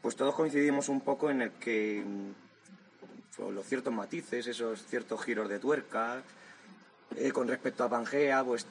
pues 0.02 0.16
todos 0.16 0.34
coincidimos 0.34 0.90
un 0.90 1.00
poco 1.00 1.30
en 1.30 1.40
el 1.40 1.52
que 1.52 2.04
pues, 3.34 3.50
los 3.54 3.64
ciertos 3.64 3.90
matices, 3.90 4.46
esos 4.46 4.84
ciertos 4.84 5.22
giros 5.24 5.48
de 5.48 5.58
tuerca, 5.58 6.20
eh, 7.16 7.32
con 7.32 7.48
respecto 7.48 7.84
a 7.84 7.88
Pangea, 7.88 8.44
pues 8.44 8.66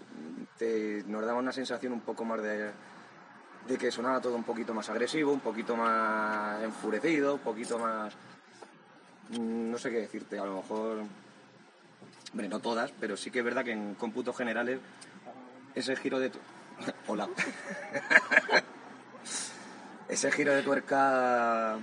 te- 0.60 1.04
nos 1.08 1.26
daba 1.26 1.40
una 1.40 1.52
sensación 1.52 1.92
un 1.94 2.02
poco 2.02 2.24
más 2.24 2.40
de, 2.44 2.70
de 3.68 3.78
que 3.78 3.92
sonaba 3.92 4.20
todo 4.20 4.36
un 4.36 4.44
poquito 4.44 4.74
más 4.74 4.90
agresivo, 4.90 5.32
un 5.32 5.40
poquito 5.40 5.76
más 5.76 6.62
enfurecido, 6.64 7.36
un 7.36 7.40
poquito 7.40 7.80
más... 7.80 8.14
mm, 9.30 9.72
no 9.72 9.78
sé 9.78 9.92
qué 9.92 10.02
decirte, 10.02 10.40
a 10.40 10.46
lo 10.46 10.58
mejor... 10.58 11.04
Hombre, 12.32 12.50
no 12.50 12.60
todas, 12.60 12.92
pero 13.00 13.16
sí 13.16 13.30
que 13.30 13.40
es 13.40 13.46
verdad 13.46 13.64
que 13.64 13.72
en 13.72 13.94
cómputos 13.96 14.36
generales 14.36 14.80
ese 15.76 15.96
giro 15.96 16.20
de... 16.20 16.30
tu- 16.30 16.40
Hola. 17.08 17.30
ese 20.08 20.32
giro 20.32 20.54
de 20.54 20.64
tuerca 20.64 21.78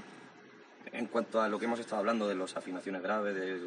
en 0.92 1.06
cuanto 1.06 1.40
a 1.40 1.48
lo 1.48 1.58
que 1.58 1.64
hemos 1.66 1.80
estado 1.80 2.00
hablando 2.00 2.28
de 2.28 2.34
las 2.34 2.56
afinaciones 2.56 3.00
graves, 3.00 3.34
de 3.34 3.60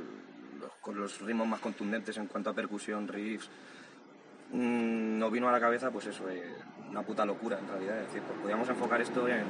los, 0.93 1.21
ritmos 1.21 1.47
más 1.47 1.62
contundentes 1.62 2.17
en 2.17 2.28
cuanto 2.28 2.49
a 2.49 2.54
percusión, 2.54 3.08
riffs, 3.08 3.49
mm, 4.52 5.17
nos 5.17 5.32
vino 5.32 5.47
a 5.47 5.52
la 5.52 5.60
cabeza 5.60 5.89
pues 5.89 6.08
eso, 6.08 6.30
eh, 6.30 6.54
una 6.93 7.01
puta 7.01 7.25
locura 7.25 7.58
en 7.60 7.67
realidad. 7.67 7.99
Es 8.01 8.08
decir, 8.08 8.21
pues 8.21 8.39
podíamos 8.39 8.69
enfocar 8.69 9.01
esto 9.01 9.27
en, 9.27 9.43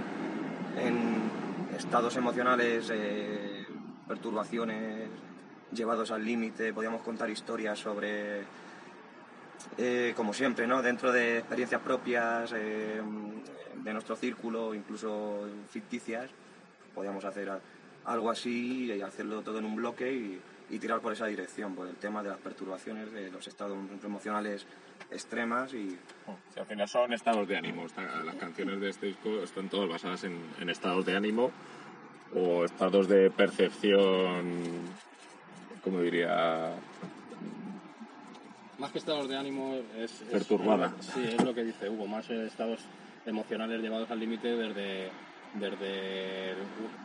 estados 1.78 2.16
emocionales, 2.16 2.90
eh, 2.94 3.66
perturbaciones 4.08 5.10
llevados 5.74 6.12
al 6.12 6.24
límite, 6.24 6.72
podíamos 6.72 7.02
contar 7.02 7.30
historias 7.30 7.80
sobre 7.80 8.44
eh, 9.78 10.14
como 10.16 10.34
siempre, 10.34 10.68
¿no? 10.68 10.82
Dentro 10.82 11.12
de 11.12 11.40
experiencias 11.40 11.82
propias, 11.82 12.54
eh, 12.56 13.02
de 13.84 13.94
nuestro 13.94 14.16
círculo, 14.16 14.74
incluso 14.74 15.48
ficticias, 15.70 16.30
podíamos 16.96 17.26
hacer 17.26 17.52
algo 18.06 18.30
así 18.30 18.86
y 18.86 19.02
hacerlo 19.02 19.42
todo 19.42 19.60
en 19.60 19.66
un 19.66 19.76
bloque 19.76 20.14
y, 20.14 20.42
y 20.70 20.80
tirar 20.80 21.00
por 21.02 21.14
esa 21.14 21.26
dirección, 21.28 21.76
por 21.76 21.88
el 21.88 21.96
tema 21.96 22.24
de 22.24 22.30
las 22.30 22.40
perturbaciones, 22.40 23.12
de 23.12 23.30
los 23.32 23.48
estados 23.48 23.78
emocionales 24.04 24.66
extremas 25.12 25.74
y 25.74 25.90
Sí, 26.54 26.60
al 26.60 26.66
final 26.66 26.88
son 26.88 27.14
estados 27.14 27.48
de 27.48 27.58
ánimo. 27.58 27.86
Las 28.26 28.36
canciones 28.36 28.80
de 28.80 28.90
este 28.90 29.08
disco 29.08 29.30
están 29.44 29.70
todas 29.70 29.90
basadas 29.90 30.24
en, 30.24 30.38
en 30.60 30.70
estados 30.70 31.06
de 31.06 31.16
ánimo 31.16 31.52
o 32.36 32.64
estados 32.66 33.08
de 33.08 33.30
percepción, 33.30 34.54
como 35.84 36.00
diría, 36.02 36.72
Más 38.80 38.92
que 38.92 38.98
estados 38.98 39.28
de 39.30 39.38
ánimo 39.38 39.76
es... 39.98 40.22
es- 40.22 40.30
Perturbada. 40.32 40.94
sí, 41.00 41.24
es 41.24 41.44
lo 41.44 41.54
que 41.54 41.64
dice 41.64 41.90
Hugo, 41.90 42.08
más 42.08 42.28
estados 42.30 42.80
emocionales 43.26 43.82
llevados 43.82 44.10
al 44.10 44.20
límite 44.20 44.48
desde, 44.56 45.10
desde, 45.54 46.56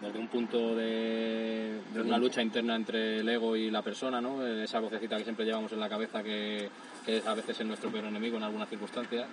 desde 0.00 0.18
un 0.18 0.28
punto 0.28 0.74
de, 0.74 1.80
de 1.92 2.00
una 2.00 2.18
lucha 2.18 2.40
interna 2.42 2.76
entre 2.76 3.18
el 3.20 3.28
ego 3.28 3.54
y 3.56 3.70
la 3.70 3.82
persona, 3.82 4.20
¿no? 4.20 4.46
Esa 4.46 4.80
vocecita 4.80 5.16
que 5.18 5.24
siempre 5.24 5.44
llevamos 5.44 5.72
en 5.72 5.80
la 5.80 5.88
cabeza 5.88 6.22
que, 6.22 6.68
que 7.04 7.22
a 7.26 7.34
veces 7.34 7.60
es 7.60 7.66
nuestro 7.66 7.90
peor 7.90 8.06
enemigo 8.06 8.36
en 8.36 8.42
algunas 8.44 8.68
circunstancias. 8.68 9.26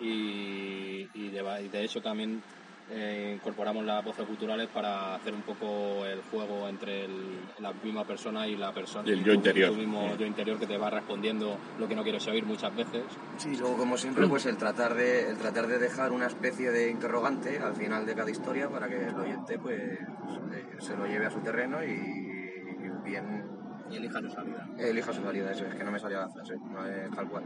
Y, 0.00 1.08
y, 1.14 1.30
lleva- 1.30 1.60
y 1.60 1.68
de 1.68 1.84
hecho 1.84 2.00
también 2.00 2.42
eh, 2.94 3.32
incorporamos 3.36 3.84
las 3.86 4.04
voces 4.04 4.26
culturales 4.26 4.68
para 4.68 5.14
hacer 5.14 5.32
un 5.32 5.40
poco 5.42 6.04
el 6.04 6.20
juego 6.30 6.68
entre 6.68 7.06
el- 7.06 7.40
la 7.60 7.72
misma 7.82 8.04
persona 8.04 8.46
y 8.46 8.54
la 8.56 8.70
persona 8.72 9.08
Y 9.08 9.12
el 9.12 9.20
yo 9.20 9.32
tu- 9.32 9.38
interior. 9.38 9.70
tu 9.70 9.76
mismo 9.76 10.10
Sí. 10.12 10.16
yo 10.18 10.26
interior 10.26 10.58
que 10.58 10.66
te 10.66 10.76
va 10.76 10.90
respondiendo 10.90 11.56
lo 11.78 11.88
que 11.88 11.94
no 11.96 12.02
quieres 12.02 12.26
oír 12.26 12.44
muchas 12.44 12.74
veces 12.76 13.02
Sí, 13.38 13.56
luego 13.56 13.78
como 13.78 13.96
siempre 13.96 14.26
pues 14.28 14.44
el 14.46 14.58
tratar 14.58 14.94
de 14.94 15.30
el 15.30 15.38
tratar 15.38 15.66
de 15.68 15.78
dejar 15.78 16.12
una 16.12 16.26
especie 16.26 16.70
de 16.70 16.90
interrogante 16.90 17.58
al 17.58 17.74
final 17.74 18.04
de 18.04 18.14
cada 18.14 18.30
historia 18.30 18.68
para 18.68 18.88
que 18.88 19.06
el 19.06 19.14
oyente 19.14 19.58
pues 19.58 19.80
eh, 19.80 20.66
se 20.80 20.94
lo 20.96 21.06
lleve 21.06 21.26
a 21.26 21.30
su 21.30 21.38
terreno 21.40 21.82
y 21.82 22.30
bien 23.04 23.44
y 23.90 23.96
elija 23.96 24.20
su 24.20 24.30
salida. 24.30 24.66
elija 24.78 25.12
su 25.12 25.22
salida, 25.22 25.50
eso 25.52 25.64
es 25.66 25.74
que 25.74 25.84
no 25.84 25.90
me 25.90 25.98
salía 25.98 26.18
la 26.20 26.28
frase, 26.28 26.54
no 26.70 26.86
es 26.86 27.10
tal 27.10 27.28
cual. 27.28 27.44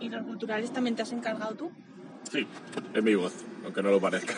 ¿Y 0.00 0.08
los 0.08 0.22
culturales 0.24 0.70
también 0.72 0.94
te 0.96 1.02
has 1.02 1.12
encargado 1.12 1.54
tú? 1.54 1.70
Sí, 2.30 2.46
es 2.94 3.02
mi 3.02 3.14
voz, 3.14 3.32
aunque 3.64 3.82
no 3.82 3.90
lo 3.90 4.00
parezca. 4.00 4.34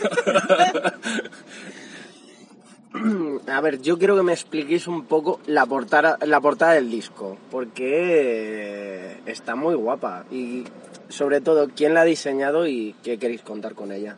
A 3.46 3.60
ver, 3.60 3.80
yo 3.80 3.98
quiero 3.98 4.16
que 4.16 4.22
me 4.22 4.32
expliquéis 4.32 4.86
un 4.88 5.04
poco 5.04 5.40
la 5.46 5.66
portada, 5.66 6.18
la 6.26 6.40
portada 6.40 6.72
del 6.72 6.90
disco, 6.90 7.36
porque 7.50 9.20
está 9.26 9.54
muy 9.54 9.74
guapa 9.74 10.24
y 10.30 10.64
sobre 11.08 11.40
todo 11.40 11.68
quién 11.74 11.94
la 11.94 12.02
ha 12.02 12.04
diseñado 12.04 12.66
y 12.66 12.94
qué 13.02 13.18
queréis 13.18 13.42
contar 13.42 13.74
con 13.74 13.92
ella. 13.92 14.16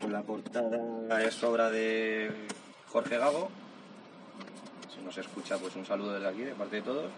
Pues 0.00 0.12
la 0.12 0.22
portada 0.22 1.22
es 1.22 1.42
obra 1.42 1.70
de 1.70 2.30
Jorge 2.90 3.18
Gago. 3.18 3.48
Si 4.94 5.02
nos 5.04 5.16
escucha, 5.18 5.58
pues 5.58 5.74
un 5.76 5.84
saludo 5.84 6.14
desde 6.14 6.28
aquí, 6.28 6.42
de 6.42 6.54
parte 6.54 6.76
de 6.76 6.82
todos. 6.82 7.10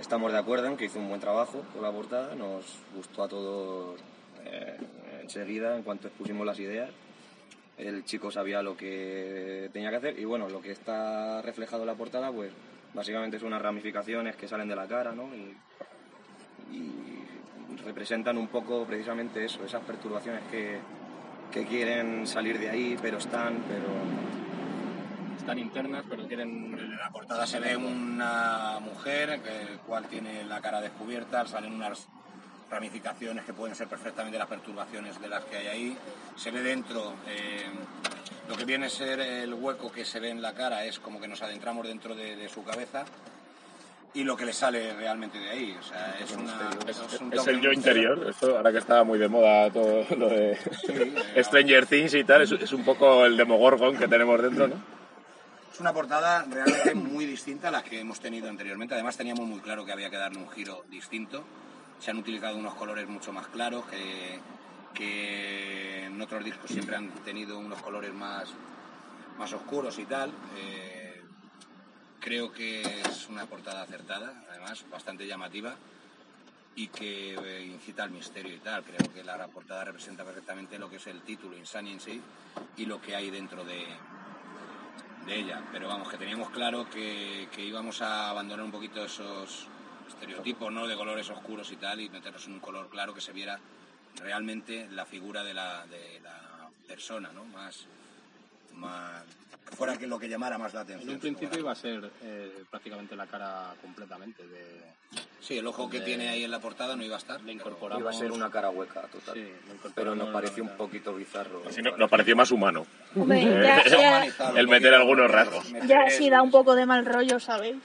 Estamos 0.00 0.32
de 0.32 0.38
acuerdo 0.38 0.66
en 0.66 0.76
que 0.76 0.86
hizo 0.86 0.98
un 0.98 1.08
buen 1.08 1.20
trabajo 1.20 1.62
con 1.72 1.82
la 1.82 1.92
portada, 1.92 2.34
nos 2.34 2.64
gustó 2.94 3.24
a 3.24 3.28
todos 3.28 4.00
eh, 4.44 4.76
enseguida 5.22 5.76
en 5.76 5.82
cuanto 5.82 6.08
expusimos 6.08 6.46
las 6.46 6.58
ideas. 6.58 6.90
El 7.78 8.04
chico 8.04 8.30
sabía 8.30 8.62
lo 8.62 8.76
que 8.76 9.70
tenía 9.72 9.90
que 9.90 9.96
hacer 9.96 10.18
y 10.18 10.24
bueno, 10.24 10.48
lo 10.48 10.60
que 10.60 10.72
está 10.72 11.40
reflejado 11.42 11.82
en 11.82 11.88
la 11.88 11.94
portada, 11.94 12.30
pues 12.32 12.50
básicamente 12.94 13.38
son 13.38 13.48
unas 13.48 13.62
ramificaciones 13.62 14.36
que 14.36 14.48
salen 14.48 14.68
de 14.68 14.76
la 14.76 14.86
cara, 14.86 15.12
¿no? 15.12 15.28
Y, 15.34 16.76
y 16.76 17.78
representan 17.84 18.36
un 18.38 18.48
poco 18.48 18.84
precisamente 18.84 19.44
eso, 19.44 19.64
esas 19.64 19.82
perturbaciones 19.82 20.42
que, 20.50 20.78
que 21.50 21.66
quieren 21.66 22.26
salir 22.26 22.58
de 22.58 22.70
ahí, 22.70 22.98
pero 23.00 23.18
están, 23.18 23.62
pero 23.68 24.41
Están 25.42 25.58
internas, 25.58 26.04
pero 26.08 26.26
quieren... 26.28 26.78
En 26.78 26.96
la 26.96 27.10
portada 27.10 27.44
se 27.48 27.58
ve 27.58 27.76
una 27.76 28.78
mujer, 28.80 29.40
que- 29.40 29.72
el 29.72 29.78
cual 29.80 30.06
tiene 30.06 30.44
la 30.44 30.60
cara 30.60 30.80
descubierta, 30.80 31.44
salen 31.46 31.72
unas 31.74 32.06
ramificaciones 32.70 33.44
que 33.44 33.52
pueden 33.52 33.74
ser 33.74 33.88
perfectamente 33.88 34.38
las 34.38 34.46
perturbaciones 34.46 35.20
de 35.20 35.28
las 35.28 35.44
que 35.44 35.56
hay 35.56 35.66
ahí. 35.66 35.98
Se 36.36 36.52
ve 36.52 36.62
dentro, 36.62 37.14
eh, 37.28 37.66
lo 38.48 38.56
que 38.56 38.64
viene 38.64 38.86
a 38.86 38.88
ser 38.88 39.18
el 39.18 39.52
hueco 39.54 39.90
que 39.90 40.04
se 40.04 40.20
ve 40.20 40.30
en 40.30 40.40
la 40.40 40.54
cara 40.54 40.84
es 40.84 41.00
como 41.00 41.20
que 41.20 41.26
nos 41.26 41.42
adentramos 41.42 41.86
dentro 41.88 42.14
de, 42.14 42.36
de 42.36 42.48
su 42.48 42.62
cabeza 42.62 43.04
y 44.14 44.22
lo 44.24 44.36
que 44.36 44.46
le 44.46 44.52
sale 44.52 44.94
realmente 44.94 45.38
de 45.38 45.50
ahí. 45.50 45.76
O 45.78 45.82
sea, 45.82 46.16
es, 46.22 46.30
una, 46.32 46.70
es 46.86 47.20
un 47.20 47.32
Es 47.32 47.46
el 47.48 47.60
yo 47.60 47.72
interior, 47.72 48.26
esto 48.30 48.56
ahora 48.56 48.70
que 48.70 48.78
estaba 48.78 49.02
muy 49.02 49.18
de 49.18 49.28
moda 49.28 49.70
todo 49.70 50.06
lo 50.16 50.28
de 50.28 50.52
eh, 50.52 51.42
Stranger 51.44 51.84
Things 51.86 52.14
y 52.14 52.22
tal, 52.22 52.42
es, 52.42 52.52
es 52.52 52.72
un 52.72 52.84
poco 52.84 53.26
el 53.26 53.36
Demogorgon 53.36 53.96
que 53.96 54.06
tenemos 54.06 54.40
dentro, 54.40 54.68
¿no? 54.68 55.01
Es 55.72 55.80
una 55.80 55.94
portada 55.94 56.44
realmente 56.44 56.94
muy 56.94 57.24
distinta 57.24 57.68
a 57.68 57.70
las 57.70 57.82
que 57.82 57.98
hemos 57.98 58.20
tenido 58.20 58.46
anteriormente. 58.46 58.92
Además 58.92 59.16
teníamos 59.16 59.46
muy 59.46 59.58
claro 59.60 59.86
que 59.86 59.92
había 59.92 60.10
que 60.10 60.18
darle 60.18 60.38
un 60.38 60.50
giro 60.50 60.84
distinto. 60.90 61.42
Se 61.98 62.10
han 62.10 62.18
utilizado 62.18 62.58
unos 62.58 62.74
colores 62.74 63.08
mucho 63.08 63.32
más 63.32 63.46
claros 63.46 63.86
que, 63.86 64.38
en 66.04 66.20
otros 66.20 66.44
discos 66.44 66.70
siempre 66.70 66.94
han 66.94 67.08
tenido 67.24 67.58
unos 67.58 67.80
colores 67.80 68.12
más, 68.12 68.50
más 69.38 69.50
oscuros 69.54 69.98
y 69.98 70.04
tal. 70.04 70.30
Eh, 70.58 71.22
creo 72.20 72.52
que 72.52 72.82
es 72.82 73.28
una 73.30 73.46
portada 73.46 73.80
acertada, 73.80 74.44
además, 74.50 74.84
bastante 74.90 75.26
llamativa 75.26 75.74
y 76.74 76.88
que 76.88 77.34
eh, 77.34 77.64
incita 77.64 78.02
al 78.02 78.10
misterio 78.10 78.54
y 78.54 78.58
tal. 78.58 78.84
Creo 78.84 79.10
que 79.10 79.24
la 79.24 79.48
portada 79.48 79.84
representa 79.84 80.22
perfectamente 80.22 80.78
lo 80.78 80.90
que 80.90 80.96
es 80.96 81.06
el 81.06 81.22
título, 81.22 81.56
sí, 81.64 82.20
y 82.76 82.84
lo 82.84 83.00
que 83.00 83.16
hay 83.16 83.30
dentro 83.30 83.64
de, 83.64 83.86
de 85.26 85.38
ella. 85.38 85.62
Pero 85.72 85.88
vamos, 85.88 86.08
que 86.08 86.16
teníamos 86.16 86.50
claro 86.50 86.88
que, 86.90 87.48
que 87.52 87.64
íbamos 87.64 88.02
a 88.02 88.30
abandonar 88.30 88.64
un 88.64 88.72
poquito 88.72 89.04
esos 89.04 89.66
estereotipos, 90.08 90.72
¿no? 90.72 90.86
De 90.86 90.96
colores 90.96 91.28
oscuros 91.30 91.70
y 91.72 91.76
tal, 91.76 92.00
y 92.00 92.08
meternos 92.08 92.46
en 92.46 92.54
un 92.54 92.60
color 92.60 92.88
claro 92.88 93.14
que 93.14 93.20
se 93.20 93.32
viera 93.32 93.58
realmente 94.16 94.88
la 94.90 95.06
figura 95.06 95.42
de 95.42 95.54
la, 95.54 95.86
de 95.86 96.20
la 96.20 96.70
persona, 96.86 97.30
¿no? 97.32 97.44
Más, 97.44 97.86
más 98.74 99.22
fuera 99.76 99.96
que 99.96 100.06
lo 100.06 100.18
que 100.18 100.28
llamara 100.28 100.58
más 100.58 100.74
la 100.74 100.80
atención. 100.82 101.08
En 101.08 101.14
un 101.14 101.20
principio 101.20 101.58
iba 101.58 101.72
a 101.72 101.74
ser 101.74 102.10
eh, 102.22 102.62
prácticamente 102.70 103.16
la 103.16 103.26
cara 103.26 103.74
completamente 103.80 104.46
de... 104.46 104.82
Sí, 105.40 105.58
el 105.58 105.66
ojo 105.66 105.88
que 105.90 106.00
tiene 106.00 106.28
ahí 106.28 106.44
en 106.44 106.50
la 106.50 106.60
portada 106.60 106.94
no 106.94 107.02
iba 107.02 107.16
a 107.16 107.18
estar. 107.18 107.40
Le 107.40 107.52
incorporamos... 107.52 108.00
Iba 108.00 108.10
a 108.10 108.12
ser 108.12 108.30
una 108.30 108.50
cara 108.50 108.68
hueca, 108.70 109.02
total. 109.08 109.34
Sí, 109.34 109.50
pero 109.94 110.14
nos 110.14 110.28
pareció 110.28 110.62
un 110.62 110.76
poquito 110.76 111.14
bizarro. 111.14 111.62
Así 111.66 111.80
no- 111.82 111.96
nos 111.96 112.08
pareció 112.10 112.36
más 112.36 112.50
humano 112.50 112.86
Hombre, 113.16 113.42
ya, 113.42 113.82
Se 113.82 113.88
ha 113.96 114.00
ya, 114.00 114.08
humanizado 114.10 114.56
el 114.58 114.68
meter 114.68 114.94
algunos 114.94 115.30
rasgos. 115.30 115.72
ya 115.86 116.08
sí 116.10 116.28
da 116.30 116.42
un 116.42 116.50
poco 116.50 116.74
de 116.74 116.84
mal 116.86 117.04
rollo, 117.06 117.40
¿sabéis? 117.40 117.76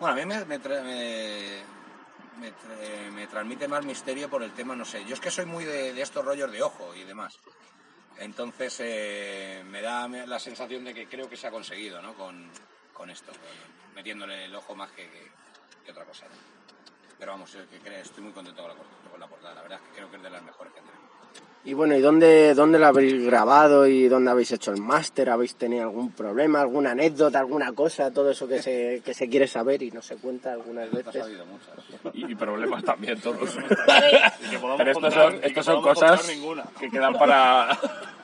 Bueno, 0.00 0.14
a 0.14 0.16
mí 0.16 0.24
me, 0.26 0.44
me, 0.46 0.60
tra- 0.60 0.82
me- 0.82 1.62
me 2.40 2.48
tra- 2.50 3.10
me 3.12 3.26
transmite 3.26 3.68
más 3.68 3.84
misterio 3.84 4.28
por 4.30 4.42
el 4.42 4.52
tema, 4.52 4.74
no 4.74 4.84
sé. 4.84 5.04
Yo 5.04 5.14
es 5.14 5.20
que 5.20 5.30
soy 5.30 5.44
muy 5.44 5.64
de, 5.64 5.92
de 5.92 6.02
estos 6.02 6.24
rollos 6.24 6.50
de 6.50 6.62
ojo 6.62 6.94
y 6.94 7.04
demás. 7.04 7.38
Entonces 8.18 8.80
eh, 8.80 9.62
me 9.66 9.80
da 9.80 10.08
la 10.08 10.38
sensación 10.38 10.84
de 10.84 10.92
que 10.92 11.06
creo 11.06 11.28
que 11.28 11.36
se 11.36 11.46
ha 11.46 11.50
conseguido, 11.50 12.02
¿no? 12.02 12.14
Con, 12.14 12.50
con 12.92 13.10
esto, 13.10 13.32
metiéndole 13.94 14.46
el 14.46 14.54
ojo 14.54 14.74
más 14.74 14.90
que, 14.92 15.08
otra 15.88 16.04
cosa. 16.04 16.26
Pero 17.18 17.32
vamos, 17.32 17.54
eh, 17.54 17.66
que 17.82 18.00
estoy 18.00 18.24
muy 18.24 18.32
contento 18.32 18.62
con 18.62 18.70
la, 18.70 19.10
con 19.10 19.20
la 19.20 19.26
portada. 19.26 19.54
La 19.54 19.62
verdad 19.62 19.80
es 19.82 19.88
que 19.88 19.94
creo 19.96 20.10
que 20.10 20.16
es 20.16 20.22
de 20.22 20.30
las 20.30 20.42
mejores 20.42 20.72
que 20.72 20.80
tenemos. 20.80 21.07
Y 21.64 21.74
bueno, 21.74 21.94
¿y 21.96 22.00
dónde, 22.00 22.54
dónde 22.54 22.78
lo 22.78 22.86
habéis 22.86 23.22
grabado 23.26 23.86
y 23.86 24.08
dónde 24.08 24.30
habéis 24.30 24.52
hecho 24.52 24.70
el 24.70 24.80
máster? 24.80 25.28
¿Habéis 25.28 25.54
tenido 25.56 25.82
algún 25.82 26.12
problema, 26.12 26.62
alguna 26.62 26.92
anécdota, 26.92 27.40
alguna 27.40 27.72
cosa? 27.72 28.10
Todo 28.10 28.30
eso 28.30 28.48
que 28.48 28.62
se, 28.62 29.02
que 29.04 29.12
se 29.12 29.28
quiere 29.28 29.46
saber 29.46 29.82
y 29.82 29.90
no 29.90 30.00
se 30.00 30.16
cuenta 30.16 30.52
algunas 30.52 30.90
veces. 30.90 31.22
muchas. 31.50 32.14
y, 32.14 32.32
y 32.32 32.34
problemas 32.36 32.82
también 32.84 33.20
todos. 33.20 33.54
Y 34.46 34.50
que 34.50 34.58
podamos 34.58 34.78
Pero 34.78 34.92
contar- 34.94 35.12
son, 35.12 35.40
estos 35.42 35.66
son 35.66 35.82
cosas 35.82 36.30
que 36.80 36.88
quedan 36.90 37.12
para, 37.14 37.78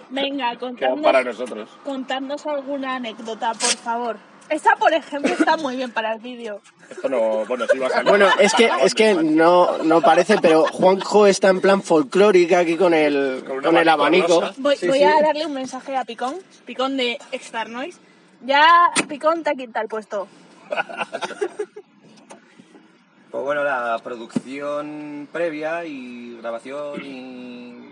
Venga, 0.08 0.56
quedan 0.78 1.02
para 1.02 1.22
nosotros. 1.22 1.68
contadnos 1.84 2.46
alguna 2.46 2.94
anécdota, 2.96 3.52
por 3.52 3.76
favor. 3.76 4.16
Esta, 4.50 4.76
por 4.76 4.92
ejemplo, 4.92 5.32
está 5.32 5.56
muy 5.56 5.74
bien 5.76 5.90
para 5.90 6.12
el 6.12 6.20
vídeo. 6.20 6.60
Esto 6.90 7.08
no, 7.08 7.46
bueno, 7.46 7.64
sí 7.72 7.78
va 7.78 7.86
a 7.86 7.90
salir. 7.90 8.08
Bueno, 8.10 8.28
es 8.38 8.52
que, 8.54 8.70
es 8.82 8.94
que 8.94 9.14
no, 9.14 9.78
no 9.78 10.00
parece, 10.02 10.36
pero 10.40 10.64
Juanjo 10.66 11.26
está 11.26 11.48
en 11.48 11.60
plan 11.60 11.82
folclórica 11.82 12.58
aquí 12.58 12.76
con 12.76 12.92
el, 12.92 13.42
Con 13.62 13.76
el 13.76 13.88
abanico 13.88 14.24
abanico. 14.26 14.40
rosa. 14.42 14.54
Voy, 14.58 14.76
Sí, 14.76 14.86
voy 14.86 14.98
sí. 14.98 15.04
a 15.04 15.20
darle 15.22 15.46
un 15.46 15.54
mensaje 15.54 15.96
a 15.96 16.04
Picón, 16.04 16.36
Picón 16.66 16.96
de 16.96 17.18
Extra 17.32 17.64
Noise. 17.64 17.98
Ya, 18.44 18.90
Picón, 19.08 19.42
te 19.42 19.50
ha 19.50 19.54
quitado 19.54 19.82
el 19.82 19.88
puesto. 19.88 20.28
Pues 23.30 23.42
bueno, 23.44 23.64
la 23.64 23.98
producción 24.04 25.28
previa 25.32 25.84
y 25.84 26.36
grabación 26.40 27.04
y, 27.04 27.90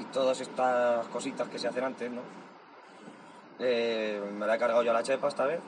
y 0.00 0.04
todas 0.12 0.40
estas 0.40 1.06
cositas 1.08 1.48
que 1.48 1.60
se 1.60 1.68
hacen 1.68 1.84
antes, 1.84 2.10
¿no? 2.10 2.20
Eh, 3.60 4.20
me 4.38 4.46
la 4.46 4.56
he 4.56 4.58
cargado 4.58 4.82
yo 4.82 4.90
a 4.90 4.94
la 4.94 5.02
chepa 5.02 5.28
esta 5.28 5.44
vez. 5.44 5.60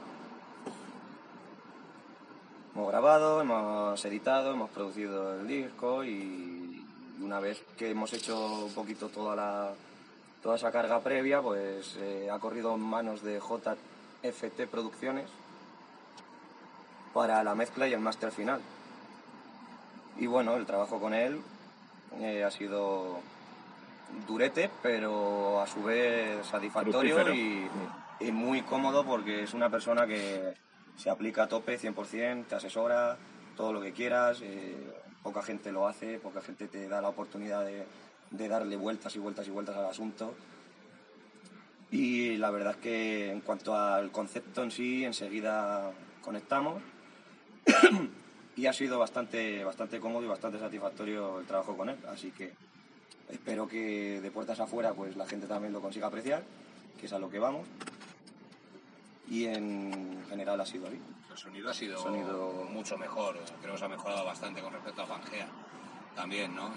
Hemos 2.75 2.89
grabado, 2.89 3.43
hemos 3.43 4.03
editado, 4.07 4.55
hemos 4.55 4.71
producido 4.71 5.39
el 5.39 5.47
disco 5.47 6.03
y 6.03 6.87
una 7.21 7.39
vez 7.39 7.63
que 7.77 7.91
hemos 7.91 8.13
hecho 8.15 8.65
un 8.65 8.73
poquito 8.73 9.11
toda 9.11 9.37
la 9.37 9.73
toda 10.43 10.57
esa 10.57 10.73
carga 10.73 11.01
previa, 11.01 11.41
pues 11.41 11.97
eh, 12.01 12.29
ha 12.31 12.39
corrido 12.39 12.75
en 12.75 12.81
manos 12.81 13.23
de 13.23 13.39
JFT 13.39 14.63
Producciones 14.71 15.27
para 17.13 17.45
la 17.45 17.55
mezcla 17.55 17.87
y 17.87 17.93
el 17.93 18.01
máster 18.01 18.33
final. 18.33 18.61
Y 20.19 20.27
bueno, 20.27 20.57
el 20.57 20.67
trabajo 20.67 20.99
con 20.99 21.15
él 21.15 21.41
eh, 22.21 22.43
ha 22.43 22.51
sido 22.51 23.21
durete, 24.27 24.71
pero 24.83 25.61
a 25.61 25.67
su 25.67 25.83
vez 25.83 26.47
satisfactorio 26.47 27.35
y 28.23 28.31
muy 28.31 28.63
cómodo 28.63 29.05
porque 29.05 29.43
es 29.43 29.55
una 29.55 29.69
persona 29.69 30.07
que 30.07 30.55
se 30.97 31.11
aplica 31.11 31.45
a 31.45 31.49
tope 31.49 31.79
100%, 31.79 32.47
te 32.47 32.55
asesora, 32.55 33.17
todo 33.57 33.73
lo 33.73 33.81
que 33.81 33.93
quieras, 33.93 34.41
eh, 34.43 34.77
poca 35.23 35.43
gente 35.43 35.73
lo 35.73 35.89
hace, 35.89 36.19
poca 36.19 36.41
gente 36.41 36.69
te 36.69 36.89
da 36.89 37.01
la 37.01 37.09
oportunidad 37.09 37.65
de, 37.65 37.85
de 38.31 38.49
darle 38.49 38.77
vueltas 38.77 39.15
y 39.17 39.19
vueltas 39.19 39.47
y 39.47 39.51
vueltas 39.51 39.77
al 39.77 39.87
asunto. 39.87 40.35
Y 41.91 42.37
la 42.37 42.51
verdad 42.51 42.73
es 42.73 42.79
que 42.79 43.31
en 43.31 43.41
cuanto 43.41 43.77
al 43.77 44.11
concepto 44.11 44.63
en 44.63 44.71
sí, 44.71 45.05
enseguida 45.05 45.91
conectamos 46.23 46.83
y 48.57 48.67
ha 48.67 48.73
sido 48.73 48.99
bastante, 48.99 49.63
bastante 49.65 50.01
cómodo 50.01 50.25
y 50.25 50.29
bastante 50.29 50.59
satisfactorio 50.59 51.41
el 51.41 51.47
trabajo 51.47 51.77
con 51.77 51.91
él. 51.91 51.99
Así 52.09 52.31
que 52.31 52.53
espero 53.33 53.67
que 53.67 54.21
de 54.21 54.31
puertas 54.31 54.61
afuera 54.61 54.93
pues 54.95 55.17
la 55.17 55.27
gente 55.27 55.47
también 55.47 55.73
lo 55.73 55.81
consiga 55.81 56.07
apreciar, 56.07 56.43
que 57.01 57.07
es 57.07 57.13
a 57.13 57.19
lo 57.19 57.29
que 57.31 57.39
vamos. 57.39 57.67
Y 59.29 59.47
en 59.47 60.25
general 60.29 60.61
ha 60.61 60.67
sido 60.67 60.87
así. 60.87 60.99
El 61.31 61.39
sonido 61.39 61.71
ha 61.71 61.75
sido 61.75 61.99
Sonido- 61.99 62.67
mucho 62.71 62.99
mejor, 62.99 63.39
creo 63.63 63.73
que 63.73 63.79
se 63.79 63.85
ha 63.85 63.89
mejorado 63.89 64.25
bastante 64.25 64.61
con 64.61 64.73
respecto 64.73 65.03
a 65.03 65.07
Pangea 65.07 65.49
también, 66.15 66.55
¿no? 66.55 66.71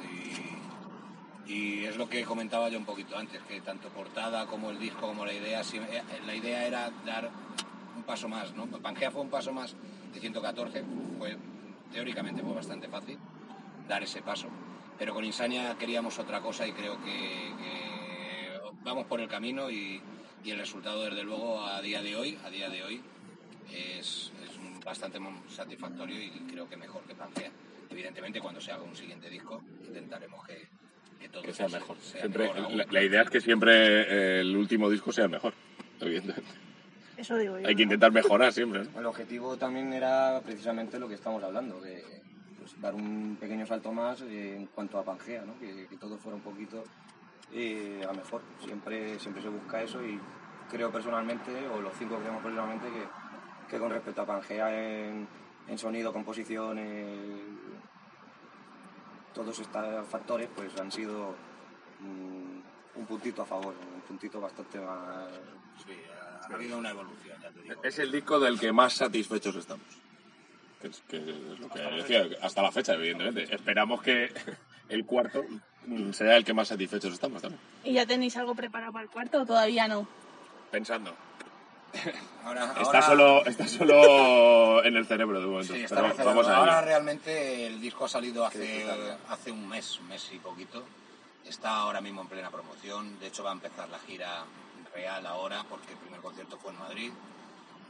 Y, 1.46 1.52
y 1.52 1.84
es 1.86 1.98
lo 1.98 2.08
que 2.08 2.24
comentaba 2.24 2.70
yo 2.70 2.80
un 2.80 2.86
poquito 2.86 3.18
antes, 3.18 3.41
que 3.44 3.60
tanto 3.62 3.89
portada 3.89 4.46
como 4.48 4.70
el 4.72 4.80
disco 4.80 5.02
como 5.02 5.26
la 5.26 5.34
idea, 5.34 5.62
eh, 5.62 6.04
la 6.26 6.34
idea 6.36 6.65
era 6.65 6.89
dar 7.06 7.30
un 7.98 8.04
paso 8.04 8.30
más, 8.30 8.54
¿no? 8.56 8.65
Pangea 8.68 9.12
fue 9.12 9.22
un 9.22 9.30
paso 9.30 9.52
más 9.52 9.76
de 10.13 10.20
114, 10.22 10.84
fue, 11.18 11.38
teóricamente 11.91 12.41
fue 12.41 12.54
bastante 12.54 12.88
fácil 12.88 13.18
dar 13.89 14.02
ese 14.04 14.22
paso, 14.22 14.48
pero 14.97 15.13
con 15.13 15.23
Insania 15.25 15.75
queríamos 15.77 16.17
otra 16.19 16.41
cosa 16.41 16.67
y 16.67 16.71
creo 16.71 16.97
que, 17.03 17.12
que 17.12 18.60
vamos 18.84 19.05
por 19.05 19.19
el 19.19 19.27
camino 19.27 19.69
y, 19.69 20.01
y 20.43 20.51
el 20.51 20.60
resultado 20.60 21.03
desde 21.05 21.23
luego 21.23 21.62
a 21.62 21.81
día 21.81 22.01
de 22.01 22.15
hoy, 22.15 22.38
a 22.45 22.49
día 22.49 22.69
de 22.69 22.84
hoy 22.84 23.01
es, 23.73 24.31
es 24.43 24.84
bastante 24.86 25.19
satisfactorio 25.49 26.21
y 26.21 26.29
creo 26.51 26.69
que 26.69 26.77
mejor 26.77 27.03
que 27.03 27.15
Pangea. 27.15 27.51
Evidentemente, 27.89 28.39
cuando 28.39 28.60
se 28.60 28.71
haga 28.71 28.84
un 28.84 28.95
siguiente 28.95 29.29
disco, 29.29 29.63
intentaremos 29.88 30.45
que, 30.45 30.67
que 31.19 31.29
todo 31.29 31.43
Que 31.43 31.53
sea 31.53 31.67
mejor. 31.67 31.97
sea 32.01 32.21
Siempre, 32.21 32.53
mejor 32.53 32.71
la, 32.71 32.86
la 32.89 33.03
idea 33.03 33.21
es 33.21 33.29
que 33.29 33.41
siempre 33.41 34.01
eh, 34.01 34.41
el 34.41 34.55
último 34.55 34.89
disco 34.89 35.12
sea 35.12 35.27
mejor. 35.27 35.53
Evidentemente. 35.99 36.51
Eso 37.17 37.38
digo 37.38 37.58
yo. 37.58 37.67
Hay 37.67 37.75
que 37.75 37.84
intentar 37.84 38.12
mejorar 38.12 38.51
siempre. 38.51 38.84
¿no? 38.84 38.99
El 38.99 39.05
objetivo 39.05 39.55
también 39.58 39.93
era 39.93 40.41
precisamente 40.45 40.99
lo 40.99 41.08
que 41.08 41.15
estamos 41.15 41.41
hablando, 41.43 41.79
de 41.79 42.03
pues, 42.65 42.82
dar 42.82 42.95
un 42.95 43.38
pequeño 43.39 43.63
salto 43.67 43.91
más 43.91 44.21
en 44.21 44.65
cuanto 44.67 44.97
a 44.97 45.04
Pangea, 45.04 45.43
¿no? 45.45 45.60
que, 45.60 45.86
que 45.88 45.97
todo 45.97 46.17
fuera 46.17 46.36
un 46.36 46.41
poquito 46.41 46.84
eh, 47.54 48.04
a 48.10 48.12
mejor. 48.12 48.41
Siempre, 48.60 49.19
siempre 49.19 49.43
se 49.43 49.49
busca 49.49 49.84
eso 49.84 50.04
y 50.04 50.19
creo 50.71 50.91
personalmente, 50.91 51.67
o 51.67 51.80
los 51.80 51.93
cinco 51.95 52.17
creemos 52.17 52.41
personalmente, 52.41 52.88
que, 52.89 53.69
que 53.69 53.78
con 53.78 53.91
respecto 53.91 54.23
a 54.23 54.25
Pangea 54.25 54.73
en, 54.73 55.28
en 55.67 55.78
sonido, 55.78 56.12
composición, 56.12 56.80
eh, 56.80 57.43
todos 59.32 59.60
estos 59.60 60.08
factores 60.08 60.49
pues 60.56 60.75
han 60.82 60.91
sido 60.91 61.36
mm, 61.99 62.99
un 62.99 63.06
puntito 63.06 63.43
a 63.43 63.45
favor, 63.45 63.75
un 63.93 64.01
puntito 64.01 64.41
bastante 64.41 64.80
más 64.80 65.30
Sí, 65.86 65.91
ha 66.49 66.56
habido 66.56 66.80
una 66.80 66.89
evolución, 66.89 67.38
ya 67.41 67.51
te 67.51 67.62
digo. 67.62 67.84
Es 67.84 67.99
el 67.99 68.12
disco 68.12 68.39
del 68.39 68.60
que 68.60 68.71
más 68.71 68.93
satisfechos 68.93 69.56
estamos. 69.58 70.05
Que 70.86 70.91
es, 70.91 71.02
que 71.08 71.17
es 71.17 71.60
lo 71.60 71.67
que 71.69 71.80
decía, 71.80 72.28
hasta 72.43 72.62
la 72.62 72.71
fecha, 72.71 72.93
evidentemente. 72.93 73.54
Esperamos 73.56 74.04
que 74.04 74.32
el 74.89 75.04
cuarto 75.04 75.43
sea 76.12 76.38
el 76.38 76.45
que 76.45 76.54
más 76.54 76.67
satisfechos 76.67 77.12
estamos 77.13 77.41
también. 77.41 77.60
¿Y 77.84 77.93
ya 77.93 78.06
tenéis 78.06 78.38
algo 78.38 78.54
preparado 78.54 78.93
para 78.93 79.04
el 79.04 79.10
cuarto 79.10 79.41
o 79.41 79.45
todavía 79.48 79.88
no? 79.88 80.08
Pensando. 80.69 81.15
Ahora, 82.43 82.65
Está, 82.65 82.82
ahora- 82.84 83.02
solo, 83.02 83.45
está 83.45 83.67
solo 83.67 84.84
en 84.84 84.95
el 84.95 85.08
cerebro 85.08 85.39
de 85.39 85.48
momento. 85.48 85.74
Sí, 85.74 85.82
está 85.84 85.95
pero 85.95 86.06
en 86.08 86.12
el 86.12 86.17
cerebro. 86.17 86.36
vamos 86.41 86.48
a 86.52 86.58
Ahora 86.58 86.82
realmente 86.82 87.65
el 87.65 87.82
disco 87.82 88.06
ha 88.06 88.10
salido 88.10 88.45
hace, 88.45 88.86
hace 89.30 89.52
un 89.52 89.67
mes, 89.67 90.00
un 90.00 90.10
mes 90.10 90.30
y 90.34 90.38
poquito. 90.38 90.84
Está 91.48 91.78
ahora 91.78 92.00
mismo 92.02 92.21
en 92.21 92.28
plena 92.28 92.52
promoción. 92.52 93.17
De 93.19 93.28
hecho, 93.28 93.43
va 93.43 93.50
a 93.52 93.54
empezar 93.54 93.89
la 93.89 93.98
gira 94.00 94.43
real 94.93 95.26
ahora 95.26 95.63
porque 95.67 95.93
el 95.93 95.98
primer 95.98 96.19
concierto 96.21 96.58
fue 96.60 96.71
en 96.74 96.80
Madrid. 96.80 97.12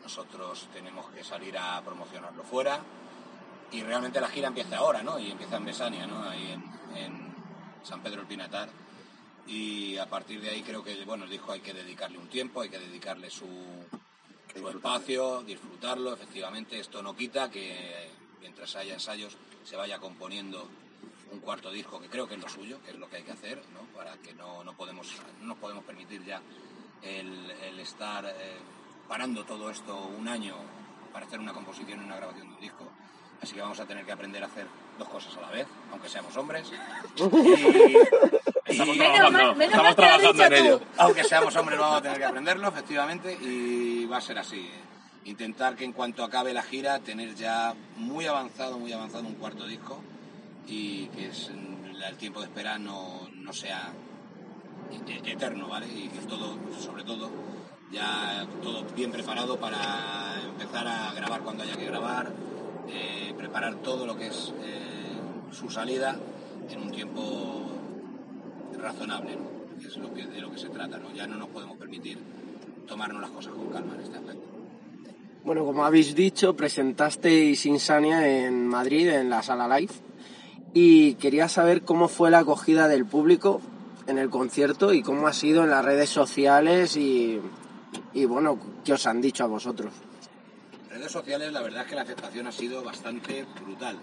Nosotros 0.06 0.68
tenemos 0.72 1.10
que 1.10 1.24
salir 1.24 1.58
a 1.58 1.82
promocionarlo 1.82 2.44
fuera. 2.44 2.80
Y 3.72 3.82
realmente 3.82 4.22
la 4.22 4.28
gira 4.28 4.50
empieza 4.50 4.78
ahora, 4.78 5.02
¿no? 5.02 5.18
Y 5.18 5.32
empieza 5.32 5.58
en 5.58 5.66
Besania, 5.66 6.06
¿no? 6.06 6.30
Ahí 6.30 6.52
en, 6.52 6.96
en 6.96 7.36
San 7.82 8.04
Pedro 8.04 8.22
el 8.22 8.28
Pinatar. 8.28 8.70
Y 9.48 9.98
a 9.98 10.06
partir 10.06 10.40
de 10.42 10.52
ahí 10.52 10.62
creo 10.62 10.84
que, 10.84 11.04
bueno, 11.06 11.26
disco 11.26 11.54
hay 11.54 11.62
que 11.62 11.74
dedicarle 11.74 12.20
un 12.20 12.28
tiempo, 12.28 12.62
hay 12.62 12.70
que 12.70 12.78
dedicarle 12.78 13.32
su, 13.32 13.48
su 14.54 14.70
espacio, 14.70 15.42
disfrutarlo, 15.42 16.14
efectivamente, 16.14 16.80
esto 16.80 17.02
no 17.02 17.16
quita 17.16 17.50
que 17.50 18.12
mientras 18.42 18.76
haya 18.76 18.94
ensayos 18.94 19.36
se 19.64 19.76
vaya 19.76 19.98
componiendo 19.98 20.70
un 21.32 21.40
cuarto 21.40 21.72
disco 21.72 22.00
que 22.00 22.10
creo 22.10 22.28
que 22.28 22.36
es 22.36 22.42
lo 22.42 22.48
suyo, 22.48 22.80
que 22.84 22.92
es 22.92 22.98
lo 22.98 23.10
que 23.10 23.18
hay 23.18 23.24
que 23.24 23.32
hacer, 23.32 23.58
¿no? 23.74 23.82
para 23.98 24.18
que 24.18 24.36
no, 24.36 24.64
no 24.64 24.74
podemos, 24.74 25.12
no 25.42 25.48
nos 25.48 25.58
podemos 25.58 25.84
permitir 25.84 26.24
ya 26.24 26.44
el, 27.02 27.52
el 27.52 27.80
estar 27.80 28.26
eh, 28.26 28.58
parando 29.08 29.44
todo 29.44 29.70
esto 29.70 29.98
un 30.18 30.28
año 30.28 30.56
para 31.14 31.26
hacer 31.26 31.40
una 31.40 31.54
composición 31.54 32.02
y 32.02 32.06
una 32.06 32.18
grabación 32.18 32.50
de 32.50 32.56
un 32.56 32.62
disco. 32.62 32.86
Así 33.42 33.54
que 33.54 33.62
vamos 33.62 33.80
a 33.80 33.86
tener 33.86 34.06
que 34.06 34.12
aprender 34.12 34.44
a 34.44 34.48
hacer 34.48 34.68
dos 34.98 35.08
cosas 35.10 35.36
a 35.38 35.42
la 35.42 35.50
vez, 35.50 35.68
aunque 35.92 36.10
seamos 36.10 36.36
hombres. 36.38 36.72
Y, 38.68 38.72
Estamos 38.72 38.98
trabajando, 38.98 39.62
estamos 39.64 39.96
trabajando 39.96 40.44
en 40.44 40.54
ello. 40.54 40.82
aunque 40.98 41.24
seamos 41.24 41.56
hombres 41.56 41.78
vamos 41.78 42.00
a 42.00 42.02
tener 42.02 42.18
que 42.18 42.26
aprenderlo, 42.26 42.68
efectivamente, 42.68 43.32
y 43.40 44.06
va 44.06 44.18
a 44.18 44.22
ser 44.22 44.40
así. 44.40 44.68
Intentar 45.26 45.76
que 45.76 45.86
en 45.86 45.94
cuanto 45.94 46.24
acabe 46.24 46.52
la 46.52 46.64
gira, 46.64 46.98
tener 47.00 47.36
ya 47.36 47.76
muy 47.96 48.26
avanzado, 48.26 48.80
muy 48.80 48.92
avanzado 48.92 49.28
un 49.28 49.36
cuarto 49.36 49.68
disco 49.68 50.02
y 50.68 51.08
que 51.10 51.28
es, 51.28 51.50
el 51.50 52.18
tiempo 52.18 52.40
de 52.42 52.48
espera 52.48 52.80
no, 52.80 53.30
no 53.36 53.54
sea 53.54 53.94
e- 54.92 55.32
eterno, 55.32 55.68
¿vale? 55.68 55.88
Y 55.88 56.10
que 56.10 56.26
todo, 56.26 56.58
sobre 56.80 57.04
todo, 57.04 57.30
ya 57.96 58.46
todo 58.62 58.84
bien 58.96 59.12
preparado 59.12 59.58
para 59.58 60.36
empezar 60.52 60.86
a 60.88 61.14
grabar 61.14 61.42
cuando 61.42 61.64
haya 61.64 61.78
que 61.78 61.86
grabar, 61.86 62.32
eh, 62.90 63.34
preparar 63.38 63.76
todo 63.76 64.06
lo 64.06 64.18
que 64.18 64.28
es 64.28 64.54
eh, 64.64 65.52
su 65.52 65.70
salida 65.70 66.18
en 66.70 66.82
un 66.82 66.92
tiempo 66.92 67.72
razonable, 68.78 69.38
¿no? 69.38 69.56
Es 69.88 69.98
lo 69.98 70.14
que, 70.14 70.26
de 70.26 70.42
lo 70.42 70.52
que 70.52 70.58
se 70.58 70.70
trata, 70.70 70.98
¿no? 70.98 71.14
Ya 71.14 71.26
no 71.26 71.38
nos 71.38 71.48
podemos 71.50 71.78
permitir 71.78 72.18
tomarnos 72.86 73.22
las 73.22 73.30
cosas 73.32 73.54
con 73.54 73.70
calma 73.70 73.96
en 73.96 74.02
este 74.02 74.18
aspecto. 74.18 74.44
Bueno, 75.46 75.64
como 75.64 75.86
habéis 75.86 76.16
dicho, 76.16 76.56
presentasteis 76.56 77.66
Insania 77.66 78.28
en 78.28 78.68
Madrid, 78.68 79.10
en 79.10 79.30
la 79.30 79.42
sala 79.42 79.80
live, 79.80 79.94
y 80.74 81.14
quería 81.16 81.48
saber 81.48 81.84
cómo 81.84 82.10
fue 82.10 82.32
la 82.32 82.40
acogida 82.40 82.88
del 82.88 83.06
público 83.06 83.62
en 84.08 84.18
el 84.18 84.30
concierto 84.30 84.94
y 84.94 85.02
cómo 85.02 85.28
ha 85.28 85.34
sido 85.34 85.64
en 85.64 85.70
las 85.70 85.86
redes 85.86 86.10
sociales 86.10 86.98
y, 86.98 87.40
y 88.14 88.26
bueno, 88.26 88.58
qué 88.84 88.94
os 88.94 89.06
han 89.08 89.22
dicho 89.22 89.44
a 89.44 89.48
vosotros. 89.48 89.92
redes 90.90 91.12
sociales 91.12 91.52
la 91.52 91.62
verdad 91.62 91.82
es 91.84 91.88
que 91.90 91.96
la 91.96 92.02
aceptación 92.04 92.48
ha 92.48 92.52
sido 92.52 92.84
bastante 92.84 93.46
brutal. 93.64 93.98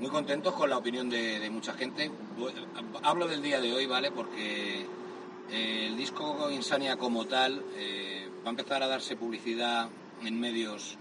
Muy 0.00 0.08
contentos 0.10 0.54
con 0.54 0.68
la 0.70 0.76
opinión 0.78 1.08
de, 1.08 1.38
de 1.38 1.50
mucha 1.50 1.72
gente. 1.74 2.10
Hablo 3.02 3.28
del 3.28 3.42
día 3.42 3.60
de 3.60 3.72
hoy, 3.72 3.86
¿vale? 3.86 4.10
Porque 4.10 4.86
eh, 5.50 5.86
el 5.86 5.96
disco 5.96 6.50
Insania 6.50 6.96
como 6.96 7.26
tal 7.26 7.62
eh, 7.76 8.28
va 8.44 8.48
a 8.48 8.50
empezar 8.50 8.82
a 8.82 8.88
darse 8.88 9.14
publicidad 9.16 9.88
en 10.24 10.40
medios 10.40 10.98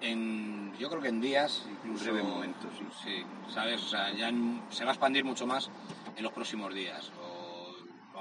en 0.00 0.72
yo 0.78 0.88
creo 0.90 1.00
que 1.00 1.08
en 1.08 1.20
días 1.20 1.64
incluso 1.70 2.04
breve 2.06 2.22
momento, 2.24 2.66
sí. 2.76 2.84
sí 3.04 3.52
sabes 3.54 3.82
o 3.82 3.88
sea 3.88 4.12
ya 4.12 4.28
en- 4.30 4.60
se 4.70 4.84
va 4.84 4.90
a 4.90 4.94
expandir 4.94 5.24
mucho 5.24 5.46
más 5.46 5.70
en 6.16 6.24
los 6.24 6.32
próximos 6.32 6.74
días 6.74 7.10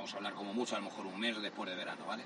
vamos 0.01 0.15
a 0.15 0.17
hablar 0.17 0.33
como 0.33 0.51
mucho 0.51 0.75
a 0.75 0.79
lo 0.79 0.85
mejor 0.85 1.05
un 1.05 1.19
mes 1.19 1.39
después 1.39 1.69
de 1.69 1.75
verano 1.75 2.03
vale 2.07 2.23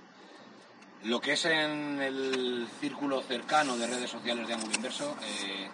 lo 1.03 1.19
que 1.19 1.33
es 1.33 1.43
en 1.43 2.01
el 2.01 2.65
círculo 2.79 3.21
cercano 3.21 3.75
de 3.75 3.85
redes 3.85 4.09
sociales 4.09 4.47
de 4.47 4.53
Ángulo 4.53 4.73
Inverso, 4.73 5.17
eh, 5.21 5.67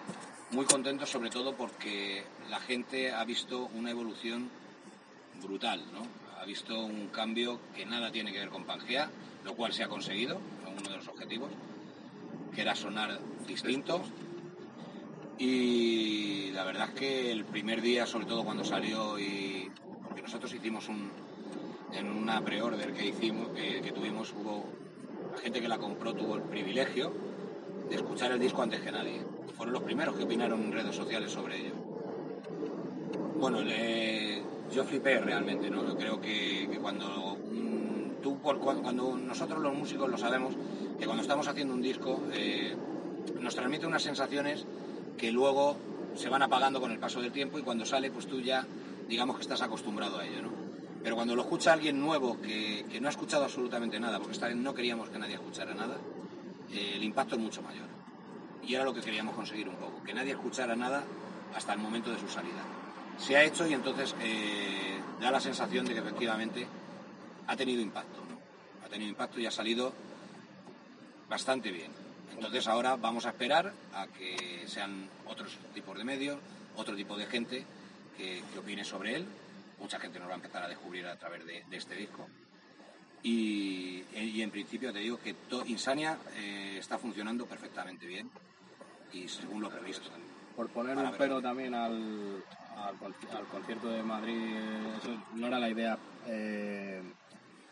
muy 0.49 0.65
contentos 0.65 1.11
sobre 1.11 1.29
todo 1.29 1.55
porque 1.55 2.25
la 2.49 2.59
gente 2.59 3.13
ha 3.13 3.23
visto 3.23 3.69
una 3.75 3.91
evolución 3.91 4.49
brutal, 5.41 5.85
¿no? 5.93 6.01
Ha 6.41 6.43
visto 6.43 6.77
un 6.83 7.09
cambio 7.09 7.61
que 7.73 7.85
nada 7.85 8.11
tiene 8.11 8.33
que 8.33 8.39
ver 8.39 8.49
con 8.49 8.65
Pangea, 8.65 9.09
lo 9.45 9.55
cual 9.55 9.71
se 9.71 9.83
ha 9.83 9.87
conseguido, 9.87 10.41
uno 10.67 10.89
de 10.89 10.97
los 10.97 11.07
objetivos, 11.07 11.51
que 12.53 12.61
era 12.61 12.75
sonar 12.75 13.19
distinto. 13.47 14.01
Y 15.37 16.51
la 16.51 16.65
verdad 16.65 16.89
es 16.89 16.99
que 16.99 17.31
el 17.31 17.45
primer 17.45 17.81
día, 17.81 18.05
sobre 18.05 18.25
todo 18.25 18.43
cuando 18.43 18.65
salió 18.65 19.17
y... 19.17 19.71
porque 20.03 20.23
nosotros 20.23 20.53
hicimos 20.53 20.89
un, 20.89 21.09
en 21.93 22.09
una 22.09 22.41
pre-order 22.41 22.93
que 22.93 23.07
hicimos, 23.07 23.49
que, 23.49 23.91
tuvimos, 23.91 24.33
hubo 24.33 24.65
la 25.33 25.37
gente 25.39 25.61
que 25.61 25.67
la 25.67 25.77
compró 25.77 26.13
tuvo 26.13 26.35
el 26.35 26.41
privilegio 26.43 27.11
de 27.89 27.95
escuchar 27.95 28.31
el 28.31 28.39
disco 28.39 28.61
antes 28.61 28.79
que 28.81 28.91
nadie. 28.91 29.21
Fueron 29.55 29.73
los 29.73 29.83
primeros 29.83 30.15
que 30.15 30.23
opinaron 30.23 30.61
en 30.63 30.71
redes 30.71 30.95
sociales 30.95 31.31
sobre 31.31 31.57
ello. 31.59 31.73
Bueno, 33.39 33.61
le- 33.61 34.41
yo 34.71 34.83
flipé 34.83 35.19
realmente, 35.19 35.69
¿no? 35.69 35.85
Yo 35.85 35.97
creo 35.97 36.21
que, 36.21 36.69
cuando 36.81 37.37
tú, 38.21 38.37
por, 38.39 38.59
cua- 38.59 38.81
cuando 38.81 39.15
nosotros 39.17 39.61
los 39.61 39.73
músicos 39.75 40.09
lo 40.09 40.17
sabemos, 40.17 40.53
que 40.97 41.05
cuando 41.05 41.21
estamos 41.23 41.47
haciendo 41.47 41.73
un 41.73 41.81
disco 41.81 42.21
eh, 42.33 42.75
nos 43.39 43.55
transmite 43.55 43.85
unas 43.87 44.03
sensaciones 44.03 44.65
que 45.17 45.31
luego 45.31 45.75
se 46.15 46.29
van 46.29 46.41
apagando 46.43 46.79
con 46.79 46.91
el 46.91 46.99
paso 46.99 47.21
del 47.21 47.31
tiempo 47.31 47.57
y 47.59 47.63
cuando 47.63 47.85
sale, 47.85 48.11
pues 48.11 48.27
tú 48.27 48.39
ya, 48.39 48.65
digamos 49.07 49.35
que 49.37 49.41
estás 49.41 49.61
acostumbrado 49.61 50.19
a 50.19 50.25
ello. 50.25 50.49
Pero 51.03 51.15
cuando 51.15 51.35
lo 51.35 51.41
escucha 51.41 51.73
alguien 51.73 51.99
nuevo 51.99 52.39
que, 52.41 52.85
que 52.89 53.01
no 53.01 53.07
ha 53.07 53.11
escuchado 53.11 53.45
absolutamente 53.45 53.99
nada, 53.99 54.19
porque 54.19 54.33
esta 54.33 54.47
vez 54.47 54.55
no 54.55 54.73
queríamos 54.73 55.09
que 55.09 55.17
nadie 55.17 55.35
escuchara 55.35 55.73
nada, 55.73 55.97
eh, 56.71 56.93
el 56.95 57.03
impacto 57.03 57.35
es 57.35 57.41
mucho 57.41 57.61
mayor. 57.61 57.87
Y 58.63 58.75
era 58.75 58.83
lo 58.83 58.93
que 58.93 59.01
queríamos 59.01 59.35
conseguir 59.35 59.67
un 59.67 59.75
poco, 59.75 60.03
que 60.03 60.13
nadie 60.13 60.31
escuchara 60.31 60.75
nada 60.75 61.03
hasta 61.55 61.73
el 61.73 61.79
momento 61.79 62.11
de 62.11 62.19
su 62.19 62.27
salida. 62.27 62.63
Se 63.17 63.35
ha 63.35 63.43
hecho 63.43 63.67
y 63.67 63.73
entonces 63.73 64.15
eh, 64.21 64.99
da 65.19 65.31
la 65.31 65.39
sensación 65.39 65.85
de 65.85 65.93
que 65.93 65.99
efectivamente 65.99 66.67
ha 67.47 67.55
tenido 67.55 67.81
impacto. 67.81 68.21
Ha 68.85 68.87
tenido 68.87 69.09
impacto 69.09 69.39
y 69.39 69.45
ha 69.45 69.51
salido 69.51 69.93
bastante 71.29 71.71
bien. 71.71 71.91
Entonces 72.33 72.67
ahora 72.67 72.95
vamos 72.95 73.25
a 73.25 73.29
esperar 73.29 73.73
a 73.93 74.07
que 74.07 74.63
sean 74.67 75.09
otros 75.25 75.57
tipos 75.73 75.97
de 75.97 76.03
medios, 76.03 76.39
otro 76.75 76.95
tipo 76.95 77.17
de 77.17 77.25
gente 77.25 77.65
que, 78.17 78.43
que 78.53 78.59
opine 78.59 78.83
sobre 78.85 79.15
él. 79.15 79.25
Mucha 79.81 79.99
gente 79.99 80.19
nos 80.19 80.27
va 80.29 80.33
a 80.33 80.35
empezar 80.35 80.63
a 80.63 80.67
descubrir 80.67 81.05
a 81.07 81.15
través 81.17 81.45
de, 81.45 81.63
de 81.69 81.77
este 81.77 81.95
disco. 81.95 82.27
Y, 83.23 84.03
y 84.15 84.41
en 84.41 84.49
principio 84.51 84.91
te 84.93 84.99
digo 84.99 85.19
que 85.19 85.33
to- 85.33 85.65
Insania 85.65 86.17
eh, 86.35 86.77
está 86.79 86.97
funcionando 86.97 87.45
perfectamente 87.45 88.05
bien 88.05 88.29
y 89.13 89.27
según 89.27 89.61
lo 89.61 89.69
previsto. 89.69 90.09
Por 90.55 90.69
poner 90.69 90.97
un 90.97 91.11
pero 91.17 91.41
también 91.41 91.73
al, 91.75 92.43
al, 92.77 92.95
conci- 92.99 93.29
al 93.35 93.45
concierto 93.45 93.89
de 93.89 94.03
Madrid, 94.03 94.55
eso 95.01 95.15
no 95.35 95.47
era 95.47 95.59
la 95.59 95.69
idea 95.69 95.97
eh, 96.27 97.01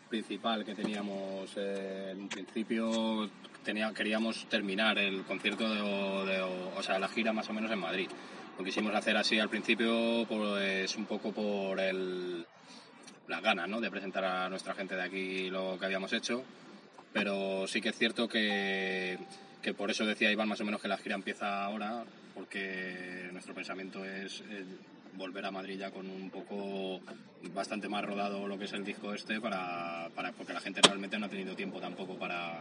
principal 0.08 0.64
que 0.64 0.74
teníamos 0.74 1.50
eh, 1.56 2.10
en 2.12 2.28
principio. 2.28 3.28
Tenía, 3.64 3.92
queríamos 3.92 4.46
terminar 4.48 4.98
el 4.98 5.22
concierto, 5.24 5.68
de, 5.68 6.32
de- 6.32 6.42
o 6.76 6.82
sea, 6.82 6.98
la 6.98 7.08
gira 7.08 7.32
más 7.32 7.48
o 7.48 7.52
menos 7.52 7.70
en 7.70 7.78
Madrid. 7.80 8.08
Lo 8.58 8.64
quisimos 8.64 8.94
hacer 8.94 9.16
así 9.16 9.38
al 9.38 9.48
principio, 9.48 10.26
pues 10.28 10.94
un 10.96 11.06
poco 11.06 11.32
por 11.32 11.80
el, 11.80 12.44
las 13.26 13.42
ganas 13.42 13.68
¿no? 13.68 13.80
de 13.80 13.90
presentar 13.90 14.24
a 14.24 14.48
nuestra 14.50 14.74
gente 14.74 14.96
de 14.96 15.02
aquí 15.02 15.50
lo 15.50 15.78
que 15.78 15.86
habíamos 15.86 16.12
hecho. 16.12 16.42
Pero 17.12 17.66
sí 17.66 17.80
que 17.80 17.88
es 17.88 17.98
cierto 17.98 18.28
que, 18.28 19.18
que 19.62 19.74
por 19.74 19.90
eso 19.90 20.04
decía 20.04 20.30
Iván 20.30 20.48
más 20.48 20.60
o 20.60 20.64
menos 20.64 20.80
que 20.80 20.88
la 20.88 20.98
gira 20.98 21.14
empieza 21.14 21.64
ahora, 21.64 22.04
porque 22.34 23.28
nuestro 23.32 23.54
pensamiento 23.54 24.04
es 24.04 24.42
eh, 24.48 24.64
volver 25.14 25.44
a 25.44 25.50
Madrid 25.50 25.78
ya 25.78 25.90
con 25.90 26.08
un 26.08 26.30
poco 26.30 27.00
bastante 27.54 27.88
más 27.88 28.04
rodado 28.04 28.46
lo 28.46 28.58
que 28.58 28.66
es 28.66 28.72
el 28.72 28.84
disco 28.84 29.12
este, 29.12 29.40
para, 29.40 30.08
para 30.14 30.32
porque 30.32 30.52
la 30.52 30.60
gente 30.60 30.80
realmente 30.82 31.18
no 31.18 31.26
ha 31.26 31.28
tenido 31.28 31.56
tiempo 31.56 31.80
tampoco 31.80 32.16
para, 32.16 32.60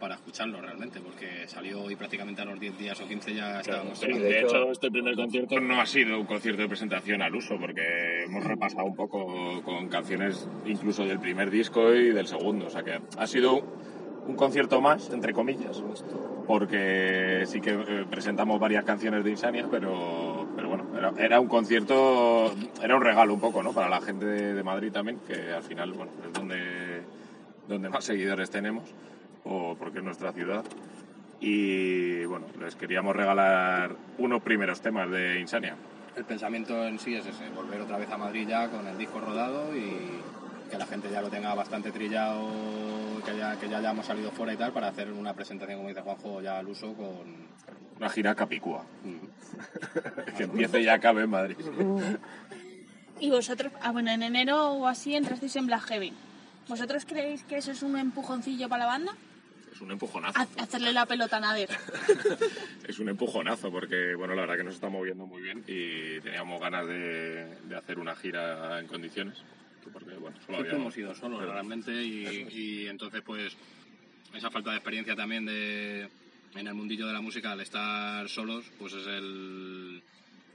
para 0.00 0.14
escucharlo 0.16 0.60
realmente, 0.60 1.00
porque 1.00 1.46
salió 1.46 1.88
y 1.90 1.94
prácticamente 1.96 2.40
a 2.42 2.46
los 2.46 2.58
10 2.58 2.78
días 2.78 3.00
o 3.00 3.06
15 3.06 3.34
ya 3.34 3.60
estábamos 3.60 3.98
Sí, 3.98 4.06
tocando. 4.06 4.24
de 4.24 4.40
hecho, 4.40 4.70
este 4.72 4.90
primer 4.90 5.14
concierto 5.14 5.60
no 5.60 5.80
ha 5.80 5.86
sido 5.86 6.18
un 6.18 6.26
concierto 6.26 6.62
de 6.62 6.68
presentación 6.68 7.22
al 7.22 7.34
uso, 7.34 7.56
porque 7.60 8.24
hemos 8.24 8.42
repasado 8.44 8.84
un 8.86 8.96
poco 8.96 9.62
con 9.62 9.88
canciones 9.88 10.48
incluso 10.66 11.04
del 11.04 11.20
primer 11.20 11.50
disco 11.50 11.94
y 11.94 12.10
del 12.10 12.26
segundo. 12.26 12.66
O 12.66 12.70
sea 12.70 12.82
que 12.82 12.98
ha 13.18 13.26
sido 13.26 13.60
un 14.26 14.34
concierto 14.36 14.80
más, 14.80 15.10
entre 15.10 15.32
comillas, 15.32 15.82
porque 16.46 17.44
sí 17.46 17.60
que 17.60 17.70
eh, 17.70 18.04
presentamos 18.10 18.58
varias 18.58 18.84
canciones 18.84 19.22
de 19.24 19.30
Insania, 19.30 19.66
pero, 19.70 20.48
pero 20.56 20.68
bueno, 20.68 20.86
era, 20.96 21.12
era 21.18 21.40
un 21.40 21.48
concierto, 21.48 22.52
era 22.82 22.96
un 22.96 23.02
regalo 23.02 23.34
un 23.34 23.40
poco, 23.40 23.62
¿no? 23.62 23.72
Para 23.72 23.88
la 23.88 24.00
gente 24.00 24.24
de, 24.26 24.54
de 24.54 24.62
Madrid 24.62 24.90
también, 24.92 25.18
que 25.26 25.52
al 25.52 25.62
final, 25.62 25.92
bueno, 25.92 26.12
es 26.26 26.32
donde, 26.32 27.02
donde 27.68 27.88
más 27.88 28.04
seguidores 28.04 28.50
tenemos, 28.50 28.84
o 29.44 29.76
porque 29.76 29.98
es 29.98 30.04
nuestra 30.04 30.32
ciudad. 30.32 30.64
Y 31.40 32.24
bueno, 32.26 32.46
les 32.60 32.74
queríamos 32.76 33.16
regalar 33.16 33.96
unos 34.18 34.42
primeros 34.42 34.80
temas 34.80 35.10
de 35.10 35.40
Insania. 35.40 35.74
El 36.16 36.24
pensamiento 36.24 36.84
en 36.84 36.98
sí 36.98 37.14
es 37.14 37.24
ese, 37.24 37.48
volver 37.50 37.80
otra 37.80 37.96
vez 37.96 38.10
a 38.10 38.18
Madrid 38.18 38.46
ya 38.48 38.68
con 38.68 38.86
el 38.86 38.98
disco 38.98 39.20
rodado 39.20 39.74
y 39.74 40.20
que 40.70 40.78
la 40.78 40.86
gente 40.86 41.10
ya 41.10 41.20
lo 41.20 41.28
tenga 41.28 41.54
bastante 41.54 41.90
trillado, 41.90 42.48
que 43.24 43.36
ya, 43.36 43.58
que 43.58 43.68
ya 43.68 43.78
hayamos 43.78 44.06
salido 44.06 44.30
fuera 44.30 44.52
y 44.52 44.56
tal, 44.56 44.72
para 44.72 44.88
hacer 44.88 45.10
una 45.10 45.34
presentación, 45.34 45.78
como 45.78 45.88
dice 45.88 46.02
Juanjo, 46.02 46.40
ya 46.40 46.58
al 46.58 46.68
uso 46.68 46.94
con... 46.94 47.50
Una 47.96 48.08
gira 48.08 48.34
capicúa, 48.34 48.84
mm, 49.04 50.34
que 50.36 50.44
empiece 50.44 50.80
y 50.80 50.88
acabe 50.88 51.24
en 51.24 51.30
Madrid. 51.30 51.56
Y 53.18 53.30
vosotros, 53.30 53.72
ah, 53.82 53.92
bueno, 53.92 54.10
en 54.10 54.22
enero 54.22 54.72
o 54.72 54.86
así 54.86 55.14
entrasteis 55.14 55.56
en 55.56 55.66
Black 55.66 55.82
Heavy. 55.82 56.12
¿Vosotros 56.68 57.04
creéis 57.04 57.42
que 57.44 57.58
eso 57.58 57.72
es 57.72 57.82
un 57.82 57.98
empujoncillo 57.98 58.68
para 58.68 58.84
la 58.84 58.92
banda? 58.92 59.12
Es 59.80 59.84
un 59.84 59.92
empujonazo. 59.92 60.38
Ha- 60.38 60.62
Hacerle 60.62 60.92
la 60.92 61.06
pelota 61.06 61.38
a 61.38 61.40
Nader. 61.40 61.70
es 62.86 62.98
un 62.98 63.08
empujonazo 63.08 63.70
porque, 63.72 64.14
bueno, 64.14 64.34
la 64.34 64.42
verdad 64.42 64.58
que 64.58 64.64
nos 64.64 64.74
está 64.74 64.90
moviendo 64.90 65.24
muy 65.26 65.40
bien 65.40 65.64
y 65.66 66.20
teníamos 66.20 66.60
ganas 66.60 66.86
de, 66.86 67.46
de 67.64 67.76
hacer 67.76 67.98
una 67.98 68.14
gira 68.14 68.78
en 68.78 68.86
condiciones. 68.86 69.38
Porque, 69.90 70.14
bueno, 70.16 70.36
solo 70.44 70.58
habíamos 70.58 70.80
hemos 70.82 70.98
ido 70.98 71.14
solos 71.14 71.38
Claro. 71.38 71.54
realmente 71.54 71.90
y, 71.92 72.46
y 72.50 72.86
entonces 72.88 73.22
pues 73.22 73.56
esa 74.34 74.50
falta 74.50 74.70
de 74.72 74.76
experiencia 74.76 75.16
también 75.16 75.46
de 75.46 76.08
en 76.54 76.66
el 76.66 76.74
mundillo 76.74 77.06
de 77.06 77.14
la 77.14 77.22
música 77.22 77.52
al 77.52 77.60
estar 77.62 78.28
solos 78.28 78.66
pues 78.78 78.92
es 78.92 79.06
el, 79.06 80.02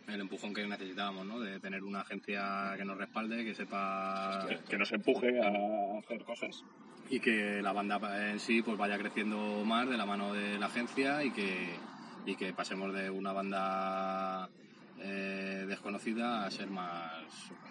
el 0.07 0.21
empujón 0.21 0.53
que 0.53 0.67
necesitábamos, 0.67 1.25
¿no? 1.25 1.39
De 1.39 1.59
tener 1.59 1.83
una 1.83 2.01
agencia 2.01 2.73
que 2.77 2.85
nos 2.85 2.97
respalde, 2.97 3.43
que 3.43 3.55
sepa 3.55 4.45
que, 4.47 4.57
que 4.69 4.77
nos 4.77 4.91
empuje 4.91 5.39
a 5.41 5.99
hacer 5.99 6.23
cosas. 6.23 6.63
y 7.09 7.19
que 7.19 7.61
la 7.61 7.73
banda 7.73 8.29
en 8.31 8.39
sí 8.39 8.61
pues 8.61 8.77
vaya 8.77 8.97
creciendo 8.97 9.63
más 9.65 9.89
de 9.89 9.97
la 9.97 10.05
mano 10.05 10.33
de 10.33 10.57
la 10.59 10.67
agencia 10.67 11.23
y 11.23 11.31
que, 11.31 11.75
y 12.25 12.35
que 12.35 12.53
pasemos 12.53 12.93
de 12.93 13.09
una 13.09 13.31
banda 13.31 14.49
eh, 14.99 15.65
desconocida 15.67 16.45
a 16.45 16.51
ser 16.51 16.69
más 16.69 17.23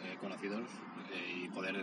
eh, 0.05 0.17
conocidos 0.21 0.69
eh, 1.13 1.45
y 1.45 1.49
poder 1.49 1.75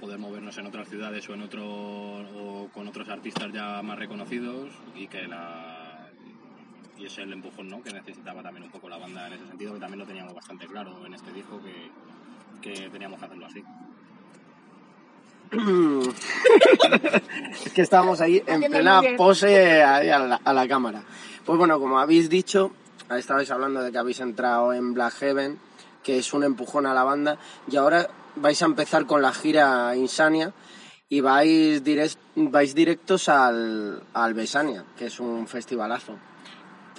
poder 0.00 0.18
movernos 0.18 0.58
en 0.58 0.66
otras 0.66 0.88
ciudades 0.88 1.26
o 1.28 1.34
en 1.34 1.42
otro 1.42 1.64
o 1.64 2.68
con 2.72 2.86
otros 2.86 3.08
artistas 3.08 3.50
ya 3.52 3.80
más 3.82 3.98
reconocidos 3.98 4.70
y 4.94 5.06
que 5.06 5.26
la 5.26 5.75
y 6.98 7.06
es 7.06 7.18
el 7.18 7.32
empujón 7.32 7.68
¿no? 7.68 7.82
que 7.82 7.92
necesitaba 7.92 8.42
también 8.42 8.64
un 8.64 8.70
poco 8.70 8.88
la 8.88 8.96
banda 8.98 9.26
en 9.26 9.34
ese 9.34 9.46
sentido 9.46 9.74
que 9.74 9.80
también 9.80 9.98
lo 10.00 10.06
teníamos 10.06 10.34
bastante 10.34 10.66
claro 10.66 11.04
en 11.06 11.14
este 11.14 11.32
disco 11.32 11.60
que, 11.62 11.90
que 12.62 12.88
teníamos 12.90 13.18
que 13.20 13.24
hacerlo 13.26 13.46
así 13.46 13.62
es 17.64 17.72
que 17.72 17.82
estábamos 17.82 18.20
ahí 18.20 18.42
en 18.46 18.62
plena 18.62 19.00
pose 19.16 19.82
ahí 19.82 20.08
a 20.10 20.18
la, 20.18 20.40
a 20.44 20.52
la 20.52 20.66
cámara. 20.66 21.02
Pues 21.44 21.56
bueno, 21.58 21.78
como 21.78 22.00
habéis 22.00 22.28
dicho, 22.28 22.72
estabais 23.10 23.50
hablando 23.52 23.80
de 23.82 23.92
que 23.92 23.98
habéis 23.98 24.18
entrado 24.20 24.72
en 24.72 24.92
Black 24.94 25.14
Heaven, 25.14 25.58
que 26.02 26.18
es 26.18 26.32
un 26.34 26.42
empujón 26.42 26.86
a 26.86 26.94
la 26.94 27.04
banda, 27.04 27.38
y 27.70 27.76
ahora 27.76 28.08
vais 28.34 28.60
a 28.60 28.64
empezar 28.66 29.06
con 29.06 29.22
la 29.22 29.32
gira 29.32 29.94
Insania 29.94 30.52
y 31.08 31.20
vais, 31.20 31.84
direct- 31.84 32.18
vais 32.34 32.74
directos 32.74 33.28
al, 33.28 34.02
al 34.14 34.34
Besania, 34.34 34.84
que 34.98 35.06
es 35.06 35.20
un 35.20 35.46
festivalazo, 35.46 36.16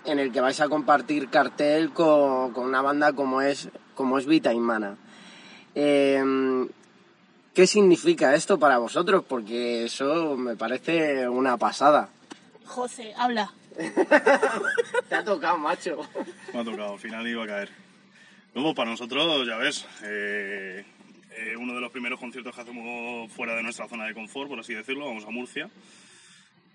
en 0.06 0.20
el 0.20 0.32
que 0.32 0.42
vais 0.42 0.60
a 0.62 0.70
compartir 0.70 1.30
cartel 1.30 1.92
con, 1.92 2.54
con 2.54 2.66
una 2.66 2.82
banda 2.82 3.14
como 3.14 3.42
es, 3.42 3.70
como 3.96 4.18
es 4.18 4.26
Vita 4.26 4.54
Mana. 4.54 4.98
Eh, 5.76 6.24
¿Qué 7.58 7.66
significa 7.66 8.36
esto 8.36 8.60
para 8.60 8.78
vosotros? 8.78 9.24
Porque 9.28 9.86
eso 9.86 10.38
me 10.38 10.56
parece 10.56 11.28
una 11.28 11.58
pasada. 11.58 12.10
José, 12.66 13.16
habla. 13.18 13.52
Te 15.10 15.16
ha 15.16 15.24
tocado, 15.24 15.58
macho. 15.58 16.08
Me 16.54 16.60
ha 16.60 16.64
tocado, 16.64 16.94
al 16.94 17.00
final 17.00 17.28
iba 17.28 17.44
a 17.44 17.48
caer. 17.48 17.70
Luego, 18.54 18.76
para 18.76 18.92
nosotros, 18.92 19.48
ya 19.48 19.58
ves, 19.58 19.88
eh, 20.04 20.86
eh, 21.36 21.56
uno 21.58 21.74
de 21.74 21.82
los 21.82 21.92
primeros 21.92 22.20
conciertos 22.20 22.54
que 22.54 22.62
hacemos 22.62 23.32
fuera 23.32 23.56
de 23.56 23.64
nuestra 23.64 23.88
zona 23.88 24.06
de 24.06 24.14
confort, 24.14 24.50
por 24.50 24.60
así 24.60 24.76
decirlo, 24.76 25.08
vamos 25.08 25.26
a 25.26 25.32
Murcia. 25.32 25.68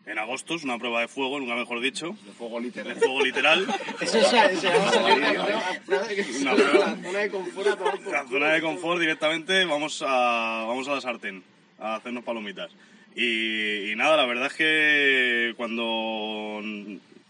En 0.05 0.18
agosto, 0.18 0.57
es 0.57 0.64
una 0.64 0.78
prueba 0.78 1.00
de 1.00 1.09
fuego, 1.09 1.38
nunca 1.38 1.55
mejor 1.55 1.80
dicho. 1.80 2.16
De 2.26 2.32
fuego 2.32 2.59
literal. 2.59 2.94
De 2.94 3.00
fuego 3.00 3.24
literal. 3.24 3.66
Eso 4.00 4.18
es, 4.18 4.32
eso 4.32 4.68
vamos 4.68 4.96
a 4.96 5.03
ver 5.03 5.18
una 5.18 5.32
prueba 5.32 6.96
zona 7.03 7.18
de 7.20 7.30
confort 7.30 7.68
a 7.68 7.76
tomar 7.76 7.98
por 7.98 8.12
La 8.12 8.26
zona 8.26 8.53
de 8.53 8.61
confort 8.61 9.00
directamente 9.00 9.64
vamos 9.64 10.03
a, 10.05 10.64
vamos 10.66 10.88
a 10.88 10.94
la 10.94 11.00
sartén 11.00 11.44
a 11.78 11.96
hacernos 11.96 12.24
palomitas. 12.24 12.72
Y, 13.14 13.92
y 13.92 13.96
nada, 13.96 14.16
la 14.16 14.26
verdad 14.26 14.46
es 14.46 14.55
que 14.55 15.55
cuando 15.57 16.61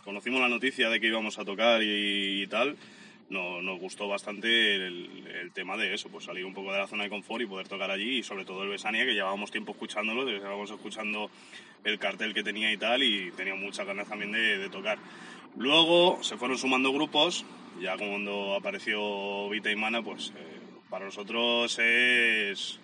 conocimos 0.05 0.41
la 0.41 0.49
noticia 0.49 0.89
de 0.89 0.99
que 0.99 1.09
íbamos 1.09 1.39
a 1.39 1.45
tocar 1.45 1.83
y, 1.83 2.43
y 2.43 2.47
tal, 2.47 2.77
no- 3.33 3.63
nos 3.63 3.81
gustó 3.81 4.07
bastante 4.09 4.77
el, 4.77 5.51
tema 5.53 5.77
de 5.77 5.93
eso, 5.93 6.09
pues 6.09 6.25
salir 6.25 6.45
un 6.47 6.55
poco 6.55 6.73
de 6.73 6.79
la 6.79 6.87
zona 6.87 7.05
de 7.05 7.11
confort 7.11 7.43
y 7.43 7.47
poder 7.47 7.69
tocar 7.69 7.91
allí 7.91 8.19
y 8.19 8.23
sobre 8.23 8.45
todo 8.45 8.63
el 8.63 8.71
Besania, 8.71 9.05
que 9.05 9.13
llevábamos 9.13 9.51
tiempo 9.51 9.73
escuchándolo, 9.73 10.25
llevábamos 10.25 10.71
escuchando 10.71 11.31
el 11.85 11.99
cartel 11.99 12.33
que 12.33 12.43
tenía 12.43 12.73
y 12.73 12.77
tal 12.79 13.03
y 13.03 13.31
tenía 13.33 13.55
muchas 13.55 13.87
ganas 13.87 14.09
también 14.09 14.33
de, 14.33 14.57
de 14.59 14.69
tocar. 14.71 14.99
Luego 15.57 16.23
se 16.23 16.39
fueron 16.39 16.57
sumando 16.57 16.91
grupos, 16.93 17.45
ya 17.81 17.97
cuando 17.99 18.55
apareció 18.55 19.49
Vita 19.51 19.71
y 19.71 19.77
Mana, 19.77 20.01
pues 20.03 20.33
eh, 20.37 20.61
para 20.89 21.05
nosotros 21.05 21.79
es, 21.79 22.81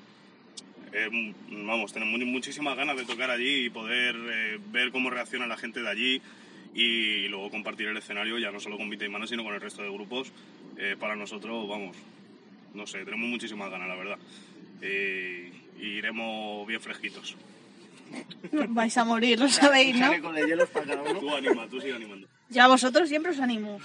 eh, 0.92 1.34
vamos, 1.48 1.92
tenemos 1.92 2.20
muchísimas 2.20 2.76
ganas 2.76 2.96
de 2.96 3.04
tocar 3.06 3.30
allí 3.30 3.66
y 3.66 3.70
poder 3.70 4.14
eh, 4.16 4.58
ver 4.70 4.90
cómo 4.90 5.08
reacciona 5.08 5.46
la 5.46 5.56
gente 5.56 5.80
de 5.80 5.88
allí 5.88 6.22
y 6.82 7.28
luego 7.28 7.50
compartir 7.50 7.88
el 7.88 7.96
escenario 7.96 8.38
ya 8.38 8.50
no 8.52 8.60
solo 8.60 8.76
con 8.76 8.88
Vita 8.88 9.04
y 9.04 9.08
Mana, 9.08 9.26
sino 9.26 9.42
con 9.44 9.54
el 9.54 9.60
resto 9.60 9.82
de 9.82 9.90
grupos. 9.90 10.30
Eh, 10.76 10.96
para 10.98 11.16
nosotros, 11.16 11.68
vamos, 11.68 11.96
no 12.74 12.86
sé, 12.86 13.04
tenemos 13.04 13.28
muchísimas 13.28 13.70
ganas, 13.70 13.88
la 13.88 13.96
verdad. 13.96 14.18
Eh, 14.80 15.52
y 15.80 15.86
iremos 15.86 16.66
bien 16.66 16.80
fresquitos. 16.80 17.34
Vais 18.68 18.96
a 18.96 19.04
morir, 19.04 19.38
lo 19.40 19.48
sabéis, 19.48 19.96
¿no? 19.96 20.22
Con 20.22 20.36
el 20.36 20.46
hielo 20.46 20.66
para 20.68 20.86
cada 20.86 21.02
uno. 21.02 21.18
Tú 21.20 21.34
anima, 21.34 21.66
tú 21.68 21.80
sigue 21.80 21.94
animando. 21.94 22.28
Yo 22.48 22.62
a 22.62 22.68
vosotros 22.68 23.08
siempre 23.08 23.32
os 23.32 23.40
animo. 23.40 23.78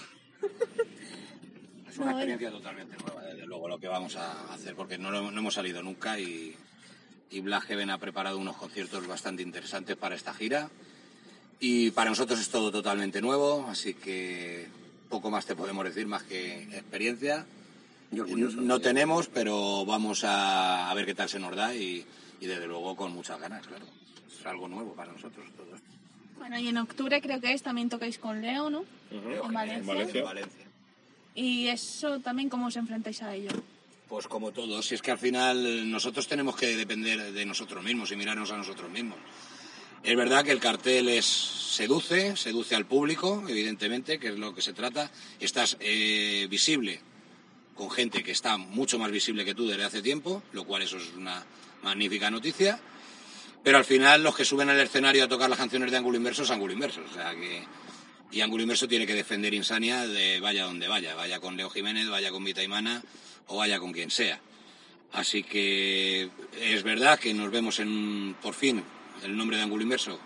Es 1.89 1.97
una 1.97 2.11
experiencia 2.11 2.49
totalmente 2.51 2.95
nueva, 2.97 3.23
desde 3.23 3.45
luego, 3.45 3.67
lo 3.67 3.79
que 3.79 3.87
vamos 3.87 4.15
a 4.15 4.53
hacer, 4.53 4.75
porque 4.75 4.97
no, 4.97 5.11
lo- 5.11 5.29
no 5.31 5.39
hemos 5.39 5.53
salido 5.53 5.83
nunca 5.83 6.19
y, 6.19 6.55
y 7.29 7.39
Black 7.41 7.65
Heaven 7.65 7.89
ha 7.91 7.97
preparado 7.99 8.37
unos 8.37 8.55
conciertos 8.57 9.05
bastante 9.07 9.43
interesantes 9.43 9.95
para 9.95 10.15
esta 10.15 10.33
gira. 10.33 10.69
Y 11.65 11.91
para 11.91 12.09
nosotros 12.09 12.41
es 12.41 12.49
todo 12.49 12.73
totalmente 12.73 13.21
nuevo, 13.21 13.65
así 13.69 13.93
que 13.93 14.67
poco 15.07 15.31
más 15.31 15.45
te 15.45 15.55
podemos 15.55 15.85
decir, 15.85 16.05
más 16.05 16.23
que 16.23 16.63
experiencia. 16.63 17.45
No 18.11 18.81
tenemos, 18.81 19.29
pero 19.29 19.85
vamos 19.85 20.25
a, 20.25 20.91
a 20.91 20.93
ver 20.93 21.05
qué 21.05 21.15
tal 21.15 21.29
se 21.29 21.39
nos 21.39 21.55
da 21.55 21.73
y, 21.73 22.05
y 22.41 22.45
desde 22.47 22.67
luego 22.67 22.97
con 22.97 23.13
muchas 23.13 23.39
ganas, 23.39 23.65
claro. 23.65 23.85
Es 24.27 24.45
algo 24.45 24.67
nuevo 24.67 24.93
para 24.93 25.13
nosotros 25.13 25.45
todo 25.55 25.73
esto. 25.73 25.87
Bueno, 26.37 26.59
y 26.59 26.67
en 26.67 26.79
octubre 26.79 27.21
creo 27.21 27.39
que 27.39 27.53
es, 27.53 27.63
también 27.63 27.87
tocáis 27.87 28.19
con 28.19 28.41
Leo, 28.41 28.69
¿no? 28.69 28.83
En 29.09 29.53
Valencia. 29.53 29.79
En 29.79 29.87
Valencia. 29.87 30.23
Valencia. 30.25 30.65
Y 31.33 31.67
eso 31.67 32.19
también, 32.19 32.49
¿cómo 32.49 32.65
os 32.67 32.75
enfrentáis 32.75 33.21
a 33.21 33.33
ello? 33.33 33.51
Pues 34.09 34.27
como 34.27 34.51
todos, 34.51 34.85
si 34.85 34.95
es 34.95 35.01
que 35.01 35.11
al 35.11 35.17
final 35.17 35.89
nosotros 35.89 36.27
tenemos 36.27 36.57
que 36.57 36.75
depender 36.75 37.31
de 37.31 37.45
nosotros 37.45 37.81
mismos 37.81 38.11
y 38.11 38.17
mirarnos 38.17 38.51
a 38.51 38.57
nosotros 38.57 38.91
mismos. 38.91 39.17
Es 40.03 40.17
verdad 40.17 40.43
que 40.43 40.51
el 40.51 40.59
cartel 40.59 41.07
es 41.07 41.25
seduce, 41.25 42.35
seduce 42.35 42.75
al 42.75 42.85
público, 42.85 43.41
evidentemente, 43.47 44.19
que 44.19 44.27
es 44.27 44.37
lo 44.37 44.53
que 44.53 44.61
se 44.61 44.73
trata. 44.73 45.09
Estás 45.39 45.77
eh, 45.79 46.45
visible 46.49 46.99
con 47.73 47.89
gente 47.89 48.21
que 48.21 48.31
está 48.31 48.57
mucho 48.57 48.99
más 48.99 49.11
visible 49.11 49.45
que 49.45 49.55
tú 49.55 49.65
desde 49.65 49.85
hace 49.85 50.01
tiempo, 50.01 50.43
lo 50.51 50.65
cual 50.65 50.81
eso 50.81 50.97
es 50.97 51.13
una 51.15 51.45
magnífica 51.83 52.29
noticia. 52.29 52.81
Pero 53.63 53.77
al 53.77 53.85
final 53.85 54.21
los 54.21 54.35
que 54.35 54.43
suben 54.43 54.69
al 54.69 54.79
escenario 54.81 55.23
a 55.23 55.29
tocar 55.29 55.49
las 55.49 55.57
canciones 55.57 55.89
de 55.89 55.95
Ángulo 55.95 56.17
Inverso 56.17 56.43
es 56.43 56.51
Ángulo 56.51 56.73
Inverso. 56.73 57.01
O 57.09 57.13
sea 57.13 57.33
que... 57.33 57.63
Y 58.29 58.41
Ángulo 58.41 58.63
Inverso 58.63 58.89
tiene 58.89 59.07
que 59.07 59.13
defender 59.13 59.53
Insania 59.53 60.05
de 60.05 60.41
vaya 60.41 60.65
donde 60.65 60.89
vaya, 60.89 61.15
vaya 61.15 61.39
con 61.39 61.55
Leo 61.55 61.69
Jiménez, 61.69 62.09
vaya 62.09 62.29
con 62.29 62.43
Vita 62.43 62.61
Imana 62.61 63.01
o 63.47 63.57
vaya 63.57 63.79
con 63.79 63.93
quien 63.93 64.11
sea. 64.11 64.41
Así 65.13 65.43
que 65.43 66.29
es 66.59 66.83
verdad 66.83 67.19
que 67.19 67.33
nos 67.33 67.51
vemos 67.51 67.79
en, 67.79 68.35
por 68.41 68.55
fin, 68.55 68.83
el 69.23 69.35
nombre 69.35 69.57
de 69.57 69.63
Ángulo 69.63 69.83
Inverso 69.83 70.19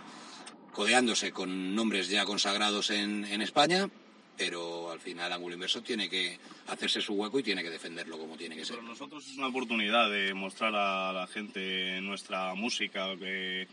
codeándose 0.78 1.32
con 1.32 1.74
nombres 1.74 2.08
ya 2.08 2.24
consagrados 2.24 2.92
en, 2.92 3.26
en 3.26 3.42
España, 3.42 3.90
pero 4.38 4.92
al 4.92 5.00
final 5.00 5.34
Ángulo 5.34 5.56
Inverso 5.56 5.82
tiene 5.82 6.08
que 6.08 6.38
hacerse 6.68 7.02
su 7.02 7.14
hueco 7.14 7.40
y 7.40 7.44
tiene 7.44 7.64
que 7.64 7.72
defenderlo 7.72 8.20
como 8.20 8.38
tiene 8.38 8.56
que 8.56 8.64
ser. 8.64 8.76
Para 8.76 8.90
nosotros 8.90 9.26
es 9.28 9.38
una 9.38 9.48
oportunidad 9.48 10.12
de 10.12 10.36
mostrar 10.36 10.76
a 10.76 11.12
la 11.12 11.26
gente 11.26 12.00
nuestra 12.02 12.54
música, 12.54 13.16
que, 13.18 13.68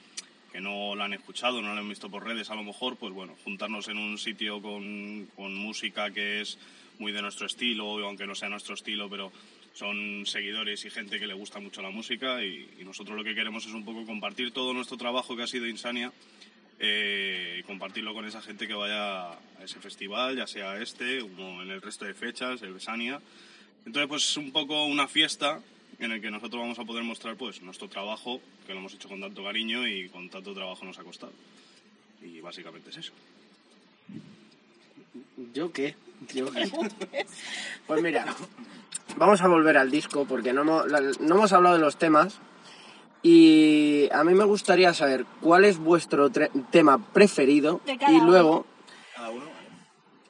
que 0.50 0.60
no 0.62 0.94
la 0.94 1.04
han 1.04 1.12
escuchado, 1.12 1.60
no 1.60 1.74
la 1.74 1.80
han 1.80 1.88
visto 1.90 2.08
por 2.10 2.24
redes, 2.24 2.48
a 2.48 2.54
lo 2.54 2.62
mejor, 2.62 2.96
pues 2.96 3.12
bueno, 3.12 3.34
juntarnos 3.44 3.88
en 3.88 3.98
un 3.98 4.16
sitio 4.16 4.62
con, 4.62 5.28
con 5.36 5.54
música 5.54 6.10
que 6.10 6.40
es 6.40 6.58
muy 6.98 7.12
de 7.12 7.20
nuestro 7.20 7.46
estilo, 7.46 7.98
aunque 8.06 8.26
no 8.26 8.34
sea 8.34 8.48
nuestro 8.48 8.74
estilo, 8.74 9.10
pero 9.10 9.30
son 9.74 10.24
seguidores 10.26 10.84
y 10.84 10.90
gente 10.90 11.18
que 11.18 11.26
le 11.26 11.34
gusta 11.34 11.60
mucho 11.60 11.82
la 11.82 11.90
música 11.90 12.42
y, 12.42 12.68
y 12.80 12.84
nosotros 12.84 13.16
lo 13.16 13.24
que 13.24 13.34
queremos 13.34 13.66
es 13.66 13.72
un 13.72 13.84
poco 13.84 14.06
compartir 14.06 14.52
todo 14.52 14.72
nuestro 14.72 14.96
trabajo 14.96 15.36
que 15.36 15.42
ha 15.42 15.46
sido 15.46 15.66
Insania 15.66 16.12
eh, 16.80 17.58
y 17.60 17.62
compartirlo 17.62 18.12
con 18.14 18.24
esa 18.24 18.42
gente 18.42 18.66
que 18.66 18.74
vaya 18.74 19.32
a 19.32 19.38
ese 19.62 19.78
festival, 19.80 20.36
ya 20.36 20.46
sea 20.46 20.80
este, 20.80 21.20
como 21.20 21.62
en 21.62 21.70
el 21.70 21.80
resto 21.80 22.04
de 22.04 22.14
fechas, 22.14 22.62
el 22.62 22.72
Besania. 22.72 23.20
Entonces, 23.86 24.08
pues 24.08 24.24
es 24.24 24.36
un 24.36 24.50
poco 24.50 24.84
una 24.86 25.06
fiesta 25.06 25.60
en 25.98 26.10
el 26.10 26.20
que 26.20 26.30
nosotros 26.30 26.60
vamos 26.60 26.78
a 26.78 26.84
poder 26.84 27.04
mostrar 27.04 27.36
pues 27.36 27.62
nuestro 27.62 27.88
trabajo, 27.88 28.40
que 28.66 28.72
lo 28.72 28.80
hemos 28.80 28.94
hecho 28.94 29.08
con 29.08 29.20
tanto 29.20 29.44
cariño 29.44 29.86
y 29.86 30.08
con 30.08 30.28
tanto 30.28 30.52
trabajo 30.52 30.84
nos 30.84 30.98
ha 30.98 31.04
costado. 31.04 31.32
Y 32.22 32.40
básicamente 32.40 32.90
es 32.90 32.96
eso. 32.96 33.12
¿Yo 35.52 35.72
qué? 35.72 35.94
¿Yo 36.34 36.50
qué? 36.50 36.70
Pues 37.86 38.02
mira, 38.02 38.34
vamos 39.16 39.40
a 39.42 39.48
volver 39.48 39.76
al 39.78 39.90
disco 39.90 40.24
porque 40.24 40.52
no 40.52 40.62
hemos, 40.62 40.86
no 41.20 41.34
hemos 41.36 41.52
hablado 41.52 41.76
de 41.76 41.80
los 41.80 41.96
temas, 41.96 42.40
Y 43.22 44.08
a 44.12 44.22
mí 44.22 44.34
me 44.34 44.44
gustaría 44.44 44.92
saber 44.92 45.24
cuál 45.40 45.64
es 45.64 45.78
vuestro 45.78 46.30
tre- 46.30 46.50
tema 46.70 46.98
preferido 46.98 47.80
De 47.86 47.96
cada 47.96 48.12
y 48.12 48.20
luego 48.20 48.66
Cada 49.16 49.30
uno. 49.30 49.44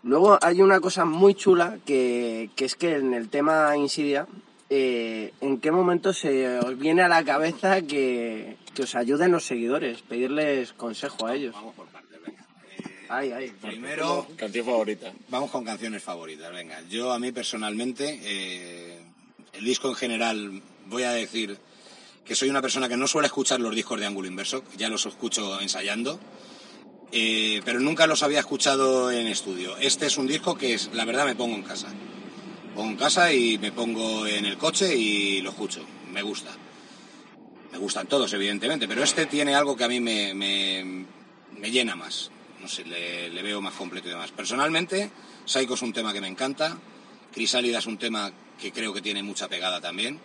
Luego 0.05 0.39
hay 0.43 0.61
una 0.63 0.79
cosa 0.81 1.05
muy 1.05 1.35
chula 1.35 1.79
que, 1.87 2.51
que 2.57 2.67
es 2.67 2.77
que 2.77 2.97
en 2.97 3.15
el 3.15 3.31
tema 3.31 3.75
Insidia, 3.77 4.27
eh, 4.71 5.33
¿en 5.41 5.59
qué 5.61 5.71
momento 5.73 6.13
se 6.13 6.59
os 6.61 6.79
viene 6.79 7.03
a 7.03 7.09
la 7.09 7.25
cabeza 7.25 7.81
que, 7.83 8.59
que 8.75 8.83
os 8.83 8.95
ayuden 8.95 9.33
los 9.33 9.45
seguidores? 9.47 10.03
Pedirles 10.03 10.73
consejo 10.75 11.27
a 11.27 11.35
ellos. 11.35 11.55
Vamos 11.55 11.75
por. 11.75 11.87
Ay, 13.17 13.33
ay. 13.33 13.53
Primero, 13.61 14.27
Canción 14.37 14.65
favorita. 14.67 15.13
Vamos 15.29 15.51
con 15.51 15.65
canciones 15.65 16.03
favoritas, 16.03 16.53
venga. 16.53 16.81
Yo 16.89 17.13
a 17.13 17.19
mí 17.19 17.31
personalmente, 17.33 18.21
eh, 18.25 18.99
el 19.53 19.65
disco 19.65 19.89
en 19.89 19.95
general, 19.95 20.63
voy 20.87 21.03
a 21.05 21.11
decir 21.13 21.59
que 22.25 22.35
soy 22.35 22.49
una 22.49 22.63
persona 22.63 22.89
que 22.89 22.97
no 22.97 23.07
suele 23.07 23.27
escuchar 23.27 23.61
los 23.61 23.75
discos 23.75 24.01
de 24.01 24.07
Ángulo 24.07 24.27
Inverso, 24.29 24.65
ya 24.77 24.89
los 24.89 25.07
escucho 25.07 25.61
ensayando, 25.61 26.19
eh, 27.13 27.61
pero 27.65 27.79
nunca 27.81 28.07
los 28.07 28.23
había 28.23 28.41
escuchado 28.41 29.13
en 29.13 29.27
estudio. 29.29 29.77
Este 29.77 30.07
es 30.07 30.17
un 30.17 30.27
disco 30.27 30.57
que 30.57 30.75
es, 30.75 30.91
la 30.95 31.05
verdad 31.05 31.25
me 31.27 31.37
pongo 31.37 31.55
en 31.55 31.63
casa. 31.63 31.89
Pongo 32.75 32.91
en 32.91 32.97
casa 32.97 33.33
y 33.33 33.59
me 33.59 33.71
pongo 33.71 34.27
en 34.27 34.45
el 34.47 34.57
coche 34.59 34.97
y 34.97 35.41
lo 35.43 35.51
escucho. 35.51 35.85
Me 36.13 36.23
gusta. 36.23 36.51
Me 37.71 37.79
gustan 37.79 38.07
todos, 38.09 38.33
evidentemente, 38.33 38.89
pero 38.89 39.03
este 39.05 39.27
tiene 39.27 39.55
algo 39.55 39.77
que 39.77 39.85
a 39.85 39.89
mí 39.89 40.01
me, 40.01 40.33
me- 40.35 41.05
me 41.59 41.71
llena 41.71 41.95
más. 41.95 42.31
No 42.65 42.71
sé, 42.71 42.83
le, 42.87 43.43
veo 43.43 43.61
más 43.61 43.75
completo 43.75 44.09
y 44.09 44.13
demás. 44.13 44.31
Personalmente, 44.31 45.11
Psycho 45.45 45.75
es 45.75 45.83
un 45.83 45.93
tema 45.93 46.15
que 46.15 46.23
me 46.23 46.29
encanta. 46.29 46.79
Crisálida 47.31 47.79
es 47.79 47.85
un 47.85 47.99
tema 47.99 48.33
que 48.59 48.73
creo 48.73 48.95
que 48.95 49.03
tiene 49.03 49.23
mucha 49.23 49.49
pegada 49.49 49.83
también. 49.83 50.19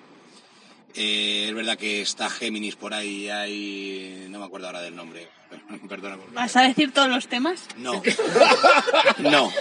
Eh, 0.95 1.47
es 1.49 1.53
verdad 1.53 1.77
que 1.77 2.01
está 2.01 2.29
Géminis 2.29 2.77
por 2.77 2.93
ahí, 2.93 3.29
hay... 3.29 4.27
no 4.29 4.39
me 4.39 4.45
acuerdo 4.45 4.67
ahora 4.67 4.79
del 4.79 4.95
nombre. 4.95 5.27
Perdona 5.89 6.17
por 6.17 6.31
¿Vas 6.33 6.55
a 6.55 6.61
decir 6.63 6.93
todos 6.93 7.09
los 7.09 7.27
temas? 7.27 7.67
No. 7.77 8.01
No. 9.19 9.51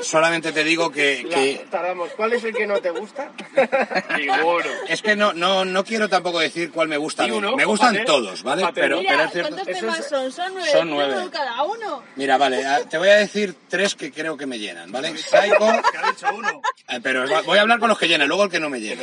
Solamente 0.00 0.52
te 0.52 0.62
digo 0.64 0.90
que, 0.90 1.26
que- 1.28 1.66
Tardamos. 1.70 2.10
¿Cuál 2.16 2.32
es 2.34 2.44
el 2.44 2.54
que 2.54 2.66
no 2.66 2.80
te 2.80 2.90
gusta? 2.90 3.32
es 4.88 5.02
que 5.02 5.16
no, 5.16 5.32
no, 5.32 5.64
no 5.64 5.84
quiero 5.84 6.08
tampoco 6.08 6.38
decir 6.38 6.70
cuál 6.70 6.88
me 6.88 6.96
gusta. 6.96 7.26
uno, 7.26 7.56
me 7.56 7.64
gustan 7.64 7.90
fíjate, 7.90 8.06
todos, 8.06 8.42
¿vale? 8.42 8.62
fíjate. 8.62 8.80
Pero, 8.80 8.98
Mira, 8.98 9.10
pero 9.12 9.24
es 9.24 9.32
cierto. 9.32 9.54
¿cuántos 9.54 9.78
temas 9.78 9.98
es- 10.00 10.08
son? 10.08 10.32
Son 10.32 10.54
nueve. 10.54 10.70
son 10.70 10.88
Uno 10.92 10.94
nueve. 11.06 11.24
de 11.24 11.30
cada 11.30 11.62
uno. 11.64 12.02
Mira, 12.16 12.36
vale, 12.38 12.64
a- 12.66 12.84
te 12.84 12.98
voy 12.98 13.08
a 13.08 13.16
decir 13.16 13.54
tres 13.68 13.94
que 13.94 14.12
creo 14.12 14.36
que 14.36 14.46
me 14.46 14.58
llenan, 14.58 14.90
¿vale? 14.92 15.16
Psycho, 15.16 15.58
¿Qué 15.90 15.98
ha 15.98 16.10
dicho 16.10 16.26
uno? 16.34 16.60
eh, 16.88 17.00
pero 17.02 17.24
voy 17.44 17.58
a 17.58 17.62
hablar 17.62 17.78
con 17.78 17.88
los 17.88 17.98
que 17.98 18.08
llenan, 18.08 18.28
luego 18.28 18.44
el 18.44 18.50
que 18.50 18.60
no 18.60 18.70
me 18.70 18.80
llena. 18.80 19.02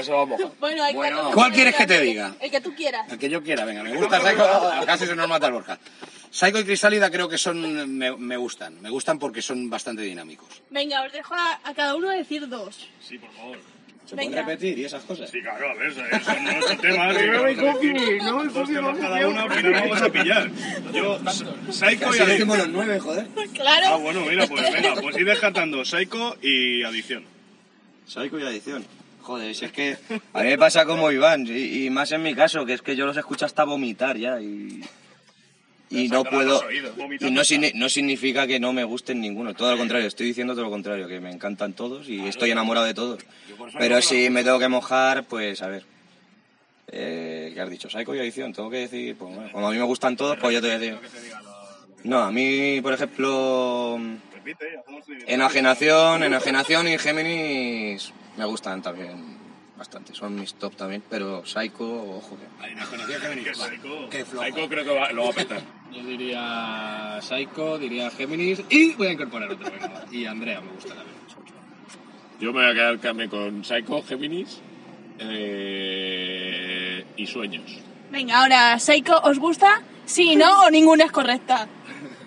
Bueno, 0.59 0.83
hay 0.83 0.93
Bueno. 0.93 1.31
¿Cuál 1.33 1.51
quieres 1.51 1.75
que 1.75 1.85
te 1.85 1.99
diga? 1.99 2.33
El 2.39 2.51
que 2.51 2.61
tú 2.61 2.73
quieras. 2.75 3.11
El 3.11 3.17
que 3.19 3.29
yo 3.29 3.43
quiera, 3.43 3.65
venga, 3.65 3.83
me 3.83 3.95
gusta 3.95 4.19
Psycho, 4.21 4.47
casi 4.85 5.05
se 5.05 5.15
nos 5.15 5.27
mata 5.27 5.47
el 5.47 5.53
Borja. 5.53 5.77
Psycho 6.35 6.59
y 6.59 6.65
Crisálida 6.65 7.09
creo 7.09 7.29
que 7.29 7.37
son, 7.37 7.97
me, 7.97 8.11
me 8.17 8.35
gustan, 8.35 8.81
me 8.81 8.89
gustan 8.89 9.17
porque 9.19 9.41
son 9.41 9.69
bastante 9.69 10.01
dinámicos. 10.01 10.61
Venga, 10.69 11.01
os 11.03 11.13
dejo 11.13 11.33
a, 11.33 11.61
a 11.63 11.73
cada 11.73 11.95
uno 11.95 12.09
decir 12.09 12.49
dos. 12.49 12.89
Sí, 12.99 13.17
por 13.17 13.31
favor. 13.31 13.57
¿Se 14.05 14.15
Venga. 14.17 14.31
pueden 14.43 14.45
repetir 14.49 14.77
y 14.79 14.83
esas 14.83 15.03
cosas? 15.05 15.29
Sí, 15.31 15.41
claro, 15.41 15.69
a 15.71 15.73
ver, 15.75 15.87
eso 15.91 16.01
no 16.01 16.51
es 16.51 16.69
el 16.71 16.77
tema. 16.77 17.13
sí, 17.13 17.27
vamos 17.27 17.45
a 17.45 17.79
decir 17.79 18.53
Dos 18.53 18.67
temas 18.69 18.97
cada 18.99 19.27
uno, 19.29 19.39
al 19.39 19.51
final 19.53 19.73
vamos 19.73 20.01
a 20.01 20.09
pillar. 20.11 20.51
Yo, 20.93 21.19
Psycho 21.71 22.15
y 22.15 22.19
Adicción. 22.19 22.47
los 22.57 22.69
nueve, 22.69 22.99
joder. 22.99 23.27
Claro. 23.53 23.85
Ah, 23.87 23.95
bueno, 23.95 24.25
mira, 24.25 24.45
pues 24.45 24.73
venga, 24.73 24.95
pues 25.01 25.17
ir 25.17 25.25
descartando 25.25 25.85
Psycho 25.85 26.35
y 26.41 26.83
Adicción. 26.83 27.23
Psycho 28.05 28.37
y 28.39 28.43
adicción. 28.43 28.85
Joder, 29.21 29.55
si 29.55 29.65
es 29.65 29.71
que 29.71 29.97
a 30.33 30.43
mí 30.43 30.49
me 30.49 30.57
pasa 30.59 30.85
como 30.85 31.11
Iván, 31.11 31.47
y, 31.47 31.85
y 31.85 31.89
más 31.89 32.11
en 32.11 32.21
mi 32.21 32.35
caso, 32.35 32.63
que 32.65 32.73
es 32.73 32.81
que 32.83 32.95
yo 32.97 33.05
los 33.07 33.15
escucho 33.17 33.45
hasta 33.45 33.63
vomitar 33.63 34.17
ya 34.17 34.39
y, 34.39 34.81
y 35.89 36.07
no 36.07 36.23
puedo... 36.23 36.61
Y 36.71 37.31
no, 37.31 37.41
no 37.75 37.89
significa 37.89 38.47
que 38.47 38.59
no 38.59 38.73
me 38.73 38.83
gusten 38.83 39.21
ninguno, 39.21 39.53
todo 39.53 39.71
lo 39.71 39.77
contrario, 39.77 40.07
estoy 40.07 40.27
diciendo 40.27 40.53
todo 40.53 40.65
lo 40.65 40.71
contrario, 40.71 41.07
que 41.07 41.19
me 41.19 41.31
encantan 41.31 41.73
todos 41.73 42.07
y 42.09 42.25
estoy 42.27 42.51
enamorado 42.51 42.85
de 42.85 42.93
todos. 42.93 43.19
Pero 43.77 44.01
si 44.01 44.29
me 44.29 44.43
tengo 44.43 44.59
que 44.59 44.67
mojar, 44.67 45.25
pues 45.25 45.61
a 45.61 45.67
ver. 45.67 45.85
Eh, 46.87 47.51
¿Qué 47.53 47.61
has 47.61 47.69
dicho? 47.69 47.89
Psycho 47.89 48.13
y 48.13 48.19
adicción, 48.19 48.53
tengo 48.53 48.69
que 48.69 48.77
decir, 48.77 49.15
pues 49.17 49.35
bueno, 49.35 49.51
como 49.51 49.67
a 49.67 49.71
mí 49.71 49.77
me 49.77 49.83
gustan 49.83 50.15
todos, 50.15 50.37
pues 50.37 50.53
yo 50.53 50.61
te 50.61 50.67
voy 50.67 50.75
a 50.75 50.79
decir... 50.79 50.97
No, 52.03 52.19
a 52.19 52.31
mí, 52.31 52.79
por 52.81 52.93
ejemplo, 52.93 53.99
Enajenación, 55.25 56.23
Enajenación 56.23 56.87
y 56.87 56.97
Géminis 56.99 58.13
me 58.37 58.45
gustan 58.45 58.81
también 58.81 59.34
bastante. 59.77 60.13
Son 60.15 60.35
mis 60.35 60.53
top 60.55 60.75
también, 60.75 61.03
pero 61.09 61.45
Psycho, 61.45 61.83
ojo. 62.17 62.37
que- 62.37 62.71
Enajenación 62.71 63.21
Géminis. 63.21 63.45
Que 63.45 63.53
Psycho. 63.55 64.09
Qué 64.09 64.25
flojo. 64.25 64.45
Psycho 64.47 64.69
creo 64.69 64.83
que 64.85 64.91
va- 64.95 65.11
lo 65.11 65.23
va 65.25 65.29
a 65.29 65.33
petar. 65.33 65.61
Yo 65.91 66.03
diría 66.03 67.19
Psycho, 67.21 67.77
diría 67.77 68.09
Géminis 68.11 68.63
y 68.69 68.93
voy 68.93 69.07
a 69.07 69.11
incorporar 69.13 69.51
otro. 69.51 69.69
venga. 69.71 70.05
Y 70.11 70.25
Andrea 70.25 70.61
me 70.61 70.71
gusta 70.71 70.89
también. 70.95 71.15
Yo 72.39 72.51
me 72.51 72.61
voy 72.63 72.71
a 72.71 72.73
quedar 72.73 72.97
también 72.99 73.29
con 73.29 73.63
Psycho, 73.63 74.01
Géminis 74.03 74.61
eh, 75.19 77.05
y 77.17 77.25
Sueños. 77.27 77.79
Venga, 78.11 78.41
ahora, 78.41 78.77
Seiko, 78.79 79.17
¿os 79.23 79.39
gusta? 79.39 79.81
Sí, 80.05 80.35
no 80.35 80.63
o 80.65 80.69
ninguna 80.71 81.05
es 81.05 81.11
correcta. 81.11 81.67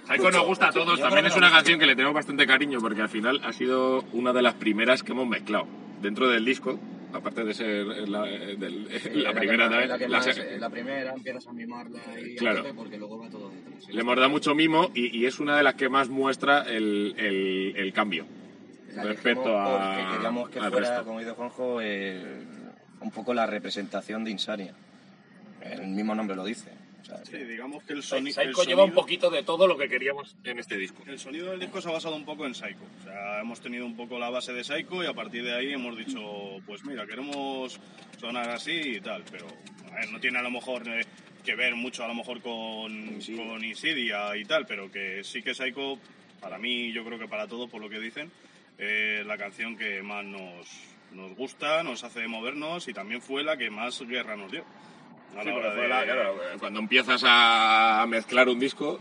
Psycho 0.07 0.31
nos 0.31 0.47
gusta 0.47 0.69
a 0.69 0.73
todos, 0.73 0.99
también 0.99 1.27
es 1.27 1.37
una 1.37 1.51
canción 1.51 1.79
que 1.79 1.85
le 1.87 1.95
tengo 1.95 2.13
bastante 2.15 2.47
cariño 2.47 2.79
porque 2.81 3.03
al 3.03 3.09
final 3.11 3.41
ha 3.45 3.53
sido 3.53 4.03
una 4.13 4.33
de 4.33 4.41
las 4.43 4.55
primeras 4.55 5.03
que 5.03 5.13
hemos 5.13 5.27
mezclado 5.29 5.67
dentro 6.01 6.29
del 6.29 6.45
disco, 6.47 6.79
aparte 7.13 7.45
de 7.45 7.55
ser 7.55 7.87
la, 8.09 8.23
del- 8.23 8.89
la 9.15 9.33
primera 9.33 9.69
también. 9.69 9.89
La, 9.89 9.99
que 9.99 10.09
la 10.09 10.19
más- 10.19 10.35
se- 10.35 10.59
la 10.59 10.71
primera 10.71 11.13
empiezas 11.13 11.47
a 11.47 11.53
mimarla 11.53 11.99
a 12.01 12.37
Claro. 12.39 12.65
porque 12.77 12.99
luego 12.99 13.19
va 13.19 13.29
todo 13.31 13.51
detrás. 13.51 13.89
le 13.89 14.01
hemos 14.01 14.17
dado 14.17 14.29
mucho 14.29 14.55
mimo 14.55 14.91
y, 14.95 15.17
y 15.19 15.27
es 15.27 15.41
una 15.41 15.57
de 15.57 15.63
las 15.63 15.75
que 15.75 15.89
más 15.89 16.09
muestra 16.09 16.63
el, 16.63 17.15
el- 17.19 17.75
el 17.77 17.93
cambio 17.93 18.27
La 18.95 19.05
respecto 19.05 19.59
a, 19.59 19.95
porque 19.97 20.13
queríamos 20.17 20.49
que 20.51 20.61
fuera, 20.61 20.79
resto. 20.79 21.05
como 21.05 21.19
dice 21.21 21.33
Juanjo, 21.33 21.81
eh, 21.81 22.23
un 23.01 23.11
poco 23.11 23.33
la 23.35 23.47
representación 23.47 24.25
de 24.25 24.31
Insania. 24.33 24.75
El 25.63 25.89
mismo 25.89 26.15
nombre 26.15 26.37
lo 26.37 26.45
dice. 26.45 26.71
Sí, 27.25 27.37
digamos 27.39 27.83
que 27.85 27.95
el, 27.95 28.03
soni- 28.03 28.31
Psycho 28.33 28.43
el 28.43 28.55
sonido... 28.55 28.65
lleva 28.71 28.85
un 28.85 28.93
poquito 28.93 29.31
de 29.31 29.43
todo 29.43 29.67
lo 29.67 29.77
que 29.79 29.89
queríamos 29.89 30.37
en 30.45 30.59
este 30.59 30.77
disco. 30.77 31.03
El 31.07 31.19
sonido 31.19 31.51
del 31.51 31.61
disco 31.61 31.81
se 31.81 31.89
ha 31.89 31.93
basado 31.93 32.17
un 32.17 32.25
poco 32.25 32.47
en 32.47 32.55
Psycho. 32.55 32.85
O 33.01 33.05
sea, 33.05 33.41
hemos 33.41 33.61
tenido 33.61 33.87
un 33.87 33.97
poco 33.97 34.19
la 34.19 34.31
base 34.31 34.53
de 34.53 34.63
Psycho 34.65 35.03
y 35.03 35.07
a 35.07 35.15
partir 35.15 35.43
de 35.45 35.55
ahí 35.55 35.73
hemos 35.73 35.97
dicho, 35.97 36.21
pues 36.67 36.85
mira, 36.85 37.07
queremos 37.07 37.81
sonar 38.21 38.51
así 38.51 38.73
y 38.73 39.01
tal. 39.01 39.25
Pero, 39.31 39.47
a 39.91 39.95
ver, 39.97 40.11
no 40.13 40.21
tiene 40.21 40.39
a 40.39 40.43
lo 40.43 40.51
mejor 40.51 40.87
eh, 40.89 41.05
que 41.45 41.55
ver 41.55 41.75
mucho 41.75 42.05
a 42.05 42.09
lo 42.09 42.15
mejor 42.15 42.41
con, 42.43 43.19
con 43.37 43.65
Insidia 43.65 44.37
y 44.37 44.45
tal, 44.45 44.67
pero 44.67 44.91
que 44.91 45.25
sí 45.25 45.43
que 45.43 45.55
Psycho, 45.55 45.99
para 46.41 46.59
mí, 46.59 46.93
yo 46.93 47.05
creo 47.05 47.19
que 47.19 47.29
para 47.29 47.47
todos, 47.47 47.71
por 47.71 47.81
lo 47.81 47.89
que 47.89 48.01
dicen, 48.01 48.31
es 48.77 49.25
la 49.27 49.39
canción 49.39 49.77
que 49.77 50.03
más 50.03 50.25
nos, 50.25 50.69
nos 51.13 51.35
gusta, 51.35 51.83
nos 51.83 52.05
hace 52.05 52.29
movernos 52.29 52.87
y 52.87 52.93
también 52.93 53.23
fue 53.23 53.43
la 53.43 53.57
que 53.57 53.71
más 53.71 54.01
guerra 54.07 54.37
nos 54.37 54.53
dio. 54.53 54.65
A 55.37 55.43
Sí, 55.43 55.49
la 55.49 55.53
porque 55.53 55.59
hora 55.67 55.73
fue 55.73 55.83
de- 55.83 55.89
la- 55.89 56.05
claro, 56.05 56.35
cuando 56.59 56.81
empiezas 56.81 57.23
a 57.25 58.05
mezclar 58.09 58.49
un 58.49 58.59
disco, 58.59 58.99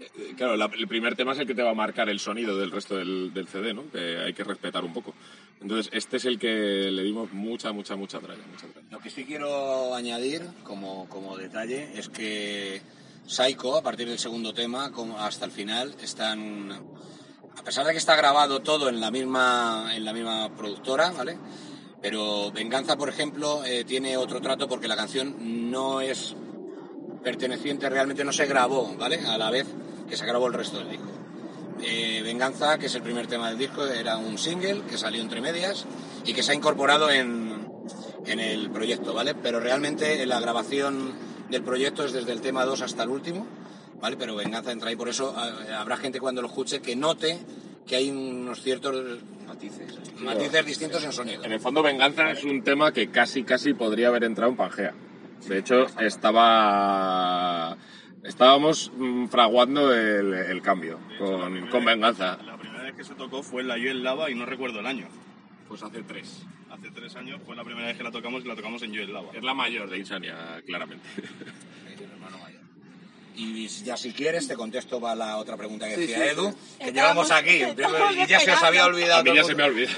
eh, 0.00 0.34
claro, 0.36 0.56
la- 0.56 0.70
el 0.76 0.88
primer 0.88 1.14
tema 1.14 1.32
es 1.32 1.38
el 1.38 1.46
que 1.46 1.54
te 1.54 1.62
va 1.62 1.70
a 1.70 1.74
marcar 1.74 2.08
el 2.08 2.18
sonido 2.20 2.56
del 2.58 2.70
resto 2.70 2.96
del, 2.96 3.32
del 3.32 3.46
CD, 3.48 3.74
¿no? 3.74 3.90
Que 3.90 4.18
hay 4.18 4.32
que 4.34 4.44
respetar 4.44 4.84
un 4.84 4.92
poco. 4.92 5.14
Entonces, 5.60 5.90
este 5.92 6.16
es 6.18 6.24
el 6.24 6.38
que 6.38 6.90
le 6.90 7.02
dimos 7.02 7.32
mucha, 7.32 7.72
mucha, 7.72 7.96
mucha 7.96 8.18
tralla. 8.20 8.42
Mucha 8.50 8.66
tralla. 8.68 8.86
Lo 8.90 8.98
que 9.00 9.10
sí 9.10 9.24
quiero 9.24 9.94
añadir 9.94 10.42
como, 10.64 11.08
como 11.08 11.36
detalle 11.36 11.90
es 11.98 12.08
que 12.08 12.80
Psycho, 13.26 13.76
a 13.76 13.82
partir 13.82 14.08
del 14.08 14.18
segundo 14.18 14.54
tema 14.54 14.90
como 14.90 15.18
hasta 15.20 15.44
el 15.44 15.50
final, 15.50 15.94
están. 16.00 16.72
A 17.56 17.62
pesar 17.64 17.84
de 17.84 17.92
que 17.92 17.98
está 17.98 18.14
grabado 18.16 18.60
todo 18.62 18.88
en 18.88 19.00
la 19.00 19.10
misma, 19.10 19.90
en 19.94 20.04
la 20.04 20.12
misma 20.12 20.48
productora, 20.56 21.10
¿vale? 21.10 21.36
Pero 22.00 22.52
Venganza, 22.52 22.96
por 22.96 23.08
ejemplo, 23.08 23.64
eh, 23.64 23.84
tiene 23.84 24.16
otro 24.16 24.40
trato 24.40 24.68
porque 24.68 24.88
la 24.88 24.96
canción 24.96 25.70
no 25.70 26.00
es 26.00 26.36
perteneciente, 27.22 27.88
realmente 27.88 28.24
no 28.24 28.32
se 28.32 28.46
grabó, 28.46 28.94
¿vale? 28.96 29.20
A 29.26 29.36
la 29.36 29.50
vez 29.50 29.66
que 30.08 30.16
se 30.16 30.24
grabó 30.24 30.46
el 30.46 30.54
resto 30.54 30.78
del 30.78 30.90
disco. 30.90 31.08
Eh, 31.80 32.22
Venganza, 32.22 32.78
que 32.78 32.86
es 32.86 32.94
el 32.94 33.02
primer 33.02 33.26
tema 33.26 33.48
del 33.48 33.58
disco, 33.58 33.84
era 33.86 34.16
un 34.16 34.38
single 34.38 34.82
que 34.88 34.96
salió 34.96 35.20
entre 35.20 35.40
medias 35.40 35.86
y 36.24 36.32
que 36.32 36.42
se 36.42 36.52
ha 36.52 36.54
incorporado 36.54 37.10
en, 37.10 37.68
en 38.26 38.40
el 38.40 38.70
proyecto, 38.70 39.14
¿vale? 39.14 39.34
Pero 39.34 39.60
realmente 39.60 40.24
la 40.26 40.40
grabación 40.40 41.12
del 41.50 41.62
proyecto 41.62 42.04
es 42.04 42.12
desde 42.12 42.32
el 42.32 42.40
tema 42.40 42.64
2 42.64 42.82
hasta 42.82 43.02
el 43.02 43.08
último, 43.08 43.46
¿vale? 44.00 44.16
Pero 44.16 44.36
Venganza 44.36 44.72
entra 44.72 44.90
ahí, 44.90 44.96
por 44.96 45.08
eso 45.08 45.34
eh, 45.36 45.72
habrá 45.72 45.96
gente 45.96 46.20
cuando 46.20 46.42
lo 46.42 46.48
escuche 46.48 46.80
que 46.80 46.94
note 46.94 47.38
que 47.86 47.96
hay 47.96 48.10
unos 48.10 48.62
ciertos 48.62 49.20
matices. 49.48 50.20
matices 50.20 50.66
distintos 50.66 51.04
en 51.04 51.12
sonido. 51.12 51.44
En 51.44 51.52
el 51.52 51.60
fondo, 51.60 51.82
Venganza 51.82 52.30
es 52.30 52.44
un 52.44 52.62
tema 52.62 52.92
que 52.92 53.08
casi, 53.10 53.42
casi 53.42 53.74
podría 53.74 54.08
haber 54.08 54.24
entrado 54.24 54.50
en 54.50 54.56
Pangea. 54.56 54.94
De 55.48 55.58
hecho, 55.58 55.86
estaba... 56.00 57.76
Estábamos 58.24 58.92
mm, 58.96 59.26
fraguando 59.26 59.94
el, 59.94 60.34
el 60.34 60.60
cambio 60.60 60.98
con, 61.18 61.68
con 61.68 61.84
Venganza. 61.84 62.36
La 62.44 62.58
primera 62.58 62.82
vez 62.82 62.94
que 62.94 63.04
se 63.04 63.14
tocó 63.14 63.42
fue 63.42 63.62
en 63.62 63.68
la 63.68 63.78
Yo 63.78 63.90
en 63.90 64.02
Lava 64.02 64.30
y 64.30 64.34
no 64.34 64.44
recuerdo 64.44 64.80
el 64.80 64.86
año. 64.86 65.08
Pues 65.68 65.82
hace 65.82 66.02
tres. 66.02 66.44
Hace 66.68 66.90
tres 66.90 67.14
años 67.16 67.40
fue 67.46 67.56
la 67.56 67.64
primera 67.64 67.86
vez 67.86 67.96
que 67.96 68.02
la 68.02 68.10
tocamos 68.10 68.44
y 68.44 68.48
la 68.48 68.56
tocamos 68.56 68.82
en 68.82 68.92
Yo 68.92 69.02
el 69.02 69.12
Lava. 69.12 69.30
Es 69.32 69.42
la 69.42 69.54
mayor 69.54 69.88
de 69.88 69.98
Insania, 69.98 70.60
claramente. 70.66 71.08
Y 73.40 73.68
ya 73.84 73.96
si 73.96 74.12
quieres 74.12 74.48
te 74.48 74.56
contesto 74.56 75.00
para 75.00 75.14
la 75.14 75.36
otra 75.36 75.56
pregunta 75.56 75.86
que 75.88 75.94
Sí, 75.94 76.00
decía 76.02 76.16
sí, 76.16 76.22
Edu, 76.30 76.50
sí. 76.50 76.84
que 76.84 76.92
llevamos 76.92 77.30
aquí. 77.30 77.62
Y 78.16 78.26
ya 78.26 78.40
se 78.40 78.50
os 78.50 78.62
había 78.64 78.84
olvidado. 78.84 79.20
A 79.20 79.22
mí 79.22 79.30
ya 79.32 79.44
se 79.44 79.54
me 79.54 79.62
ha 79.62 79.66
olvidado. 79.66 79.96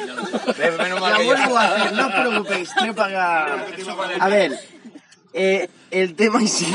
Menos 0.79 1.01
mal 1.01 1.17
que 1.17 1.27
ya- 1.27 1.35
vuelvo 1.37 1.57
a 1.59 1.65
hacer, 1.65 1.93
no 1.95 2.07
os 2.07 2.13
preocupéis, 2.13 2.71
no 2.77 2.85
he 2.85 2.95
pagado. 2.95 3.65
A 4.21 4.29
ver, 4.29 4.61
eh, 5.33 5.69
el 5.91 6.15
tema 6.17 6.41
insi- 6.43 6.67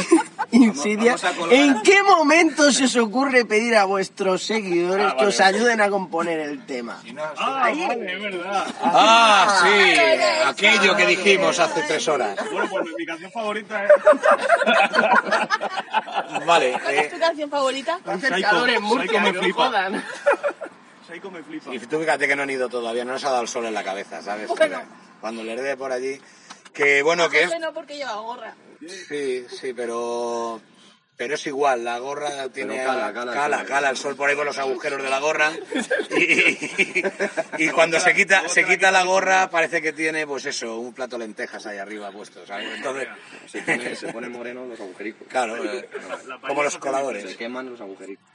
insidia. 0.52 1.16
¿En 1.52 1.82
qué 1.82 2.02
momento 2.04 2.72
se 2.72 2.86
os 2.86 2.96
ocurre 2.96 3.46
pedir 3.46 3.76
a 3.76 3.86
vuestros 3.86 4.44
seguidores 4.44 5.06
Ah, 5.08 5.12
que 5.12 5.16
vale, 5.18 5.28
os 5.30 5.38
vale. 5.40 5.58
ayuden 5.58 5.82
a 5.82 5.90
componer 5.90 6.40
el 6.40 6.66
tema? 6.66 7.02
Ah, 7.38 7.72
vale, 7.88 8.18
verdad. 8.18 8.66
Ah, 8.82 9.64
sí, 9.64 10.00
aquello 10.48 10.96
que 10.96 11.06
dijimos 11.08 11.60
hace 11.60 11.82
tres 11.84 12.08
horas. 12.08 12.36
Bueno, 12.52 12.68
pues 12.70 12.86
mi 12.98 13.06
canción 13.06 13.32
favorita 13.32 13.84
es... 13.86 13.92
Vale, 16.46 16.74
¿Cuál 16.82 16.96
es 16.96 17.06
eh, 17.06 17.10
tu 17.14 17.20
canción 17.20 17.50
favorita? 17.50 18.00
Psycho, 18.20 18.68
en 18.68 18.84
Murcia, 18.84 19.20
me 19.22 19.32
que 19.32 19.38
os 19.40 19.44
flipa. 19.44 19.66
jodan. 19.68 20.04
Psycho 21.08 21.32
me 21.32 21.44
flipa. 21.44 21.74
y 21.74 21.80
tú 21.80 22.00
fíjate 22.00 22.28
que 22.28 22.36
no 22.36 22.44
han 22.44 22.50
ido 22.50 22.70
todavía, 22.70 23.06
no 23.06 23.14
nos 23.14 23.24
ha 23.24 23.30
dado 23.30 23.42
el 23.42 23.48
sol 23.48 23.66
en 23.66 23.74
la 23.74 23.84
cabeza, 23.84 24.22
¿sabes? 24.22 24.48
Bueno. 24.48 24.82
Cuando 25.22 25.44
le 25.44 25.56
dé 25.62 25.78
por 25.78 25.92
allí. 25.92 26.20
Que 26.76 27.02
bueno, 27.02 27.30
que 27.30 27.40
es... 27.40 27.46
José 27.46 27.60
no 27.60 27.74
porque 27.74 27.96
lleva 27.96 28.16
gorra. 28.16 28.54
Sí, 29.08 29.46
sí, 29.50 29.74
pero... 29.74 30.62
Pero 31.18 31.36
es 31.36 31.48
igual, 31.48 31.86
la 31.86 31.98
gorra 31.98 32.50
tiene... 32.50 32.84
cala, 32.84 33.14
cala 33.14 33.32
el 33.32 33.38
cala, 33.38 33.58
sol. 33.60 33.68
cala 33.68 33.90
el 33.90 33.98
sol 33.98 34.16
por 34.18 34.30
ahí 34.30 34.36
por 34.36 34.46
los 34.46 34.58
agujeros 34.58 35.02
de 35.02 35.10
la 35.10 35.20
gorra. 35.20 35.50
Y, 36.18 37.64
y 37.64 37.70
cuando 37.74 38.02
se 38.02 38.14
quita, 38.14 38.50
se 38.50 38.66
quita 38.66 38.92
la 38.92 39.04
gorra 39.04 39.50
parece 39.50 39.82
que 39.82 39.94
tiene, 39.94 40.28
pues 40.28 40.46
eso, 40.46 40.78
un 40.78 40.94
plato 40.94 41.18
de 41.18 41.26
lentejas 41.26 41.66
ahí 41.68 41.78
arriba 41.78 42.12
puesto, 42.12 42.46
¿sabes? 42.46 42.68
Entonces... 42.76 43.08
Se 43.48 43.62
pone, 43.62 43.96
se 43.96 44.12
pone 44.12 44.28
moreno 44.28 44.66
los 44.66 44.78
agujericos. 44.78 45.26
Claro, 45.30 45.64
eh, 45.64 45.88
como 46.46 46.64
los 46.64 46.78
coladores. 46.78 47.32
Se 47.32 47.38
queman 47.38 47.70
los 47.70 47.80
agujericos. 47.80 48.35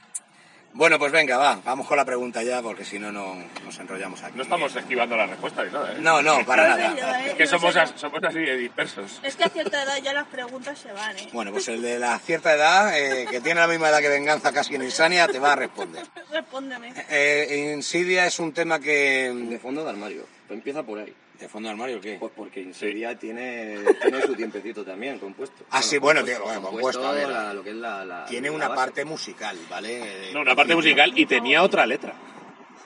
Bueno, 0.73 0.97
pues 0.97 1.11
venga, 1.11 1.37
va, 1.37 1.59
vamos 1.65 1.85
con 1.85 1.97
la 1.97 2.05
pregunta 2.05 2.41
ya, 2.43 2.61
porque 2.61 2.85
si 2.85 2.97
no, 2.97 3.11
no 3.11 3.35
nos 3.65 3.77
enrollamos 3.79 4.23
aquí. 4.23 4.37
No 4.37 4.43
estamos 4.43 4.73
esquivando 4.73 5.17
la 5.17 5.25
respuesta 5.27 5.65
ni 5.65 5.71
nada, 5.71 5.91
¿eh? 5.91 5.97
No, 5.99 6.21
no, 6.21 6.45
para 6.45 6.69
No 6.69 6.77
nada. 6.77 6.95
yo, 6.97 7.07
¿eh? 7.25 7.27
Es 7.27 7.33
que 7.35 7.43
No 7.43 7.49
somos, 7.49 7.75
as- 7.75 7.93
somos 7.97 8.23
así 8.23 8.39
de 8.39 8.55
dispersos. 8.55 9.19
Es 9.21 9.35
que 9.35 9.43
a 9.43 9.49
cierta 9.49 9.83
edad 9.83 9.97
ya 10.01 10.13
las 10.13 10.27
preguntas 10.27 10.79
se 10.79 10.91
van, 10.93 11.17
¿eh? 11.17 11.27
Bueno, 11.33 11.51
pues 11.51 11.67
el 11.67 11.81
de 11.81 11.99
la 11.99 12.17
cierta 12.19 12.53
edad, 12.53 12.97
eh, 12.97 13.27
que 13.29 13.41
tiene 13.41 13.59
la 13.59 13.67
misma 13.67 13.89
edad 13.89 13.99
que 13.99 14.07
Venganza 14.09 14.53
casi 14.53 14.75
en 14.75 14.83
Insania, 14.83 15.27
te 15.27 15.39
va 15.39 15.53
a 15.53 15.55
responder. 15.57 16.03
Respóndeme. 16.31 16.93
Eh, 17.09 17.73
Insidia 17.75 18.25
es 18.25 18.39
un 18.39 18.53
tema 18.53 18.79
que... 18.79 19.29
De 19.33 19.59
fondo 19.59 19.83
de 19.83 19.89
armario. 19.89 20.25
Empieza 20.49 20.83
por 20.83 20.99
ahí. 20.99 21.13
¿De 21.41 21.49
fondo 21.49 21.67
de 21.67 21.71
armario 21.73 21.99
qué? 21.99 22.17
Pues 22.19 22.31
porque 22.35 22.61
Insidia 22.61 23.17
tiene, 23.17 23.77
tiene 24.01 24.21
su 24.21 24.35
tiempecito 24.35 24.83
también 24.85 25.17
compuesto. 25.19 25.63
Ah, 25.71 25.81
sí, 25.81 25.97
bueno, 25.97 26.23
tiene- 26.23 26.39
bueno, 26.39 26.61
compuesto, 26.61 27.05
a 27.07 27.11
ver. 27.13 27.27
la- 27.27 27.53
lo 27.53 27.63
que 27.63 27.71
es 27.71 27.75
la, 27.75 28.05
la- 28.05 28.25
Tiene 28.25 28.49
la 28.49 28.53
una 28.55 28.67
base. 28.67 28.79
parte 28.79 29.05
musical, 29.05 29.57
¿vale? 29.69 30.31
No, 30.33 30.41
una 30.41 30.55
parte 30.55 30.75
musical 30.75 31.11
y 31.15 31.25
tenía 31.25 31.63
otra 31.63 31.85
letra. 31.85 32.13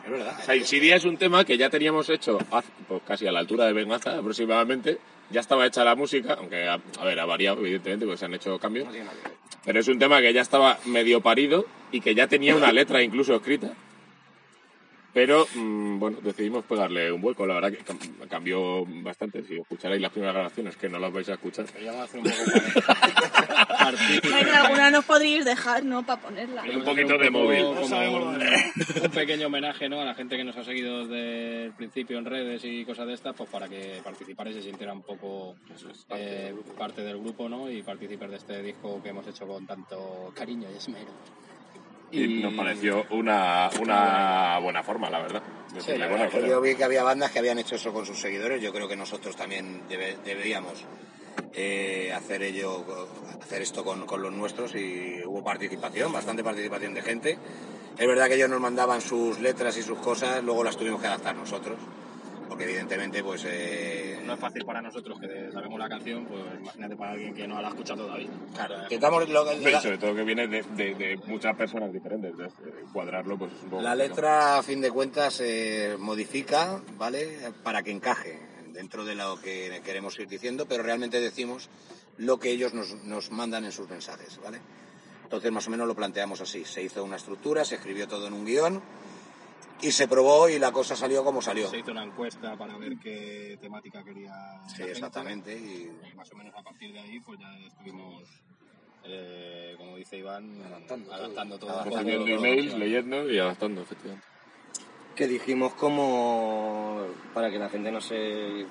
Es 0.05 0.11
verdad. 0.11 0.37
O 0.39 0.43
sea, 0.45 0.55
Insidia 0.55 0.95
es 0.95 1.03
un 1.03 1.17
tema 1.17 1.43
que 1.43 1.57
ya 1.57 1.69
teníamos 1.69 2.09
hecho 2.09 2.37
hace- 2.51 2.69
pues, 2.87 3.01
casi 3.05 3.27
a 3.27 3.31
la 3.31 3.39
altura 3.39 3.65
de 3.65 3.73
Venganza 3.73 4.17
aproximadamente. 4.17 4.99
Ya 5.31 5.41
estaba 5.41 5.65
hecha 5.65 5.83
la 5.83 5.95
música, 5.95 6.35
aunque 6.39 6.67
a, 6.67 6.79
a 6.99 7.05
ver, 7.05 7.19
ha 7.19 7.25
variado 7.25 7.59
evidentemente 7.59 8.05
porque 8.05 8.19
se 8.19 8.25
han 8.25 8.33
hecho 8.35 8.57
cambios. 8.59 8.87
Pero 9.65 9.79
es 9.79 9.87
un 9.87 9.97
tema 9.99 10.21
que 10.21 10.31
ya 10.31 10.41
estaba 10.41 10.77
medio 10.85 11.19
parido 11.21 11.65
y 11.91 11.99
que 11.99 12.13
ya 12.15 12.27
tenía 12.27 12.55
una 12.55 12.71
letra 12.71 13.01
incluso 13.01 13.35
escrita. 13.35 13.71
Pero 15.15 15.47
mm, 15.55 15.97
bueno, 15.97 16.17
decidimos 16.21 16.65
pegarle 16.65 17.09
un 17.09 17.21
vuelco. 17.21 17.47
La 17.47 17.53
verdad 17.55 17.71
que 17.71 17.79
cam- 17.85 18.27
cambió 18.29 18.85
bastante. 19.01 19.41
Si 19.45 19.55
escucharais 19.55 20.01
las 20.01 20.11
primeras 20.11 20.35
grabaciones, 20.35 20.75
que 20.75 20.89
no 20.89 20.99
las 20.99 21.11
vais 21.13 21.29
a 21.29 21.35
escuchar. 21.35 21.65
Hacer 21.65 22.19
un 22.19 22.23
poco. 22.25 22.35
Bueno, 24.29 24.51
alguna 24.53 24.91
nos 24.91 25.05
podríais 25.05 25.45
dejar, 25.45 25.85
¿no? 25.85 26.03
Para 26.05 26.21
ponerla. 26.21 26.63
Un 26.63 26.83
poquito 26.83 27.17
de 27.17 27.29
móvil. 27.29 27.63
como 27.63 28.27
un, 28.29 28.39
pequeño 29.13 29.47
homenaje 29.47 29.87
¿no? 29.87 30.01
a 30.01 30.05
la 30.05 30.15
gente 30.15 30.35
que 30.35 30.43
nos 30.43 30.57
ha 30.57 30.63
seguido 30.63 31.05
desde 31.05 31.65
el 31.65 31.71
principio 31.73 32.17
en 32.17 32.25
redes 32.25 32.61
y 32.65 32.83
cosas 32.83 33.07
de 33.07 33.13
estas, 33.13 33.35
pues 33.35 33.49
para 33.49 33.69
que 33.69 34.01
participara 34.03 34.49
y 34.49 34.53
se 34.55 34.63
sintiera 34.63 34.91
un 34.91 35.03
poco 35.03 35.55
eh, 36.09 36.53
parte 36.77 37.03
del 37.03 37.19
grupo 37.19 37.47
¿no? 37.47 37.69
y 37.71 37.83
participar 37.83 38.29
de 38.29 38.37
este 38.37 38.61
disco 38.61 39.01
que 39.01 39.09
hemos 39.09 39.25
hecho 39.27 39.45
con 39.47 39.65
tanto 39.65 40.31
cariño 40.35 40.67
y 40.73 40.77
esmero. 40.77 41.11
Y 42.11 42.41
nos 42.41 42.53
pareció 42.53 43.05
una, 43.09 43.69
una 43.81 44.59
buena 44.59 44.83
forma, 44.83 45.09
la 45.09 45.19
verdad. 45.19 45.41
Sí, 45.79 45.97
la 45.97 46.29
yo 46.47 46.61
vi 46.61 46.75
que 46.75 46.83
había 46.85 47.03
bandas 47.03 47.31
que 47.31 47.39
habían 47.39 47.59
hecho 47.59 47.75
eso 47.75 47.91
con 47.91 48.05
sus 48.05 48.17
seguidores. 48.19 48.61
Yo 48.61 48.71
creo 48.71 48.87
que 48.87 48.95
nosotros 48.95 49.35
también 49.35 49.81
debe- 49.89 50.15
deberíamos 50.23 50.85
eh, 51.53 52.13
hacer 52.15 52.43
ello, 52.43 52.85
hacer 53.41 53.61
esto 53.61 53.83
con, 53.83 54.05
con 54.05 54.21
los 54.21 54.31
nuestros 54.31 54.73
y 54.75 55.21
hubo 55.25 55.43
participación, 55.43 56.13
bastante 56.13 56.43
participación 56.43 56.93
de 56.93 57.01
gente. 57.01 57.37
Es 57.97 58.07
verdad 58.07 58.27
que 58.27 58.35
ellos 58.35 58.49
nos 58.49 58.61
mandaban 58.61 59.01
sus 59.01 59.39
letras 59.39 59.77
y 59.77 59.81
sus 59.81 59.97
cosas, 59.99 60.41
luego 60.43 60.63
las 60.63 60.77
tuvimos 60.77 61.01
que 61.01 61.07
adaptar 61.07 61.35
nosotros, 61.35 61.77
porque 62.55 62.71
evidentemente 62.71 63.21
pues 63.21 63.43
eh, 63.45 64.21
No 64.25 64.33
es 64.33 64.39
fácil 64.39 64.63
para 64.63 64.81
nosotros 64.81 65.19
que 65.19 65.51
sabemos 65.51 65.77
la 65.77 65.89
canción, 65.89 66.25
pues 66.25 66.41
imagínate 66.61 66.95
para 66.95 67.11
alguien 67.11 67.33
que 67.33 67.45
no 67.47 67.61
la 67.61 67.67
ha 67.67 67.71
escuchado 67.71 68.05
todavía. 68.05 68.29
claro, 68.53 68.81
intentamos 68.83 69.27
lo- 69.29 69.53
y 69.53 69.71
la, 69.71 69.81
sobre 69.81 69.97
todo 69.97 70.15
que 70.15 70.23
viene 70.23 70.47
de, 70.47 70.63
de- 70.63 70.95
de 70.95 71.17
muchas 71.25 71.53
personas 71.57 71.91
diferentes. 71.91 72.31
entonces, 72.31 72.57
eh, 72.65 72.85
cuadrarlo, 72.93 73.37
pues 73.37 73.51
es 73.53 73.63
un 73.63 73.69
poco. 73.71 73.81
la 73.81 73.93
letra 73.93 74.57
a 74.57 74.63
fin 74.63 74.79
de 74.79 74.89
cuentas 74.89 75.33
se 75.33 75.97
modifica, 75.99 76.81
¿vale? 76.97 77.51
Para 77.61 77.83
que 77.83 77.91
encaje 77.91 78.39
dentro 78.71 79.03
de 79.03 79.15
lo 79.15 79.39
que 79.41 79.81
queremos 79.83 80.17
ir 80.19 80.27
diciendo, 80.29 80.65
pero 80.65 80.81
realmente 80.81 81.19
decimos 81.19 81.69
lo 82.17 82.39
que 82.39 82.51
ellos 82.51 82.73
nos, 82.73 82.93
nos 83.03 83.31
mandan 83.31 83.65
en 83.65 83.73
sus 83.73 83.89
mensajes, 83.89 84.39
¿vale? 84.41 84.59
Entonces 85.23 85.51
más 85.51 85.67
o 85.67 85.71
menos 85.71 85.87
lo 85.87 85.95
planteamos 85.95 86.39
así. 86.39 86.63
Se 86.63 86.81
hizo 86.81 87.03
una 87.03 87.17
estructura, 87.17 87.65
se 87.65 87.75
escribió 87.75 88.07
todo 88.07 88.27
en 88.27 88.33
un 88.33 88.45
guion 88.45 88.81
y 89.87 89.91
se 89.91 90.07
probó 90.07 90.49
y 90.49 90.57
la 90.59 90.71
cosa 90.71 90.95
salió 90.95 91.23
como 91.23 91.41
salió. 91.41 91.67
Se 91.69 91.79
hizo 91.79 91.91
una 91.91 92.03
encuesta 92.03 92.57
para 92.57 92.77
ver 92.77 92.97
qué 92.97 93.57
temática 93.61 94.03
quería. 94.03 94.29
la 94.31 94.69
Sí, 94.69 94.77
gente. 94.77 94.91
exactamente. 94.91 95.53
Y 95.57 95.91
Y 96.11 96.15
más 96.15 96.31
o 96.31 96.35
menos 96.37 96.53
a 96.55 96.63
partir 96.63 96.91
de 96.93 96.99
ahí, 96.99 97.19
pues 97.19 97.39
ya 97.39 97.47
estuvimos, 97.67 98.23
eh, 99.03 99.75
como 99.77 99.97
dice 99.97 100.17
Iván, 100.17 100.61
Adaptando 100.65 101.13
adaptando 101.13 101.59
todo. 101.59 101.69
Adaptando 101.71 101.97
Recibiendo 101.99 102.25
todo, 102.35 102.45
emails, 102.45 102.69
todo. 102.71 102.79
leyendo 102.79 103.31
y 103.31 103.39
adaptando, 103.39 103.81
efectivamente. 103.81 104.27
Que 105.15 105.27
dijimos 105.27 105.73
como 105.75 107.05
para 107.33 107.49
que 107.49 107.57
la 107.59 107.69
gente 107.69 107.91
no 107.91 108.01
se 108.01 108.65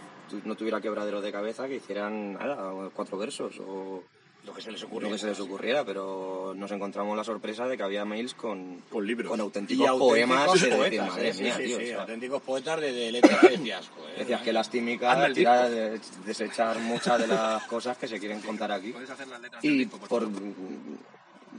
no 0.45 0.55
tuviera 0.57 0.81
quebradero 0.81 1.21
de 1.21 1.31
cabeza 1.31 1.69
que 1.69 1.77
hicieran 1.77 2.35
nada, 2.35 2.73
cuatro 2.95 3.17
versos 3.19 3.61
o 3.61 4.03
lo 4.45 4.53
que 4.53 4.63
se 4.63 4.71
les 4.71 4.81
lo 4.83 4.89
ocurrió. 4.89 5.11
que 5.11 5.19
se 5.19 5.27
les 5.27 5.41
ocurriera, 5.41 5.85
pero 5.85 6.53
nos 6.57 6.71
encontramos 6.71 7.17
la 7.17 7.25
sorpresa 7.25 7.67
de 7.67 7.77
que 7.77 7.83
había 7.83 8.05
mails 8.05 8.35
con, 8.35 8.83
Con 8.91 9.07
libros. 9.07 9.31
con 9.31 9.41
auténticos 9.41 9.89
auténticos 9.89 10.11
poemas 10.11 10.53
de 10.53 10.59
decir, 10.59 10.77
poetas, 10.77 11.09
madre 11.09 11.33
sí, 11.35 11.43
mía, 11.43 11.57
sí, 11.57 11.63
tío, 11.65 12.01
auténticos 12.01 12.43
poetas 12.43 12.81
de, 12.81 12.93
de 12.93 13.13
letras 13.13 13.41
que 13.41 13.49
decías, 13.49 13.89
joder. 13.89 14.19
decías 14.19 14.43
que 14.43 14.51
el 14.51 15.35
tira 15.35 15.69
de 15.71 16.01
desechar 16.27 16.79
muchas 16.81 17.21
de 17.21 17.27
las 17.27 17.65
cosas 17.65 17.97
que 17.97 18.09
se 18.09 18.19
quieren 18.19 18.41
contar 18.41 18.71
aquí 18.73 18.93
Puedes 18.93 19.11
hacer 19.11 19.29
las 19.29 19.41
letras 19.41 19.63
del 19.63 19.81
y 19.81 19.87
por 19.87 20.29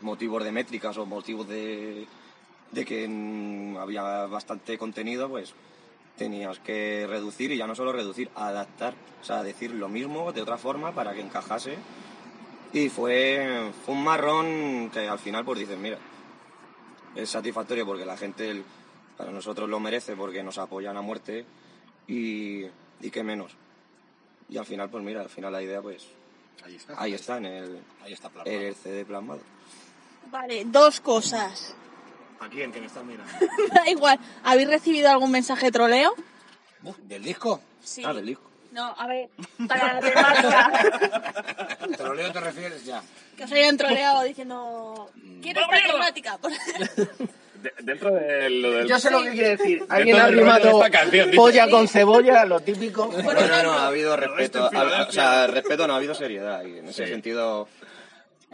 motivos 0.01 0.43
de 0.43 0.51
métricas 0.51 0.97
o 0.97 1.05
motivos 1.05 1.47
de, 1.47 2.05
de 2.71 2.85
que 2.85 3.75
había 3.79 4.25
bastante 4.27 4.77
contenido, 4.77 5.29
pues 5.29 5.53
tenías 6.17 6.59
que 6.59 7.05
reducir 7.09 7.51
y 7.51 7.57
ya 7.57 7.67
no 7.67 7.75
solo 7.75 7.91
reducir, 7.91 8.29
adaptar, 8.35 8.93
o 9.21 9.25
sea, 9.25 9.43
decir 9.43 9.71
lo 9.71 9.89
mismo 9.89 10.31
de 10.31 10.41
otra 10.41 10.57
forma 10.57 10.93
para 10.93 11.13
que 11.13 11.21
encajase. 11.21 11.75
Y 12.75 12.89
fue, 12.89 13.71
fue 13.85 13.95
un 13.95 14.03
marrón 14.03 14.89
que 14.91 15.07
al 15.07 15.17
final 15.17 15.45
pues 15.45 15.59
dices, 15.59 15.77
mira, 15.77 15.97
es 17.15 17.29
satisfactorio 17.29 17.85
porque 17.85 18.05
la 18.05 18.17
gente 18.17 18.49
el- 18.51 18.65
para 19.15 19.31
nosotros 19.31 19.69
lo 19.69 19.79
merece 19.79 20.13
porque 20.17 20.43
nos 20.43 20.57
apoyan 20.57 20.97
a 20.97 21.01
muerte 21.01 21.45
y, 22.05 22.65
y 22.99 23.09
qué 23.11 23.23
menos. 23.23 23.53
Y 24.49 24.57
al 24.57 24.65
final, 24.65 24.89
pues 24.89 25.01
mira, 25.05 25.21
al 25.21 25.29
final 25.29 25.53
la 25.53 25.63
idea 25.63 25.81
pues 25.81 26.05
Ahí 26.65 26.75
está. 26.75 27.01
ahí 27.01 27.13
está 27.13 27.37
en 27.37 27.45
el, 27.45 27.79
Ahí 28.03 28.11
está 28.11 28.29
plasmado. 28.29 28.59
el 28.59 28.75
CD 28.75 29.05
plasmado. 29.05 29.39
Vale, 30.29 30.65
dos 30.65 30.99
cosas. 30.99 31.73
¿A 32.41 32.49
quién? 32.49 32.73
que 32.73 32.81
me 32.81 32.87
estás 32.87 33.05
mirando? 33.05 33.31
Da 33.73 33.89
igual. 33.89 34.19
¿Habéis 34.43 34.67
recibido 34.67 35.09
algún 35.09 35.31
mensaje 35.31 35.71
troleo? 35.71 36.13
¿Del 37.03 37.23
disco? 37.23 37.61
Sí. 37.81 38.03
Ah, 38.05 38.11
del 38.13 38.25
disco. 38.25 38.43
No, 38.75 38.93
a 38.97 39.07
ver, 39.07 39.29
para 39.69 39.93
la 39.93 39.99
temática. 40.01 41.77
¿Troleo 41.97 42.31
te 42.33 42.39
refieres? 42.41 42.83
Ya. 42.83 43.01
que 43.37 43.45
os 43.45 43.51
hayan 43.53 43.77
troleado 43.77 44.23
diciendo. 44.23 45.09
Quiero 45.41 45.61
esta 45.61 45.91
temática. 45.93 46.37
De- 47.65 47.73
dentro 47.81 48.13
de 48.13 48.49
lo 48.49 48.71
del. 48.73 48.87
Yo 48.87 48.99
sé 48.99 49.09
lo 49.09 49.23
que 49.23 49.31
quiere 49.31 49.55
decir. 49.57 49.83
Alguien 49.87 50.17
ha 50.19 50.27
rimado 50.27 50.83
polla 51.35 51.69
con 51.69 51.87
cebolla, 51.87 52.43
lo 52.45 52.59
típico. 52.59 53.09
Por 53.09 53.33
No, 53.33 53.63
no, 53.63 53.71
ha 53.71 53.87
habido 53.87 54.15
respeto. 54.17 54.69
ha- 54.71 55.07
o 55.07 55.11
sea, 55.11 55.47
respeto 55.47 55.87
no 55.87 55.93
ha 55.93 55.97
habido 55.97 56.13
seriedad. 56.13 56.63
Y 56.65 56.79
en 56.79 56.89
ese 56.89 57.05
Sí. 57.05 57.11
sentido, 57.13 57.67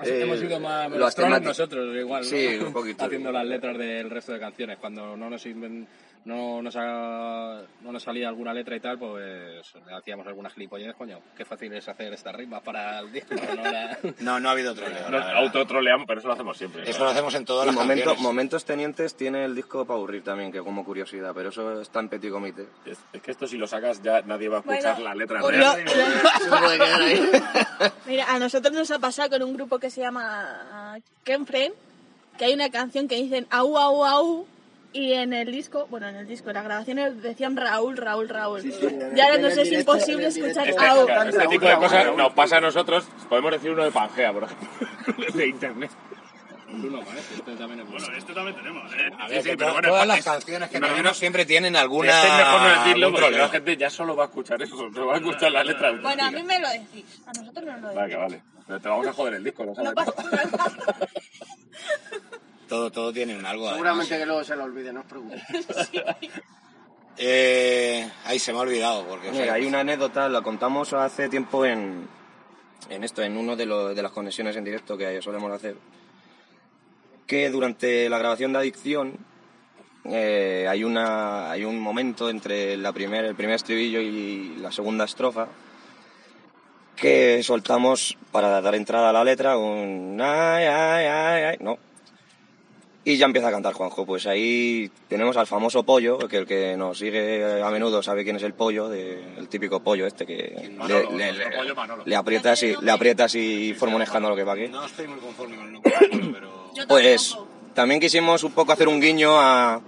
Eh, 0.03 0.21
hemos 0.21 0.39
sido 0.39 0.59
más 0.59 0.89
lo 0.89 0.97
los 0.99 1.41
nosotros, 1.41 1.95
igual. 1.97 2.23
¿no? 2.23 2.29
Sí, 2.29 2.57
un 2.63 2.71
poquito. 2.71 3.03
Haciendo 3.05 3.31
las 3.31 3.45
letras 3.45 3.77
del 3.77 4.09
resto 4.09 4.31
de 4.33 4.39
canciones. 4.39 4.77
Cuando 4.79 5.17
no 5.17 5.29
nos, 5.31 5.45
inven- 5.45 5.87
no, 6.25 6.61
nos 6.61 6.75
ha- 6.77 7.61
no 7.81 7.91
nos 7.91 8.03
salía 8.03 8.27
alguna 8.27 8.53
letra 8.53 8.75
y 8.75 8.79
tal, 8.79 8.99
pues 8.99 9.73
hacíamos 9.91 10.27
algunas 10.27 10.53
gilipolleces, 10.53 10.95
coño. 10.95 11.19
Qué 11.35 11.45
fácil 11.45 11.73
es 11.73 11.87
hacer 11.89 12.13
estas 12.13 12.35
rimas 12.35 12.61
para 12.61 12.99
el 12.99 13.11
disco. 13.11 13.33
No, 13.35 13.65
Era- 13.65 13.97
No, 14.19 14.39
no 14.39 14.49
ha 14.49 14.51
habido 14.51 14.75
troleo. 14.75 15.09
La 15.09 15.39
autotroleamos, 15.39 16.05
pero 16.05 16.19
eso 16.19 16.27
lo 16.27 16.33
hacemos 16.35 16.57
siempre. 16.57 16.87
Eso 16.89 17.03
lo 17.03 17.09
hacemos 17.09 17.33
en 17.35 17.45
todas 17.45 17.65
Y 17.65 17.67
las 17.67 17.75
momento- 17.75 18.05
canciones. 18.05 18.21
momentos 18.23 18.65
tenientes 18.65 19.15
tiene 19.15 19.45
el 19.45 19.55
disco 19.55 19.85
para 19.85 19.97
aburrir 19.97 20.23
también, 20.23 20.51
que 20.51 20.59
como 20.59 20.85
curiosidad, 20.85 21.31
pero 21.33 21.49
eso 21.49 21.81
está 21.81 21.99
en 21.99 22.09
petit 22.09 22.31
comité. 22.31 22.67
Es, 22.85 22.99
es 23.13 23.21
que 23.21 23.31
esto 23.31 23.47
si 23.47 23.57
lo 23.57 23.65
sacas 23.67 24.01
ya 24.03 24.21
nadie 24.21 24.49
va 24.49 24.57
a 24.57 24.59
escuchar 24.59 24.95
Bueno, 24.95 25.09
la 25.09 25.15
letra 25.15 25.39
lo- 25.39 25.47
real. 25.49 25.83
Mira, 28.05 28.31
a 28.33 28.39
nosotros 28.39 28.73
nos 28.73 28.91
ha 28.91 28.99
pasado 28.99 29.29
con 29.31 29.43
un 29.43 29.53
grupo 29.55 29.79
que 29.79 29.89
se 29.89 30.01
llama 30.01 30.97
Ken 31.23 31.45
Friend, 31.45 31.73
que 32.37 32.45
hay 32.45 32.53
una 32.53 32.69
canción 32.69 33.07
que 33.07 33.15
dicen 33.15 33.47
au, 33.49 33.77
au, 33.77 34.05
au, 34.05 34.47
y 34.93 35.13
en 35.13 35.33
el 35.33 35.51
disco, 35.51 35.87
bueno, 35.89 36.07
en 36.07 36.15
el 36.15 36.27
disco, 36.27 36.49
en 36.49 36.55
las 36.55 36.63
grabaciones 36.63 37.21
decían 37.21 37.55
Raúl, 37.55 37.97
Raúl, 37.97 38.27
Raúl. 38.29 38.61
y 38.65 39.19
ahora 39.19 39.37
nos 39.37 39.57
es 39.57 39.71
imposible 39.71 40.27
escuchar 40.27 40.67
Este, 40.69 40.85
au. 40.85 41.07
este 41.09 41.47
tipo 41.47 41.65
de 41.65 41.75
cosas 41.77 42.15
nos 42.15 42.33
pasa 42.33 42.57
a 42.57 42.61
nosotros. 42.61 43.05
Podemos 43.29 43.51
decir 43.51 43.71
uno 43.71 43.83
de 43.83 43.91
Pangea, 43.91 44.33
por 44.33 44.43
ejemplo, 44.43 45.25
de 45.33 45.47
internet. 45.47 45.91
Parece, 46.71 47.35
este 47.35 47.51
también 47.57 47.81
es 47.81 47.85
bueno. 47.89 48.05
Bueno, 48.05 48.17
este 48.17 48.33
también 48.33 48.55
tenemos, 48.55 48.93
¿eh? 48.93 49.11
A 49.19 49.27
Sí, 49.27 49.33
ver, 49.33 49.43
sí, 49.43 49.49
que 49.49 49.57
pero 49.57 49.73
bueno, 49.73 49.89
todas 49.89 50.07
las 50.07 50.23
canciones 50.23 50.69
que 50.69 50.79
no, 50.79 50.87
tenemos 50.87 51.11
no. 51.11 51.13
siempre 51.13 51.45
tienen 51.45 51.75
alguna. 51.75 52.11
Este 52.15 52.27
es 52.27 52.33
mejor 52.37 52.61
no 52.61 52.67
decirlo 52.79 53.11
porque 53.11 53.31
la 53.31 53.49
gente 53.49 53.77
ya 53.77 53.89
solo 53.89 54.15
va 54.15 54.23
a 54.23 54.27
escuchar 54.27 54.61
eso, 54.61 54.89
no 54.89 55.05
va 55.07 55.15
a 55.15 55.17
escuchar 55.17 55.51
la 55.51 55.63
letra. 55.65 55.91
Bueno, 56.01 56.23
a 56.23 56.31
mí 56.31 56.43
me 56.43 56.59
lo 56.59 56.69
decís, 56.69 57.21
a 57.27 57.33
nosotros 57.33 57.65
no 57.65 57.71
lo 57.77 57.87
decís. 57.89 57.95
Vale, 57.95 58.15
vale. 58.15 58.41
Pero 58.67 58.79
te 58.79 58.87
vamos 58.87 59.07
a 59.07 59.11
joder 59.13 59.33
el 59.33 59.43
disco, 59.43 59.65
¿no 59.65 59.75
sabes? 59.75 59.89
No 59.91 59.95
pasa 59.95 60.23
nada. 60.31 60.97
Todo, 62.71 62.89
todo 62.89 63.11
tiene 63.11 63.35
un 63.37 63.45
algo. 63.45 63.63
además. 63.67 63.75
Seguramente 63.75 64.17
que 64.17 64.25
luego 64.25 64.43
se 64.45 64.55
lo 64.55 64.63
olvide, 64.63 64.93
no 64.93 65.01
os 65.01 65.05
preocupéis. 65.05 65.43
Eh, 67.17 68.09
ahí 68.23 68.39
se 68.39 68.53
me 68.53 68.59
ha 68.59 68.61
olvidado. 68.61 69.05
Porque, 69.05 69.29
o 69.29 69.33
sea, 69.33 69.41
Mira, 69.41 69.53
hay 69.55 69.65
una 69.65 69.81
anécdota, 69.81 70.29
la 70.29 70.41
contamos 70.41 70.93
hace 70.93 71.27
tiempo 71.27 71.65
en, 71.65 72.07
en 72.89 73.03
esto, 73.03 73.21
en 73.21 73.35
uno 73.37 73.57
de, 73.57 73.65
los- 73.65 73.93
de 73.93 74.01
las 74.01 74.11
conexiones 74.13 74.55
en 74.55 74.63
directo 74.63 74.97
que 74.97 75.21
solemos 75.21 75.51
hacer, 75.51 75.75
que 77.27 77.49
durante 77.49 78.09
la 78.09 78.17
grabación 78.17 78.53
de 78.53 78.59
Adicción 78.59 79.17
eh, 80.05 80.65
hay, 80.69 80.85
una, 80.85 81.51
hay 81.51 81.65
un 81.65 81.77
momento 81.79 82.29
entre 82.29 82.77
la 82.77 82.93
primer, 82.93 83.25
el 83.25 83.35
primer 83.35 83.55
estribillo 83.55 83.99
y 83.99 84.55
la 84.59 84.71
segunda 84.71 85.03
estrofa 85.03 85.47
que 86.95 87.43
soltamos 87.43 88.17
para 88.31 88.61
dar 88.61 88.73
entrada 88.75 89.09
a 89.09 89.13
la 89.13 89.23
letra 89.25 89.57
un 89.57 90.17
ay, 90.21 90.63
ay, 90.65 91.05
ay, 91.05 91.43
ay, 91.43 91.57
no. 91.59 91.77
Y 93.03 93.17
ya 93.17 93.25
empieza 93.25 93.47
a 93.47 93.51
cantar 93.51 93.73
Juanjo. 93.73 94.05
Pues 94.05 94.27
ahí 94.27 94.91
tenemos 95.07 95.35
al 95.35 95.47
famoso 95.47 95.81
pollo, 95.83 96.19
que 96.27 96.37
el 96.37 96.45
que 96.45 96.77
nos 96.77 96.99
sigue 96.99 97.61
a 97.63 97.69
menudo 97.71 98.03
sabe 98.03 98.23
quién 98.23 98.35
es 98.35 98.43
el 98.43 98.53
pollo, 98.53 98.89
de- 98.89 99.37
el 99.37 99.47
típico 99.49 99.79
pollo 99.81 100.05
este 100.05 100.25
que 100.27 100.71
Manolo, 100.77 101.11
le, 101.17 101.31
le- 101.33 101.49
pollo 101.57 101.75
Manolo. 101.75 102.03
le 102.05 102.15
aprietas 102.15 102.61
y 102.61 102.75
le 102.79 102.91
aprietas 102.91 103.33
y 103.33 103.73
forma 103.73 103.95
un 103.95 104.03
escándalo 104.03 104.35
que 104.35 104.45
pa' 104.45 104.55
qué. 104.55 104.67
No 104.69 104.85
estoy 104.85 105.07
muy 105.07 105.17
conforme 105.19 105.55
con 105.57 105.65
el 105.67 105.73
nombre, 105.73 105.91
pero. 106.33 106.71
Pues 106.87 107.35
también 107.73 107.99
quisimos 107.99 108.43
un 108.43 108.51
poco 108.51 108.71
hacer 108.71 108.87
un 108.87 109.01
guiño 109.01 109.31
a, 109.39 109.81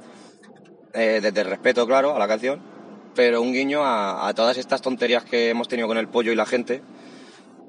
eh, 0.96 1.20
desde 1.22 1.42
el 1.42 1.48
respeto, 1.48 1.86
claro, 1.86 2.16
a 2.16 2.20
la 2.20 2.28
canción, 2.28 2.62
pero 3.14 3.44
un 3.44 3.54
guiño 3.54 3.84
a, 3.84 4.28
a 4.28 4.34
todas 4.34 4.58
estas 4.58 4.82
tonterías 4.82 5.24
que 5.24 5.50
hemos 5.50 5.68
tenido 5.68 5.88
con 5.88 5.98
el 6.00 6.08
pollo 6.08 6.32
y 6.32 6.36
la 6.36 6.48
gente. 6.48 6.82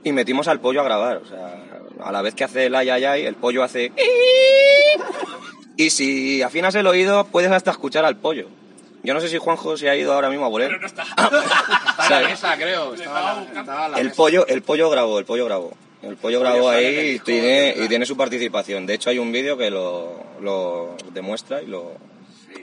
Y 0.04 0.12
metimos 0.12 0.48
al 0.48 0.60
pollo 0.60 0.80
a 0.80 0.84
grabar, 0.84 1.16
o 1.18 1.26
sea, 1.26 1.73
a 2.02 2.12
la 2.12 2.22
vez 2.22 2.34
que 2.34 2.44
hace 2.44 2.66
el 2.66 2.74
ay 2.74 2.90
ay 2.90 3.04
ay, 3.04 3.26
el 3.26 3.34
pollo 3.34 3.62
hace... 3.62 3.92
Y 5.76 5.90
si 5.90 6.40
afinas 6.42 6.74
el 6.76 6.86
oído, 6.86 7.24
puedes 7.26 7.50
hasta 7.50 7.72
escuchar 7.72 8.04
al 8.04 8.16
pollo. 8.16 8.48
Yo 9.02 9.12
no 9.12 9.20
sé 9.20 9.28
si 9.28 9.38
Juanjo 9.38 9.76
se 9.76 9.90
ha 9.90 9.96
ido 9.96 10.12
ahora 10.14 10.30
mismo 10.30 10.46
a 10.46 10.48
volver. 10.48 10.72
Está 10.84 11.02
en 11.02 12.10
la 12.10 12.20
mesa, 12.28 12.56
creo. 12.56 12.94
Estaba, 12.94 13.42
estaba 13.42 13.86
en 13.86 13.92
la 13.92 13.98
El 13.98 14.04
mesa. 14.06 14.16
pollo, 14.16 14.46
el 14.46 14.62
pollo 14.62 14.88
grabó, 14.88 15.18
el 15.18 15.24
pollo 15.24 15.44
grabó. 15.44 15.72
El 16.02 16.16
pollo 16.16 16.38
grabó 16.40 16.68
ahí 16.70 17.16
y 17.16 17.18
tiene, 17.18 17.74
y 17.76 17.88
tiene 17.88 18.06
su 18.06 18.16
participación. 18.16 18.86
De 18.86 18.94
hecho, 18.94 19.10
hay 19.10 19.18
un 19.18 19.32
vídeo 19.32 19.56
que 19.56 19.70
lo, 19.70 20.22
lo 20.40 20.96
demuestra 21.12 21.60
y 21.62 21.66
lo, 21.66 21.92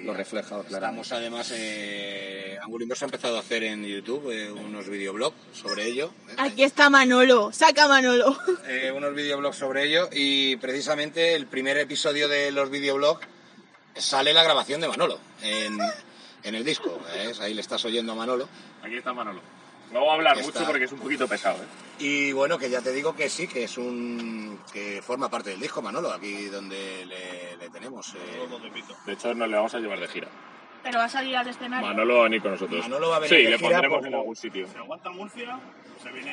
lo 0.03 0.13
refleja 0.13 0.61
claramente. 0.63 0.75
Estamos 0.75 1.11
además, 1.11 1.51
eh, 1.55 2.57
Ángulo 2.61 2.83
Inverso 2.83 3.05
ha 3.05 3.07
empezado 3.07 3.37
a 3.37 3.39
hacer 3.41 3.63
en 3.63 3.85
YouTube 3.85 4.31
eh, 4.31 4.51
unos 4.51 4.87
videoblogs 4.89 5.35
sobre 5.53 5.85
ello. 5.85 6.11
¿eh? 6.29 6.35
Aquí 6.37 6.63
está 6.63 6.89
Manolo, 6.89 7.51
saca 7.51 7.87
Manolo. 7.87 8.35
Eh, 8.67 8.91
unos 8.91 9.13
videoblogs 9.13 9.57
sobre 9.57 9.83
ello 9.85 10.09
y 10.11 10.55
precisamente 10.57 11.35
el 11.35 11.45
primer 11.47 11.77
episodio 11.77 12.27
de 12.29 12.51
los 12.51 12.69
videoblogs 12.69 13.27
sale 13.95 14.33
la 14.33 14.43
grabación 14.43 14.79
de 14.81 14.87
Manolo 14.87 15.19
en, 15.41 15.77
en 16.43 16.55
el 16.55 16.63
disco. 16.63 17.01
¿ves? 17.13 17.39
Ahí 17.39 17.53
le 17.53 17.61
estás 17.61 17.83
oyendo 17.85 18.13
a 18.13 18.15
Manolo. 18.15 18.47
Aquí 18.81 18.95
está 18.95 19.13
Manolo. 19.13 19.41
No 19.93 19.99
voy 20.01 20.09
a 20.09 20.13
hablar 20.13 20.37
Está. 20.37 20.59
mucho 20.59 20.65
porque 20.71 20.85
es 20.85 20.91
un 20.91 20.99
poquito 20.99 21.27
pesado, 21.27 21.57
¿eh? 21.63 21.67
Y 21.99 22.31
bueno, 22.31 22.57
que 22.57 22.69
ya 22.69 22.81
te 22.81 22.91
digo 22.91 23.15
que 23.15 23.29
sí, 23.29 23.47
que 23.47 23.63
es 23.65 23.77
un 23.77 24.59
que 24.71 25.01
forma 25.01 25.29
parte 25.29 25.49
del 25.51 25.59
disco 25.59 25.81
Manolo, 25.81 26.11
aquí 26.11 26.45
donde 26.45 27.05
le, 27.05 27.57
le 27.57 27.69
tenemos. 27.69 28.15
eh. 28.15 28.47
De 29.05 29.13
hecho, 29.13 29.33
nos 29.33 29.49
le 29.49 29.55
vamos 29.57 29.73
a 29.75 29.79
llevar 29.79 29.99
de 29.99 30.07
gira. 30.07 30.27
Pero 30.83 30.97
va 30.97 31.03
a 31.05 31.09
salir 31.09 31.35
al 31.35 31.47
escenario. 31.47 31.85
Manolo 31.87 32.15
va 32.15 32.19
a 32.21 32.23
venir 32.23 32.41
con 32.41 32.51
nosotros. 32.51 32.79
Manolo 32.81 33.09
va 33.09 33.17
a 33.17 33.19
venir 33.19 33.37
Sí, 33.37 33.43
de 33.43 33.49
le 33.51 33.57
gira 33.59 33.69
pondremos 33.69 34.05
en 34.05 34.15
algún 34.15 34.35
sitio. 34.35 34.67
Si 34.67 34.77
aguanta 34.77 35.09
Murcia, 35.11 35.59
se. 35.80 35.80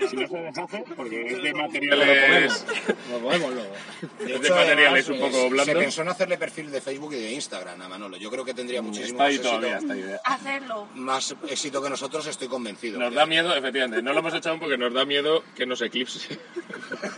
Si 0.09 0.17
no 0.17 0.29
se 0.29 0.37
deshace, 0.39 0.85
porque 0.97 1.27
es 1.27 1.43
de 1.43 1.55
materiales... 1.55 2.67
Lo 3.11 3.19
podemos 3.19 3.53
luego. 3.53 3.73
De 4.19 4.35
Este 4.35 4.51
material 4.51 4.97
es 4.97 5.09
un 5.09 5.17
eh, 5.17 5.21
poco 5.21 5.51
blando. 5.51 5.73
Se 5.73 5.79
pensó 5.79 6.03
en 6.03 6.09
hacerle 6.09 6.39
perfil 6.39 6.71
de 6.71 6.81
Facebook 6.81 7.13
y 7.15 7.17
de 7.17 7.33
Instagram 7.33 7.83
a 7.83 7.89
Manolo. 7.89 8.17
Yo 8.17 8.31
creo 8.31 8.45
que 8.45 8.55
tendría 8.55 8.81
muchísimo 8.83 9.23
Está 9.23 9.25
más 9.25 9.29
ahí 9.29 9.35
éxito, 9.37 9.57
todavía, 9.57 9.79
esta 9.79 9.97
idea. 9.97 10.21
Hacerlo. 10.25 10.89
más 10.95 11.37
éxito 11.49 11.83
que 11.83 11.91
nosotros, 11.91 12.27
estoy 12.27 12.49
convencido. 12.49 12.99
Nos 12.99 13.13
da 13.15 13.27
miedo, 13.27 13.55
efectivamente. 13.55 14.03
No 14.03 14.13
lo 14.13 14.21
hemos 14.21 14.35
hecho 14.35 14.51
aún 14.51 14.61
porque 14.61 14.79
nos 14.79 14.93
da 14.93 15.05
miedo 15.05 15.43
que 15.55 15.67
nos 15.67 15.83
eclipse. 15.83 16.39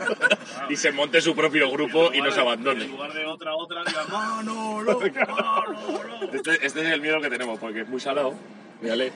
y 0.68 0.76
se 0.76 0.92
monte 0.92 1.20
su 1.20 1.34
propio 1.34 1.70
grupo 1.70 2.12
y 2.12 2.20
nos 2.20 2.34
En 2.34 2.40
abandone. 2.40 2.84
lugar 2.86 3.12
de 3.12 3.26
otra, 3.26 3.54
otra, 3.54 3.82
diga 3.84 4.04
Manolo, 4.10 5.00
Manolo. 5.00 6.32
Este, 6.32 6.66
este 6.66 6.80
es 6.82 6.88
el 6.92 7.00
miedo 7.00 7.20
que 7.20 7.28
tenemos 7.28 7.58
porque 7.58 7.82
es 7.82 7.88
muy 7.88 8.00
salado. 8.00 8.34
Mírale. 8.80 9.12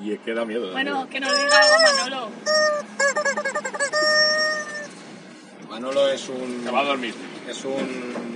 Y 0.00 0.12
es 0.12 0.20
que 0.20 0.32
da 0.34 0.44
miedo. 0.44 0.66
da 0.68 0.72
Bueno, 0.72 0.94
miedo. 0.96 1.08
que 1.10 1.20
nos 1.20 1.36
diga 1.36 1.58
algo 1.60 1.76
Manolo. 2.08 2.30
Manolo 5.68 6.08
es 6.08 6.28
un 6.28 6.62
Se 6.64 6.70
va 6.70 6.80
a 6.80 6.84
dormir. 6.84 7.14
es 7.48 7.64
un 7.64 8.30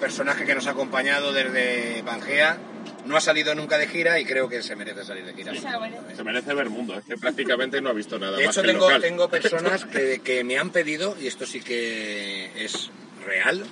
personaje 0.00 0.44
que 0.44 0.54
nos 0.54 0.66
ha 0.66 0.70
acompañado 0.70 1.32
desde 1.32 2.02
Pangea. 2.04 2.58
No 3.04 3.16
ha 3.16 3.20
salido 3.20 3.54
nunca 3.54 3.78
de 3.78 3.86
gira 3.86 4.18
y 4.20 4.24
creo 4.24 4.48
que 4.48 4.62
se 4.62 4.76
merece 4.76 5.04
salir 5.04 5.24
de 5.24 5.32
gira. 5.34 5.54
Se 5.54 5.60
merece. 5.78 6.16
Se 6.16 6.24
merece 6.24 6.54
ver 6.54 6.68
mundo. 6.70 6.94
Es 6.98 7.04
que 7.04 7.16
prácticamente 7.16 7.80
no 7.80 7.90
ha 7.90 7.92
visto 7.92 8.18
nada 8.18 8.36
De 8.36 8.44
más 8.46 8.54
hecho, 8.56 8.62
que 8.62 8.68
el 8.68 8.74
tengo, 8.74 8.86
local. 8.86 9.02
tengo 9.02 9.28
personas 9.30 9.84
que, 9.86 10.20
que 10.20 10.44
me 10.44 10.58
han 10.58 10.70
pedido, 10.70 11.16
y 11.20 11.26
esto 11.26 11.46
sí 11.46 11.60
que 11.60 12.64
es 12.64 12.90
real, 13.24 13.64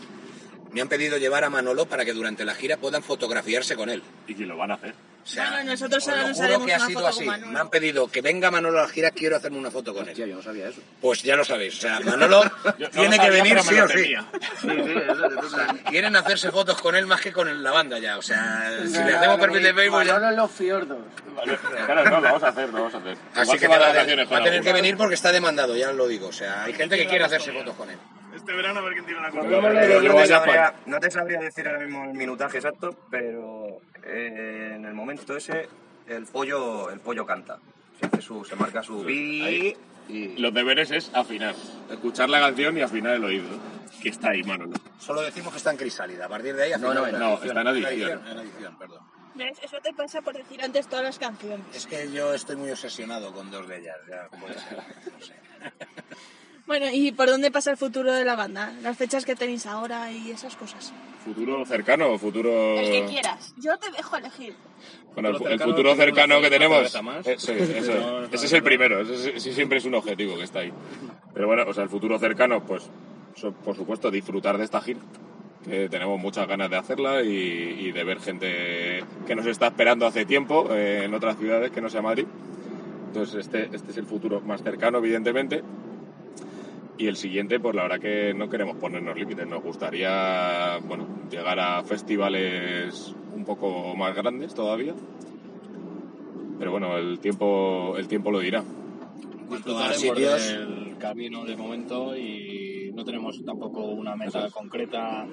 me 0.72 0.81
han 0.81 0.89
pedido 0.89 1.18
llevar 1.18 1.45
a 1.45 1.51
Manolo 1.51 1.87
para 1.87 2.05
que 2.05 2.12
durante 2.12 2.45
la 2.45 2.55
gira 2.55 2.77
puedan 2.79 3.03
fotografiarse 3.03 3.77
con 3.77 3.91
él. 3.91 4.03
Y 4.27 4.35
que 4.35 4.47
lo 4.47 4.57
van 4.57 4.70
a 4.70 4.74
hacer. 4.74 4.95
O 5.27 5.29
sea, 5.29 5.51
Bueno, 5.51 5.72
nosotros 5.72 6.05
os 6.05 6.09
ahora 6.09 6.22
nos 6.29 6.37
juro 6.37 6.47
haremos 6.47 6.66
que 6.68 6.72
ha 6.74 6.77
una 6.77 6.87
sido 6.87 7.01
foto 7.01 7.09
así. 7.11 7.24
con. 7.27 7.53
Me 7.53 7.59
han 7.59 7.68
pedido 7.68 8.07
que 8.09 8.20
venga 8.22 8.49
Manolo 8.53 8.79
a 8.79 8.83
la 8.83 8.89
gira, 8.89 9.11
quiero 9.11 9.35
hacerme 9.37 9.59
una 9.59 9.72
foto 9.72 9.93
con 9.93 10.05
él. 10.05 10.11
Hostia, 10.11 10.24
yo 10.27 10.37
no 10.37 10.43
sabía 10.43 10.68
eso. 10.68 10.81
Pues 11.01 11.22
ya 11.24 11.35
lo 11.35 11.45
sabéis, 11.45 11.77
o 11.79 11.81
sea, 11.81 11.99
Manolo 11.99 12.43
Yo 12.79 12.87
no 12.87 12.91
tiene 12.91 13.16
lo 13.16 13.22
que 13.22 13.27
sabía, 13.29 13.31
venir 13.43 13.53
pero 13.55 13.62
sí 13.64 13.74
lo 13.74 13.85
o 13.85 13.89
sí. 13.89 13.95
temía. 13.95 14.27
Sí, 14.61 14.68
sí, 14.70 14.95
eso 15.11 15.47
O 15.47 15.51
sea, 15.51 15.66
quieren 15.91 16.14
hacerse 16.14 16.51
fotos 16.53 16.81
con 16.81 16.95
él 16.95 17.07
más 17.07 17.20
que 17.20 17.33
con 17.33 17.62
la 17.62 17.70
banda 17.72 17.99
ya. 17.99 18.18
O 18.18 18.22
sea, 18.22 18.70
si 18.87 19.03
le 19.03 19.16
hacemos 19.16 19.41
perfil 19.41 19.62
de 19.64 19.74
Facebook 19.74 20.05
ya... 20.05 20.12
Manolo 20.12 20.31
en 20.31 20.37
los 20.37 20.51
fiordos. 20.53 20.99
Claro, 21.87 22.05
no, 22.05 22.11
lo 22.20 22.22
vamos 22.22 22.43
a 22.45 22.49
hacer, 22.49 22.68
lo 22.68 22.72
vamos 22.79 22.95
a 22.95 22.99
hacer. 22.99 23.16
Así 23.35 23.43
Igual 23.43 23.59
que 23.59 23.59
se 23.59 23.68
va 23.68 23.74
te 23.74 23.79
de 23.79 23.79
va, 23.81 23.87
a- 23.87 23.93
vacaciones 23.95 24.24
va 24.27 24.29
con 24.29 24.37
a 24.39 24.45
tener 24.45 24.53
alguno. 24.59 24.64
que 24.64 24.72
venir 24.83 24.97
porque 24.97 25.14
está 25.16 25.33
demandado, 25.33 25.77
ya 25.77 25.93
lo 25.93 26.07
digo. 26.07 26.29
O 26.29 26.33
sea, 26.33 26.62
hay 26.64 26.72
gente 26.72 26.97
que 26.97 27.07
quiere 27.07 27.24
hacerse 27.24 27.53
fotos 27.53 27.74
con 27.74 27.91
él. 27.91 27.99
Este 28.37 28.53
verano 28.53 28.80
a 28.80 28.82
ver 28.82 28.93
quién 28.93 29.07
tiene 29.07 29.20
allá 29.26 30.45
para- 30.45 30.74
no 30.87 31.01
te 31.01 31.11
sabría 31.11 31.41
decir 31.41 31.66
ahora 31.66 31.80
mismo 31.80 32.05
el 32.05 32.14
minutaje 32.14 32.59
exacto, 32.59 32.91
pero 33.11 33.80
eh, 34.05 34.72
en 34.76 34.84
el 34.84 34.95
momento 34.95 35.37
ese 35.37 35.68
el 36.07 36.26
pollo, 36.26 36.91
el 36.91 37.01
pollo 37.01 37.24
canta. 37.26 37.59
Se, 37.99 38.07
hace 38.07 38.20
su, 38.20 38.45
se 38.45 38.55
marca 38.57 38.82
su 38.82 39.01
ahí. 39.07 39.74
y 40.09 40.37
Los 40.37 40.53
deberes 40.53 40.91
es 40.91 41.11
afinar. 41.14 41.55
Escuchar 41.91 42.28
la 42.28 42.41
canción 42.41 42.76
y 42.76 42.82
afinar 42.82 43.14
el 43.14 43.24
oído. 43.24 43.49
Que 44.03 44.11
está 44.11 44.30
ahí, 44.30 44.43
Manolo. 44.45 44.74
Solo 44.99 45.22
decimos 45.22 45.53
que 45.53 45.57
está 45.59 45.70
en 45.70 45.78
crisálida. 45.78 46.26
A 46.26 46.28
partir 46.28 46.55
de 46.55 46.64
ahí... 46.64 46.72
No, 46.78 46.93
no, 46.93 47.07
no, 47.07 47.43
está 47.43 47.61
en 47.62 47.66
adición. 47.66 48.22
En 48.28 48.39
adición, 48.39 48.78
perdón. 48.78 49.01
¿Ves? 49.34 49.59
Eso 49.62 49.78
te 49.82 49.93
pasa 49.95 50.20
por 50.22 50.34
decir 50.34 50.62
antes 50.62 50.87
todas 50.87 51.05
las 51.05 51.18
canciones. 51.18 51.66
Es 51.74 51.87
que 51.87 52.11
yo 52.12 52.32
estoy 52.34 52.57
muy 52.57 52.70
obsesionado 52.70 53.32
con 53.32 53.51
dos 53.51 53.66
de 53.66 53.78
ellas. 53.78 53.97
Ya, 54.09 54.28
como 54.28 54.47
ya 54.49 54.55
sé, 54.55 54.76
no 54.76 55.20
sé. 55.24 55.34
Bueno, 56.66 56.86
¿y 56.92 57.12
por 57.12 57.28
dónde 57.28 57.50
pasa 57.52 57.70
el 57.70 57.76
futuro 57.76 58.12
de 58.12 58.24
la 58.24 58.34
banda? 58.34 58.72
Las 58.82 58.96
fechas 58.96 59.24
que 59.24 59.36
tenéis 59.36 59.66
ahora 59.66 60.10
y 60.10 60.30
esas 60.32 60.56
cosas. 60.56 60.92
¿Futuro 61.24 61.64
cercano 61.64 62.10
o 62.12 62.18
futuro...? 62.18 62.78
El 62.78 62.90
que 62.90 63.04
quieras. 63.12 63.54
Yo 63.58 63.76
te 63.78 63.90
dejo 63.92 64.16
elegir. 64.16 64.54
Bueno, 65.14 65.28
el, 65.30 65.36
el 65.36 65.42
cercano, 65.42 65.70
futuro 65.70 65.94
cercano 65.94 66.40
que 66.40 66.50
tenemos. 66.50 66.94
eh, 67.24 67.34
sí, 67.38 67.52
eso, 67.52 68.24
ese 68.32 68.46
es 68.46 68.52
el 68.52 68.62
primero, 68.62 69.00
ese, 69.00 69.14
es- 69.14 69.26
ese 69.36 69.52
siempre 69.52 69.78
es 69.78 69.84
un 69.84 69.94
objetivo 69.94 70.36
que 70.36 70.42
está 70.44 70.60
ahí. 70.60 70.72
Pero 71.34 71.46
bueno, 71.46 71.64
o 71.68 71.72
sea, 71.72 71.84
el 71.84 71.88
futuro 71.88 72.18
cercano, 72.18 72.64
pues, 72.64 72.82
so- 73.36 73.52
por 73.52 73.76
supuesto, 73.76 74.10
disfrutar 74.10 74.58
de 74.58 74.64
esta 74.64 74.80
gira. 74.80 75.00
Que 75.64 75.88
tenemos 75.88 76.18
muchas 76.20 76.46
ganas 76.46 76.70
de 76.70 76.76
hacerla 76.76 77.22
y, 77.22 77.28
y 77.28 77.92
de 77.92 78.04
ver 78.04 78.20
gente 78.20 79.04
que 79.26 79.34
nos 79.34 79.46
está 79.46 79.68
esperando 79.68 80.06
hace 80.06 80.24
tiempo 80.24 80.68
eh, 80.72 81.04
en 81.04 81.14
otras 81.14 81.36
ciudades 81.38 81.70
que 81.72 81.80
no 81.80 81.88
sea 81.90 82.02
Madrid. 82.02 82.26
Entonces, 83.08 83.46
este, 83.46 83.68
este 83.74 83.90
es 83.90 83.96
el 83.96 84.04
futuro 84.06 84.40
más 84.42 84.62
cercano, 84.62 84.98
evidentemente. 84.98 85.62
Y 86.99 87.07
el 87.09 87.16
siguiente, 87.16 87.61
pues 87.61 87.74
la 87.74 87.82
verdad 87.82 88.01
que 88.01 88.32
no 88.34 88.49
queremos 88.49 88.76
ponernos 88.76 89.16
límites. 89.16 89.47
Nos 89.47 89.62
gustaría, 89.62 90.78
bueno, 90.86 91.07
llegar 91.30 91.59
a 91.61 91.82
festivales 91.82 93.14
un 93.34 93.44
poco 93.44 93.94
más 93.94 94.14
grandes 94.16 94.55
todavía. 94.55 94.94
Pero 96.59 96.70
bueno, 96.70 96.97
el 96.97 97.20
tiempo, 97.20 97.97
el 97.99 98.09
tiempo 98.09 98.30
lo 98.30 98.38
dirá. 98.40 98.64
Disfrutaremos 99.51 99.97
sitios. 100.01 100.42
del 100.49 100.97
camino 100.99 101.44
de 101.44 101.57
momento 101.57 102.16
y 102.16 102.90
no 102.94 103.05
tenemos 103.05 103.44
tampoco 103.44 103.84
una 103.84 104.16
meta 104.16 104.49
concreta 104.51 105.26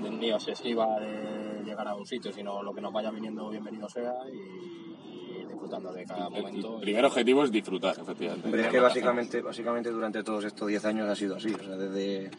de- 0.00 0.10
ni 0.10 0.30
obsesiva 0.30 1.00
de 1.00 1.64
llegar 1.64 1.88
a 1.88 1.96
un 1.96 2.06
sitio, 2.06 2.32
sino 2.32 2.62
lo 2.62 2.72
que 2.72 2.80
nos 2.80 2.92
vaya 2.92 3.10
viniendo 3.10 3.50
bienvenido 3.50 3.88
sea 3.88 4.14
y 4.32 5.07
disfrutando 5.48 5.92
de 5.92 6.04
cada 6.04 6.28
momento. 6.28 6.76
El 6.76 6.80
primer 6.82 7.04
objetivo 7.04 7.44
es 7.44 7.50
disfrutar, 7.50 7.98
efectivamente. 7.98 8.46
Hombre, 8.46 8.62
es 8.62 8.68
que 8.68 8.80
básicamente, 8.80 9.40
básicamente 9.40 9.90
durante 9.90 10.22
todos 10.22 10.44
estos 10.44 10.68
10 10.68 10.84
años 10.84 11.08
ha 11.08 11.16
sido 11.16 11.36
así. 11.36 11.52
O 11.52 11.64
sea, 11.64 11.76
desde, 11.76 12.30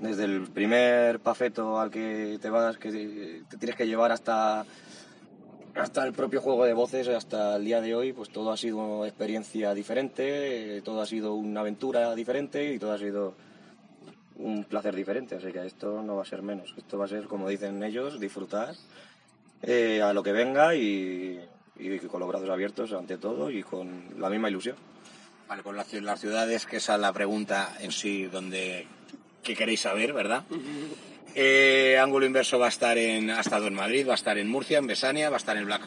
desde 0.00 0.24
el 0.24 0.42
primer 0.48 1.20
pafeto 1.20 1.80
al 1.80 1.90
que 1.90 2.38
te 2.40 2.50
vas, 2.50 2.78
que 2.78 2.90
te, 2.90 3.56
tienes 3.58 3.76
que 3.76 3.86
llevar 3.86 4.12
hasta, 4.12 4.64
hasta 5.74 6.06
el 6.06 6.12
propio 6.12 6.40
juego 6.40 6.64
de 6.64 6.72
voces, 6.72 7.08
hasta 7.08 7.56
el 7.56 7.64
día 7.64 7.80
de 7.80 7.94
hoy, 7.94 8.12
pues 8.12 8.30
todo 8.30 8.52
ha 8.52 8.56
sido 8.56 8.78
una 8.78 9.06
experiencia 9.08 9.74
diferente, 9.74 10.82
todo 10.82 11.00
ha 11.00 11.06
sido 11.06 11.34
una 11.34 11.60
aventura 11.60 12.14
diferente 12.14 12.72
y 12.74 12.78
todo 12.78 12.92
ha 12.92 12.98
sido 12.98 13.34
un 14.36 14.64
placer 14.64 14.94
diferente. 14.94 15.36
Así 15.36 15.52
que 15.52 15.66
esto 15.66 16.02
no 16.02 16.16
va 16.16 16.22
a 16.22 16.26
ser 16.26 16.42
menos. 16.42 16.74
Esto 16.76 16.98
va 16.98 17.06
a 17.06 17.08
ser, 17.08 17.24
como 17.24 17.48
dicen 17.48 17.82
ellos, 17.82 18.20
disfrutar 18.20 18.74
eh, 19.62 20.02
a 20.02 20.12
lo 20.12 20.22
que 20.22 20.32
venga 20.32 20.74
y, 20.74 21.40
y 21.82 21.98
con 22.00 22.20
los 22.20 22.28
brazos 22.28 22.50
abiertos 22.50 22.92
ante 22.92 23.18
todo 23.18 23.50
y 23.50 23.62
con 23.62 23.88
la 24.18 24.30
misma 24.30 24.48
ilusión. 24.48 24.76
Vale, 25.48 25.62
pues 25.62 25.76
las, 25.76 25.92
las 25.92 26.20
ciudades, 26.20 26.66
que 26.66 26.76
esa 26.76 26.94
es 26.94 27.00
la 27.00 27.12
pregunta 27.12 27.76
en 27.80 27.92
sí 27.92 28.24
donde 28.24 28.86
que 29.42 29.56
queréis 29.56 29.80
saber, 29.80 30.12
¿verdad? 30.12 30.44
Eh, 31.34 31.98
Ángulo 31.98 32.26
Inverso 32.26 32.58
va 32.58 32.66
a 32.66 32.68
estar 32.68 32.98
en, 32.98 33.30
ha 33.30 33.40
estado 33.40 33.66
en 33.66 33.72
Madrid, 33.72 34.06
va 34.06 34.12
a 34.12 34.16
estar 34.16 34.36
en 34.36 34.50
Murcia, 34.50 34.76
en 34.76 34.86
Besania, 34.86 35.30
va 35.30 35.36
a 35.36 35.38
estar 35.38 35.56
en 35.56 35.64
Black 35.64 35.80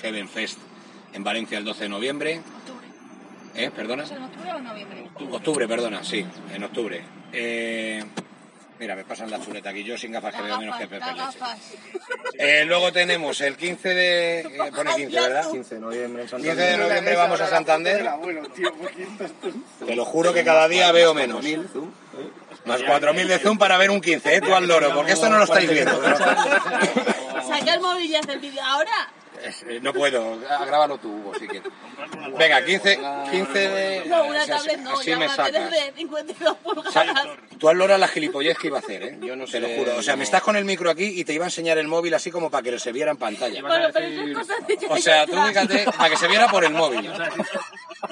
Heaven 0.00 0.28
Fest 0.28 0.58
en 1.12 1.22
Valencia 1.22 1.58
el 1.58 1.64
12 1.64 1.84
de 1.84 1.88
noviembre. 1.88 2.40
Octubre. 2.40 2.86
¿Eh? 3.54 3.70
¿Perdona? 3.70 4.02
¿Es 4.02 4.10
en 4.10 4.22
octubre 4.24 4.52
o 4.52 4.58
en 4.58 4.64
noviembre? 4.64 5.10
Octubre, 5.30 5.68
perdona, 5.68 6.02
sí, 6.02 6.26
en 6.52 6.64
octubre. 6.64 7.04
Eh, 7.32 8.02
mira, 8.78 8.96
me 8.96 9.04
pasan 9.04 9.30
la 9.30 9.40
chuleta 9.40 9.70
aquí, 9.70 9.84
yo 9.84 9.96
sin 9.96 10.12
gafas 10.12 10.34
que 10.34 10.42
veo 10.42 10.58
menos 10.58 10.76
que 10.78 10.86
Pepe. 10.86 11.04
Eh, 12.38 12.64
luego 12.66 12.92
tenemos 12.92 13.40
el 13.40 13.56
15 13.56 13.88
de... 13.88 14.40
eh, 14.40 14.72
pone 14.74 14.94
15, 14.94 15.20
¿verdad? 15.20 15.50
15 15.50 15.74
de 15.74 15.80
noviembre 15.80 16.22
en 16.22 16.28
15 16.28 16.54
de 16.54 16.76
noviembre 16.76 17.16
vamos 17.16 17.40
a 17.40 17.48
Santander. 17.48 18.08
Te 19.86 19.96
lo 19.96 20.04
juro 20.04 20.32
que 20.32 20.44
cada 20.44 20.68
día 20.68 20.90
veo 20.92 21.14
menos. 21.14 21.44
Más 22.64 22.80
4.000 22.80 23.26
de 23.26 23.38
zoom 23.38 23.58
para 23.58 23.76
ver 23.76 23.90
un 23.90 24.00
15, 24.00 24.36
¿eh? 24.36 24.40
Tú 24.40 24.54
al 24.54 24.66
loro, 24.66 24.94
porque 24.94 25.12
esto 25.12 25.28
no 25.28 25.36
lo 25.38 25.44
estáis 25.44 25.68
viendo. 25.68 26.00
Saca 26.02 27.74
el 27.74 27.80
móvil 27.80 28.10
y 28.10 28.16
haz 28.16 28.28
el 28.28 28.40
vídeo 28.40 28.62
ahora. 28.62 28.90
Eh, 29.68 29.80
No 29.82 29.92
puedo, 29.92 30.38
grábalo 30.66 30.98
tú, 30.98 31.10
Hugo, 31.14 31.32
si 31.38 31.46
quieres. 31.46 31.70
Venga, 32.38 32.64
15, 32.64 32.98
15 33.30 33.58
de... 33.58 34.02
No, 34.06 34.24
una 34.24 34.40
así- 34.42 34.50
tablet 34.50 34.78
no, 34.80 34.98
así 34.98 35.10
ya 35.10 35.18
me 35.18 35.28
sacas. 35.28 35.70
de 35.70 35.92
52 35.96 36.50
O 36.50 36.56
pulgadas. 36.74 36.92
sea, 36.92 37.36
tú 37.58 37.68
al 37.68 37.76
loro 37.78 37.96
la 37.98 38.08
gilipollez 38.08 38.56
que 38.58 38.68
iba 38.68 38.78
a 38.78 38.80
hacer, 38.80 39.02
¿eh? 39.02 39.18
Yo 39.20 39.36
no 39.36 39.44
Te 39.46 39.60
lo 39.60 39.68
sé 39.68 39.76
juro. 39.78 39.96
O 39.96 40.02
sea, 40.02 40.16
me 40.16 40.24
estás 40.24 40.42
con 40.42 40.56
el 40.56 40.64
micro 40.64 40.90
aquí 40.90 41.04
y 41.04 41.24
te 41.24 41.32
iba 41.32 41.44
a 41.44 41.48
enseñar 41.48 41.78
el 41.78 41.88
móvil 41.88 42.14
así 42.14 42.30
como 42.30 42.50
para 42.50 42.62
que 42.62 42.78
se 42.78 42.92
viera 42.92 43.10
en 43.10 43.16
pantalla. 43.16 43.60
Bueno, 43.60 43.88
pero 43.92 44.06
eso 44.06 44.22
es 44.22 44.34
cosa 44.34 44.54
de 44.66 44.78
O 44.88 44.96
sea, 44.98 45.26
tú 45.26 45.32
fíjate, 45.46 45.84
para 45.96 46.10
que 46.10 46.16
se 46.16 46.28
viera 46.28 46.48
por 46.48 46.64
el 46.64 46.72
móvil. 46.72 47.10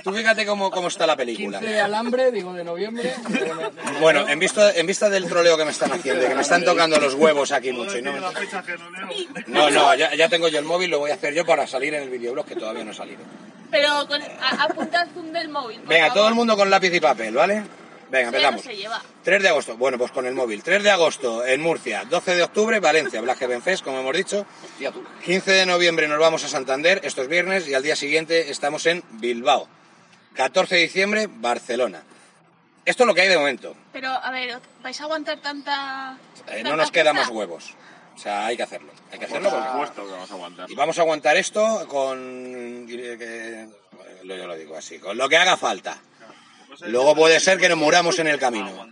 Tú 0.03 0.13
fíjate 0.13 0.47
cómo, 0.47 0.71
cómo 0.71 0.89
está 0.89 1.07
la 1.07 1.17
película. 1.17 1.59
15 1.59 1.73
de 1.75 1.81
alambre, 1.81 2.31
digo 2.31 2.53
de 2.55 2.65
noviembre. 2.65 3.15
Bueno, 4.01 4.27
en 4.29 4.39
vista, 4.39 4.73
en 4.73 4.87
vista 4.87 5.09
del 5.11 5.27
troleo 5.29 5.57
que 5.57 5.65
me 5.65 5.71
están 5.71 5.93
haciendo, 5.93 6.27
que 6.27 6.35
me 6.35 6.43
están 6.43 6.65
tocando 6.65 6.99
los 6.99 7.15
huevos 7.15 7.53
aquí 7.53 7.73
mucho 7.73 7.99
y 7.99 8.03
no 8.03 8.13
me- 8.13 8.21
No, 9.49 9.71
no, 9.71 9.95
ya, 9.95 10.15
ya 10.15 10.29
tengo 10.29 10.49
yo 10.49 10.59
el 10.59 10.65
móvil, 10.65 10.91
lo 10.91 10.99
voy 10.99 11.11
a 11.11 11.15
hacer 11.15 11.22
yo 11.31 11.45
para 11.47 11.67
salir 11.67 11.95
en 11.95 12.03
el 12.03 12.11
videoblog 12.11 12.47
que 12.47 12.57
todavía 12.57 12.85
no 12.85 12.91
ha 12.91 12.95
salido. 12.95 13.21
Pero 13.71 14.07
con, 14.07 14.21
a, 14.23 14.65
apunta 14.65 15.03
el 15.03 15.11
zoom 15.11 15.33
del 15.33 15.49
móvil. 15.49 15.81
por 15.81 15.89
Venga, 15.89 16.07
favor. 16.09 16.19
todo 16.19 16.29
el 16.29 16.35
mundo 16.35 16.57
con 16.57 16.69
lápiz 16.71 16.93
y 16.95 17.01
papel, 17.01 17.35
¿vale? 17.35 17.63
Venga, 18.11 18.29
Eso 18.29 18.39
ya 18.39 18.51
no 18.51 18.57
empezamos. 18.59 18.63
se 18.63 18.77
lleva. 18.77 19.03
3 19.25 19.43
de 19.43 19.49
agosto, 19.49 19.77
bueno, 19.79 19.97
pues 19.97 20.11
con 20.13 20.27
el 20.27 20.35
móvil. 20.35 20.63
3 20.63 20.83
de 20.83 20.91
agosto 20.91 21.47
en 21.47 21.63
Murcia, 21.63 22.05
12 22.05 22.35
de 22.37 22.43
octubre 22.43 22.79
Valencia, 22.81 23.21
Black 23.23 23.39
Heaven 23.39 23.63
Fest, 23.63 23.83
como 23.83 24.01
hemos 24.01 24.15
dicho. 24.15 24.45
15 25.25 25.51
de 25.51 25.65
noviembre 25.65 26.07
nos 26.09 26.19
vamos 26.19 26.45
a 26.45 26.49
Santander, 26.49 27.01
esto 27.05 27.23
es 27.23 27.29
viernes, 27.29 27.67
y 27.69 27.73
al 27.75 27.83
día 27.83 27.97
siguiente 27.97 28.51
estamos 28.51 28.85
en 28.85 29.03
Bilbao. 29.13 29.67
14 30.35 30.75
de 30.75 30.81
diciembre, 30.83 31.27
Barcelona. 31.31 32.03
Esto 32.85 33.05
es 33.05 33.07
lo 33.07 33.15
que 33.15 33.21
hay 33.23 33.29
de 33.29 33.39
momento. 33.39 33.75
Pero, 33.93 34.09
a 34.11 34.31
ver, 34.31 34.59
¿vais 34.83 35.01
a 35.01 35.05
aguantar 35.05 35.39
tanta... 35.41 36.19
Eh, 36.49 36.57
tanta 36.57 36.69
no 36.71 36.77
nos 36.77 36.91
fiesta? 36.91 37.13
más 37.15 37.29
huevos. 37.29 37.75
O 38.15 38.19
sea, 38.19 38.47
hay 38.47 38.57
que 38.57 38.63
hacerlo. 38.63 38.93
Hay 39.11 39.19
que 39.19 39.25
hacerlo 39.25 39.51
Por 39.51 39.65
supuesto 39.67 40.05
que 40.07 40.13
vamos 40.13 40.31
a 40.31 40.35
aguantar. 40.35 40.71
Y 40.71 40.75
vamos 40.75 40.99
a 40.99 41.03
aguantar 41.03 41.37
esto 41.37 41.87
con... 41.89 42.87
bueno, 42.87 44.35
Yo 44.37 44.47
lo 44.47 44.57
digo 44.57 44.77
así, 44.77 44.99
con 44.99 45.17
lo 45.17 45.29
que 45.29 45.37
haga 45.37 45.57
falta. 45.57 46.01
Luego 46.87 47.15
puede 47.15 47.39
ser 47.41 47.59
que 47.59 47.69
nos 47.69 47.79
muramos 47.79 48.19
en 48.19 48.29
el 48.29 48.39
camino. 48.39 48.89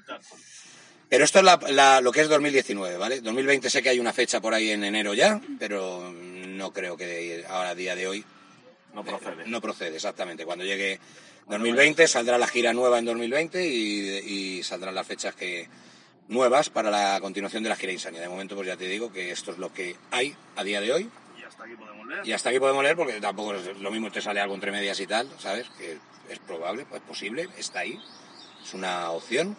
Pero 1.08 1.24
esto 1.24 1.38
es 1.40 1.44
la- 1.44 1.58
la- 1.70 2.00
lo 2.00 2.12
que 2.12 2.20
es 2.20 2.28
2019, 2.28 2.96
¿vale? 2.96 3.20
2020 3.20 3.68
sé 3.68 3.82
que 3.82 3.88
hay 3.88 3.98
una 3.98 4.12
fecha 4.12 4.40
por 4.40 4.54
ahí 4.54 4.70
en 4.70 4.84
enero 4.84 5.12
ya, 5.14 5.40
pero 5.58 6.12
no 6.12 6.72
creo 6.72 6.96
que 6.96 7.44
ahora, 7.48 7.70
a 7.70 7.74
día 7.74 7.96
de 7.96 8.06
hoy, 8.06 8.24
No 8.94 9.02
procede. 9.04 9.44
no 9.46 9.60
procede 9.60 9.96
exactamente. 9.96 10.44
Cuando 10.44 10.64
llegue 10.64 11.00
2020 11.48 12.06
saldrá 12.06 12.38
la 12.38 12.46
gira 12.46 12.72
nueva 12.72 12.98
en 13.00 13.06
2020 13.06 13.66
y, 13.66 14.58
y 14.58 14.62
saldrán 14.62 14.94
las 14.94 15.06
fechas 15.06 15.34
que 15.34 15.68
nuevas 16.30 16.70
para 16.70 16.90
la 16.90 17.20
continuación 17.20 17.62
de 17.62 17.68
la 17.68 17.76
gira 17.76 17.92
Insania. 17.92 18.20
De 18.20 18.28
momento, 18.28 18.54
pues 18.54 18.66
ya 18.66 18.76
te 18.76 18.86
digo 18.86 19.12
que 19.12 19.30
esto 19.30 19.52
es 19.52 19.58
lo 19.58 19.72
que 19.72 19.96
hay 20.10 20.34
a 20.56 20.64
día 20.64 20.80
de 20.80 20.92
hoy. 20.92 21.10
Y 21.38 21.42
hasta 21.44 21.64
aquí 21.64 21.74
podemos 21.74 22.06
leer. 22.06 22.26
Y 22.26 22.32
hasta 22.32 22.48
aquí 22.48 22.58
podemos 22.58 22.82
leer 22.82 22.96
porque 22.96 23.20
tampoco 23.20 23.54
es 23.54 23.78
lo 23.78 23.90
mismo 23.90 24.10
te 24.10 24.22
sale 24.22 24.40
algo 24.40 24.54
entre 24.54 24.72
medias 24.72 24.98
y 25.00 25.06
tal, 25.06 25.28
¿sabes? 25.38 25.68
Que 25.76 25.98
es 26.30 26.38
probable, 26.38 26.86
es 26.92 27.00
posible, 27.00 27.48
está 27.58 27.80
ahí, 27.80 28.00
es 28.62 28.74
una 28.74 29.10
opción. 29.10 29.56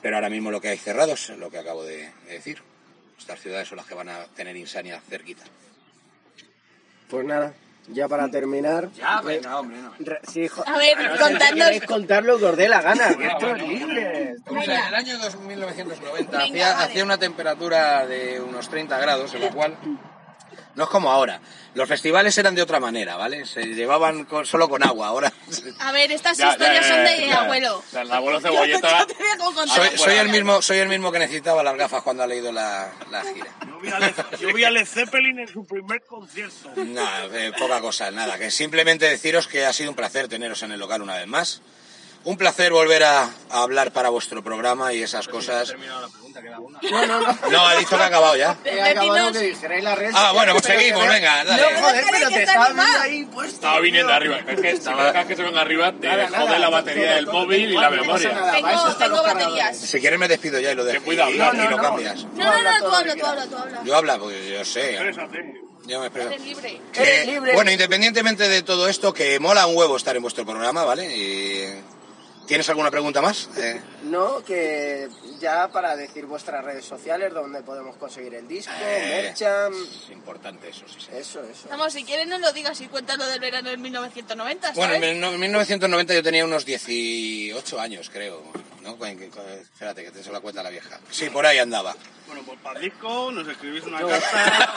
Pero 0.00 0.16
ahora 0.16 0.30
mismo 0.30 0.50
lo 0.50 0.60
que 0.60 0.68
hay 0.68 0.78
cerrado 0.78 1.14
es 1.14 1.28
lo 1.30 1.50
que 1.50 1.58
acabo 1.58 1.82
de 1.84 2.12
de 2.26 2.32
decir. 2.34 2.62
Estas 3.18 3.40
ciudades 3.40 3.68
son 3.68 3.76
las 3.76 3.86
que 3.86 3.94
van 3.94 4.08
a 4.08 4.26
tener 4.26 4.56
Insania 4.56 5.00
cerquita. 5.00 5.44
Pues 7.08 7.24
nada, 7.24 7.54
ya 7.88 8.08
para 8.08 8.28
terminar. 8.30 8.90
Ya, 8.92 9.20
venga, 9.20 9.58
hombre, 9.60 9.78
no. 9.80 9.92
re- 9.98 10.20
sí, 10.30 10.48
jo- 10.48 10.64
A 10.66 10.76
ver, 10.78 10.98
no 10.98 11.16
contadnos- 11.16 11.48
si 11.48 11.54
queréis 11.54 11.84
contar 11.86 12.24
lo 12.24 12.38
que 12.38 12.44
os 12.46 12.56
dé 12.56 12.68
la 12.68 12.82
gana, 12.82 13.14
que 13.16 13.26
esto 13.26 13.54
es 13.54 13.62
libre. 13.68 14.34
O 14.46 14.62
sea, 14.62 14.80
en 14.80 14.86
el 14.88 14.94
año 14.94 15.18
1990 15.46 16.30
Venga, 16.38 16.44
hacía, 16.44 16.72
vale. 16.72 16.84
hacía 16.84 17.04
una 17.04 17.18
temperatura 17.18 18.06
de 18.06 18.40
unos 18.40 18.68
30 18.68 18.98
grados, 18.98 19.34
en 19.34 19.40
la 19.42 19.50
cual 19.52 19.76
no 20.76 20.84
es 20.84 20.90
como 20.90 21.10
ahora. 21.10 21.40
Los 21.74 21.88
festivales 21.88 22.38
eran 22.38 22.54
de 22.54 22.62
otra 22.62 22.80
manera, 22.80 23.16
¿vale? 23.16 23.44
Se 23.44 23.62
llevaban 23.66 24.24
con- 24.24 24.46
solo 24.46 24.68
con 24.68 24.82
agua. 24.82 25.08
Ahora 25.08 25.32
A 25.80 25.92
ver, 25.92 26.10
estas 26.12 26.38
Ya, 26.38 26.52
historias 26.52 26.86
ya, 26.86 26.94
son 26.94 27.04
de 27.04 27.26
ya. 27.26 27.40
abuelo. 27.42 27.78
O 27.78 27.82
sea, 27.90 28.02
el 28.02 28.12
abuelo 28.12 28.40
cebolleta. 28.42 28.98
yo 29.00 29.06
te 29.06 29.14
dejo 29.22 29.52
contar. 29.54 29.88
soy, 29.88 29.98
soy 29.98 30.14
el 30.14 30.28
mismo, 30.30 30.62
soy 30.62 30.78
el 30.78 30.88
mismo 30.88 31.10
que 31.12 31.18
necesitaba 31.18 31.62
las 31.62 31.76
gafas 31.76 32.02
cuando 32.02 32.22
ha 32.22 32.26
leído 32.26 32.50
la, 32.52 32.90
la 33.10 33.22
gira. 33.24 33.46
Yo 33.66 33.78
vi, 33.80 33.90
a 33.92 33.98
Led, 34.00 34.14
yo 34.40 34.52
vi 34.54 34.64
a 34.64 34.70
Led 34.70 34.86
Zeppelin 34.86 35.38
en 35.40 35.48
su 35.48 35.66
primer 35.66 36.02
concierto. 36.04 36.70
Nada, 36.76 37.26
eh, 37.32 37.52
poca 37.58 37.80
cosa, 37.80 38.10
nada. 38.10 38.38
Que 38.38 38.50
simplemente 38.50 39.06
deciros 39.08 39.48
que 39.48 39.66
ha 39.66 39.72
sido 39.72 39.90
un 39.90 39.96
placer 39.96 40.28
teneros 40.28 40.62
en 40.62 40.72
el 40.72 40.80
local 40.80 41.02
una 41.02 41.16
vez 41.16 41.26
más. 41.26 41.60
Un 42.26 42.36
placer 42.36 42.72
volver 42.72 43.04
a, 43.04 43.22
a 43.22 43.62
hablar 43.62 43.92
para 43.92 44.08
vuestro 44.08 44.42
programa 44.42 44.92
y 44.92 45.00
esas 45.00 45.28
cosas. 45.28 45.72
No, 46.90 47.06
no, 47.06 47.20
no. 47.20 47.50
No, 47.50 47.66
ha 47.66 47.76
dicho 47.76 47.96
que 47.96 48.02
ha 48.02 48.06
acabado 48.06 48.34
ya. 48.36 48.58
He 48.64 48.82
acabado 48.82 49.32
que 49.32 49.38
dijerais 49.38 49.84
la 49.84 49.94
red. 49.94 50.10
Ah, 50.12 50.32
bueno, 50.34 50.50
pues 50.52 50.64
seguimos, 50.64 51.06
venga, 51.06 51.44
dale. 51.44 51.62
No, 51.62 51.80
joder, 51.86 52.04
pero 52.10 52.28
que 52.28 52.34
te 52.34 52.42
está 52.42 52.52
estaba 52.52 52.74
viendo 52.74 53.00
ahí 53.00 53.24
puesto. 53.26 53.54
Estaba 53.54 53.78
viniendo 53.80 54.08
tío. 54.08 54.16
arriba. 54.16 54.38
Es 54.38 54.60
que 54.60 54.76
si 54.76 54.90
dejas 54.90 55.26
que 55.26 55.36
se 55.36 55.42
venga 55.44 55.60
arriba, 55.60 55.92
te 55.92 56.08
Nada, 56.08 56.26
jode 56.26 56.38
nada, 56.38 56.58
la 56.58 56.68
batería 56.68 57.14
del 57.14 57.26
móvil 57.28 57.70
y 57.70 57.74
la 57.74 57.90
memoria. 57.90 58.52
Tengo, 58.52 58.94
tengo 58.96 59.22
baterías. 59.22 59.76
Si 59.78 60.00
quieres 60.00 60.18
me 60.18 60.26
despido 60.26 60.58
ya 60.58 60.72
y 60.72 60.74
lo 60.74 60.84
dejo. 60.84 61.04
Cuidado, 61.04 61.30
y, 61.30 61.38
no, 61.38 61.54
y 61.54 61.56
no, 61.58 61.70
lo 61.70 61.76
no. 61.76 61.82
cambias. 61.82 62.24
No, 62.24 62.44
no, 62.44 62.62
no, 62.62 62.78
tú 62.88 62.94
habla, 62.94 63.14
tú 63.14 63.24
habla, 63.24 63.46
tú 63.46 63.56
habla. 63.56 63.82
Yo 63.84 63.96
habla, 63.96 64.18
porque 64.18 64.50
yo 64.50 64.64
sé. 64.64 64.98
Yo 65.86 66.00
me 66.00 66.06
expreso. 66.06 66.30
Eres 66.30 66.42
libre. 66.44 66.80
Que, 66.92 67.02
Eres 67.02 67.26
libre. 67.28 67.54
Bueno, 67.54 67.70
independientemente 67.70 68.48
de 68.48 68.62
todo 68.62 68.88
esto, 68.88 69.14
que 69.14 69.38
mola 69.38 69.66
un 69.68 69.76
huevo 69.76 69.96
estar 69.96 70.16
en 70.16 70.22
vuestro 70.22 70.44
programa, 70.44 70.82
¿vale? 70.84 71.16
Y 71.16 71.64
¿Tienes 72.46 72.68
alguna 72.68 72.90
pregunta 72.90 73.20
más? 73.20 73.48
Eh, 73.56 73.80
No, 74.04 74.42
que 74.44 75.08
ya 75.40 75.68
para 75.68 75.96
decir 75.96 76.26
vuestras 76.26 76.64
redes 76.64 76.84
sociales, 76.84 77.32
donde 77.34 77.60
podemos 77.62 77.96
conseguir 77.96 78.34
el 78.34 78.46
disco, 78.46 78.72
Eh. 78.82 79.32
es 79.36 80.10
importante 80.12 80.68
eso, 80.68 80.84
sí. 80.88 80.98
sí. 81.00 81.08
eso, 81.12 81.42
eso. 81.42 81.68
Vamos, 81.68 81.92
si 81.92 82.04
quieres 82.04 82.26
no 82.28 82.38
lo 82.38 82.52
digas 82.52 82.80
y 82.80 82.86
cuéntalo 82.88 83.26
del 83.26 83.40
verano 83.40 83.68
del 83.70 83.78
1990, 83.78 84.68
¿sabes? 84.74 84.76
Bueno, 84.76 84.94
en 84.94 85.00
mil- 85.20 85.24
en 85.34 85.40
1990 85.40 86.14
yo 86.14 86.22
tenía 86.22 86.44
unos 86.44 86.64
18 86.64 87.80
años, 87.80 88.10
creo. 88.12 88.42
¿No? 88.86 88.96
Cu- 88.96 89.04
cu- 89.30 89.40
Espérate, 89.72 90.04
que 90.04 90.10
te 90.10 90.22
se 90.22 90.32
la 90.32 90.40
cuenta 90.40 90.62
la 90.62 90.70
vieja. 90.70 90.98
Sí, 91.10 91.28
por 91.30 91.44
ahí 91.44 91.58
andaba. 91.58 91.94
Bueno, 92.26 92.42
pues 92.46 92.58
para 92.60 92.78
el 92.80 92.84
disco 92.86 93.30
nos 93.32 93.46
escribís 93.48 93.84
una 93.84 94.00
carta 94.00 94.72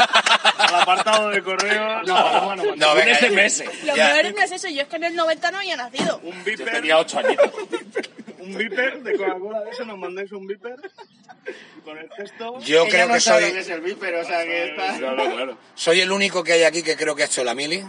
al 0.58 0.76
apartado 0.82 1.30
de 1.30 1.42
correos. 1.44 2.04
No, 2.08 2.44
bueno, 2.46 2.64
bueno, 2.64 2.76
No, 2.76 2.92
Un 2.92 2.98
venga, 2.98 3.16
SMS. 3.20 3.64
Lo 3.86 3.96
ya. 3.96 4.14
peor 4.14 4.34
no 4.36 4.42
es 4.44 4.52
eso, 4.52 4.68
yo 4.70 4.82
es 4.82 4.88
que 4.88 4.96
en 4.98 5.04
el 5.06 5.16
90 5.16 5.52
no 5.52 5.58
había 5.60 5.76
nacido. 5.78 6.20
un 6.24 6.32
Yo 6.38 6.44
beeper, 6.44 6.72
tenía 6.72 6.98
ocho 6.98 7.20
añitos. 7.20 7.52
un 8.40 8.56
beeper 8.58 9.02
de 9.04 9.18
Coca-Cola 9.18 9.62
de 9.62 9.70
eso, 9.72 9.86
nos 9.86 9.98
mandáis 9.98 10.32
un 10.32 10.46
beeper 10.48 10.76
con 11.84 11.98
el 11.98 12.10
texto. 12.10 12.60
Yo 12.60 12.82
Ella 12.84 12.90
creo 12.92 13.08
no 13.08 13.14
que 13.16 13.20
soy, 13.20 13.52
que 13.52 13.60
es 13.60 13.70
el 13.70 13.82
viper, 13.82 14.16
o 14.16 14.26
sea 14.26 14.44
que 14.44 14.70
está... 14.70 14.98
Claro, 14.98 15.32
claro. 15.32 15.58
soy 15.76 16.02
el 16.02 16.12
único 16.12 16.44
que 16.44 16.54
hay 16.54 16.64
aquí 16.64 16.84
que 16.84 16.96
creo 16.96 17.16
que 17.16 17.24
ha 17.24 17.26
hecho 17.28 17.44
la 17.44 17.56
mili. 17.56 17.84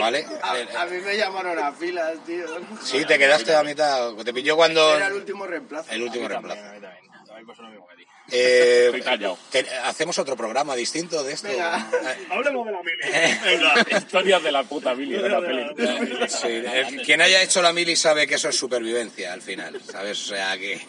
¿Vale? 0.00 0.26
A, 0.42 0.82
a 0.82 0.86
mí 0.86 0.98
me 0.98 1.16
llamaron 1.16 1.58
a 1.58 1.72
filas, 1.72 2.12
tío. 2.26 2.46
Sí, 2.82 3.04
te 3.04 3.18
quedaste 3.18 3.54
a 3.54 3.62
mitad. 3.62 4.14
Te 4.14 4.32
pilló 4.34 4.56
cuando. 4.56 4.96
Era 4.96 5.06
el 5.08 5.14
último 5.14 5.46
reemplazo. 5.46 5.90
El 5.92 6.02
último 6.02 6.26
A 6.26 6.28
mí 6.28 6.32
reemplazo. 6.34 6.60
también, 6.62 6.84
a 6.84 6.90
mí 6.90 7.00
también. 7.10 7.26
También 7.26 7.46
pasó 7.46 7.62
lo 7.62 7.68
mismo 7.70 7.86
que 7.86 7.92
a 7.92 7.96
ti. 7.96 8.02
Eh, 8.30 8.84
Estoy 8.86 9.02
callado. 9.02 9.38
te- 9.50 9.68
¿Hacemos 9.84 10.18
otro 10.18 10.36
programa 10.36 10.74
distinto 10.76 11.22
de 11.24 11.32
esto? 11.32 11.48
Venga. 11.48 11.88
Eh, 12.02 12.26
Hablemos 12.30 12.66
de 12.66 12.72
la 12.72 12.78
mili. 12.82 13.38
Venga. 13.44 13.98
Historias 13.98 14.42
de 14.42 14.52
la 14.52 14.62
puta 14.64 14.94
Billy 14.94 15.16
de 15.16 15.28
la 15.28 15.40
peli. 15.40 16.28
Sí, 16.28 16.98
quien 17.04 17.20
haya 17.22 17.42
hecho 17.42 17.62
la 17.62 17.72
mili 17.72 17.96
sabe 17.96 18.26
que 18.26 18.34
eso 18.34 18.48
es 18.48 18.56
supervivencia 18.56 19.32
al 19.32 19.40
final, 19.42 19.80
¿sabes? 19.82 20.20
O 20.22 20.34
sea 20.34 20.58
que. 20.58 20.80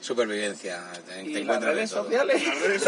Supervivencia. 0.00 0.82
te- 1.06 1.22
te 1.22 1.40
¿Y 1.40 1.44
las 1.44 1.62
redes 1.62 1.90
todo. 1.90 2.04
sociales? 2.04 2.42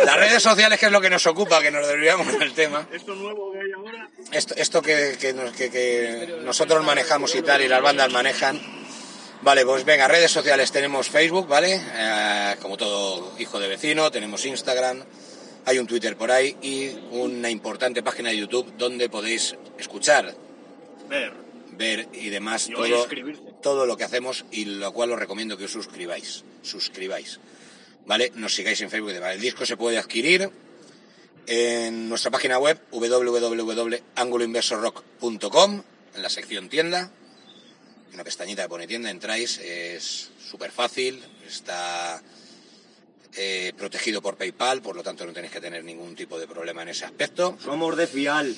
Las 0.05 0.17
redes 0.17 0.43
sociales, 0.43 0.79
que 0.81 0.87
es 0.87 0.93
lo 0.93 1.01
que 1.01 1.11
nos 1.11 1.27
ocupa, 1.27 1.61
que 1.61 1.71
nos 1.71 1.87
desviamos 1.87 2.39
del 2.39 2.53
tema. 2.55 2.87
Esto 2.93 3.15
nuevo 3.15 3.53
que 3.53 3.59
hay 3.61 3.73
ahora. 3.73 4.09
Esto, 4.33 4.55
esto 4.57 4.83
que, 4.83 5.17
que 5.21 5.33
nos- 5.33 5.53
que- 5.53 5.71
que 5.71 6.39
nosotros 6.43 6.85
manejamos 6.85 7.35
y 7.35 7.43
tal, 7.43 7.63
y 7.63 7.69
las 7.69 7.83
bandas 7.83 8.11
manejan. 8.11 8.61
Vale, 9.43 9.65
pues 9.65 9.85
venga, 9.85 10.07
redes 10.07 10.31
sociales 10.31 10.71
tenemos 10.71 11.09
Facebook, 11.09 11.49
¿vale? 11.49 11.81
Eh, 11.95 12.55
como 12.63 12.77
todo 12.77 13.33
hijo 13.39 13.59
de 13.59 13.67
vecino, 13.69 14.11
tenemos 14.11 14.45
Instagram, 14.47 15.03
hay 15.67 15.79
un 15.81 15.87
Twitter 15.89 16.17
por 16.17 16.31
ahí 16.31 16.57
y 16.63 16.91
una 17.11 17.51
importante 17.51 18.03
página 18.05 18.31
de 18.31 18.37
YouTube 18.37 18.73
donde 18.79 19.09
podéis 19.09 19.57
escuchar, 19.79 20.33
Ver. 21.09 21.33
ver 21.73 22.09
y 22.13 22.29
demás 22.31 22.69
Y 22.69 22.73
todo, 22.73 22.87
suscribirse. 22.87 23.43
Todo 23.63 23.87
lo 23.87 23.97
que 23.97 24.05
hacemos 24.05 24.45
y 24.51 24.67
lo 24.67 24.93
cual 24.93 25.13
os 25.13 25.19
recomiendo 25.19 25.57
que 25.57 25.65
os 25.65 25.73
suscribáis. 25.73 26.45
Suscribáis. 26.63 27.41
¿Vale? 28.05 28.31
Nos 28.35 28.55
sigáis 28.55 28.83
en 28.83 28.91
Facebook. 28.91 29.13
demás. 29.13 29.35
El 29.35 29.41
disco 29.41 29.65
se 29.65 29.79
puede 29.79 29.97
adquirir 29.99 30.51
en 31.47 32.09
nuestra 32.09 32.31
página 32.31 32.59
web 32.59 32.81
www.anguloinversorrock.com 32.91 35.83
en 36.15 36.23
la 36.23 36.29
sección 36.29 36.69
tienda. 36.69 37.11
En 38.09 38.15
una 38.15 38.25
pestañita 38.25 38.65
que 38.65 38.69
pone 38.69 38.87
tienda 38.87 39.09
entráis. 39.11 39.57
Es 39.59 40.31
súper 40.51 40.71
fácil. 40.71 41.23
Está 41.47 42.23
eh, 43.35 43.73
protegido 43.79 44.21
por 44.21 44.37
PayPal, 44.37 44.83
por 44.83 44.95
lo 44.95 45.03
tanto 45.03 45.25
no 45.25 45.33
tenéis 45.33 45.53
que 45.53 45.61
tener 45.61 45.83
ningún 45.85 46.15
tipo 46.15 46.39
de 46.39 46.47
problema 46.47 46.83
en 46.83 46.89
ese 46.89 47.07
aspecto. 47.07 47.57
Somos 47.63 47.97
de 47.97 48.07
fial. 48.07 48.55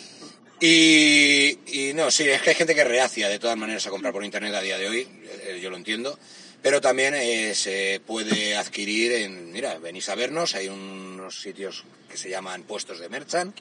Y, 0.67 1.59
y 1.91 1.93
no, 1.93 2.11
sí, 2.11 2.27
es 2.27 2.41
que 2.41 2.51
hay 2.51 2.57
gente 2.57 2.75
que 2.75 2.85
reacia 2.85 3.29
de 3.29 3.39
todas 3.39 3.57
maneras 3.59 3.87
a 3.87 3.91
comprar 3.91 4.15
por 4.15 4.25
internet 4.25 4.55
a 4.55 4.63
día 4.63 4.79
de 4.79 4.89
hoy, 4.89 5.07
eh, 5.45 5.59
yo 5.63 5.69
lo 5.69 5.77
entiendo, 5.77 6.19
pero 6.63 6.81
también 6.81 7.13
eh, 7.15 7.55
se 7.55 8.01
puede 8.07 8.57
adquirir 8.57 9.13
en, 9.13 9.53
mira, 9.53 9.77
venís 9.79 10.09
a 10.09 10.15
vernos, 10.15 10.55
hay 10.55 10.69
unos 10.69 11.39
sitios 11.43 11.85
que 12.09 12.17
se 12.17 12.31
llaman 12.31 12.63
puestos 12.63 12.99
de 12.99 13.11
merchant, 13.11 13.55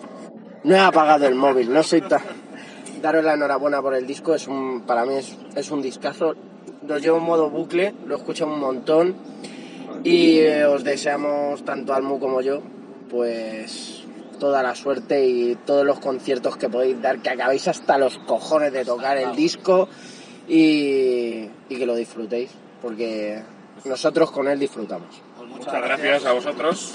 no 0.63 0.77
he 0.77 0.79
apagado 0.79 1.27
el 1.27 1.35
móvil, 1.35 1.73
no 1.73 1.83
soy 1.83 2.03
tan... 2.03 2.21
Daros 3.03 3.25
la 3.25 3.35
enhorabuena 3.35 3.83
por 3.83 3.95
el 3.95 4.07
disco, 4.07 4.35
es 4.35 4.49
un, 4.49 4.83
para 4.83 5.05
mí 5.05 5.15
es, 5.15 5.37
es 5.55 5.71
un 5.71 5.83
discazo. 5.83 6.35
Lo 6.87 6.99
llevo 6.99 7.19
en 7.19 7.25
modo 7.25 7.51
bucle, 7.51 7.95
lo 8.07 8.17
escucho 8.17 8.47
un 8.47 8.59
montón 8.59 9.17
y 10.05 10.39
eh, 10.39 10.65
os 10.65 10.85
deseamos, 10.85 11.65
tanto 11.65 11.95
Almu 11.95 12.19
como 12.19 12.41
yo, 12.41 12.63
pues 13.11 14.05
toda 14.39 14.63
la 14.63 14.75
suerte 14.75 15.27
y 15.27 15.57
todos 15.67 15.85
los 15.85 15.99
conciertos 15.99 16.57
que 16.57 16.69
podéis 16.69 17.01
dar, 17.01 17.21
que 17.21 17.31
acabéis 17.31 17.69
hasta 17.69 17.99
los 17.99 18.19
cojones 18.19 18.73
de 18.73 18.85
tocar 18.85 19.17
el 19.17 19.35
disco 19.35 19.89
y, 20.49 21.49
y 21.69 21.77
que 21.77 21.87
lo 21.87 21.95
disfrutéis, 21.95 22.51
porque 22.83 23.43
nosotros 23.85 24.31
con 24.31 24.49
él 24.49 24.59
disfrutamos. 24.59 25.23
Muchas 25.49 25.83
gracias 25.83 26.25
a 26.25 26.33
vosotros 26.33 26.95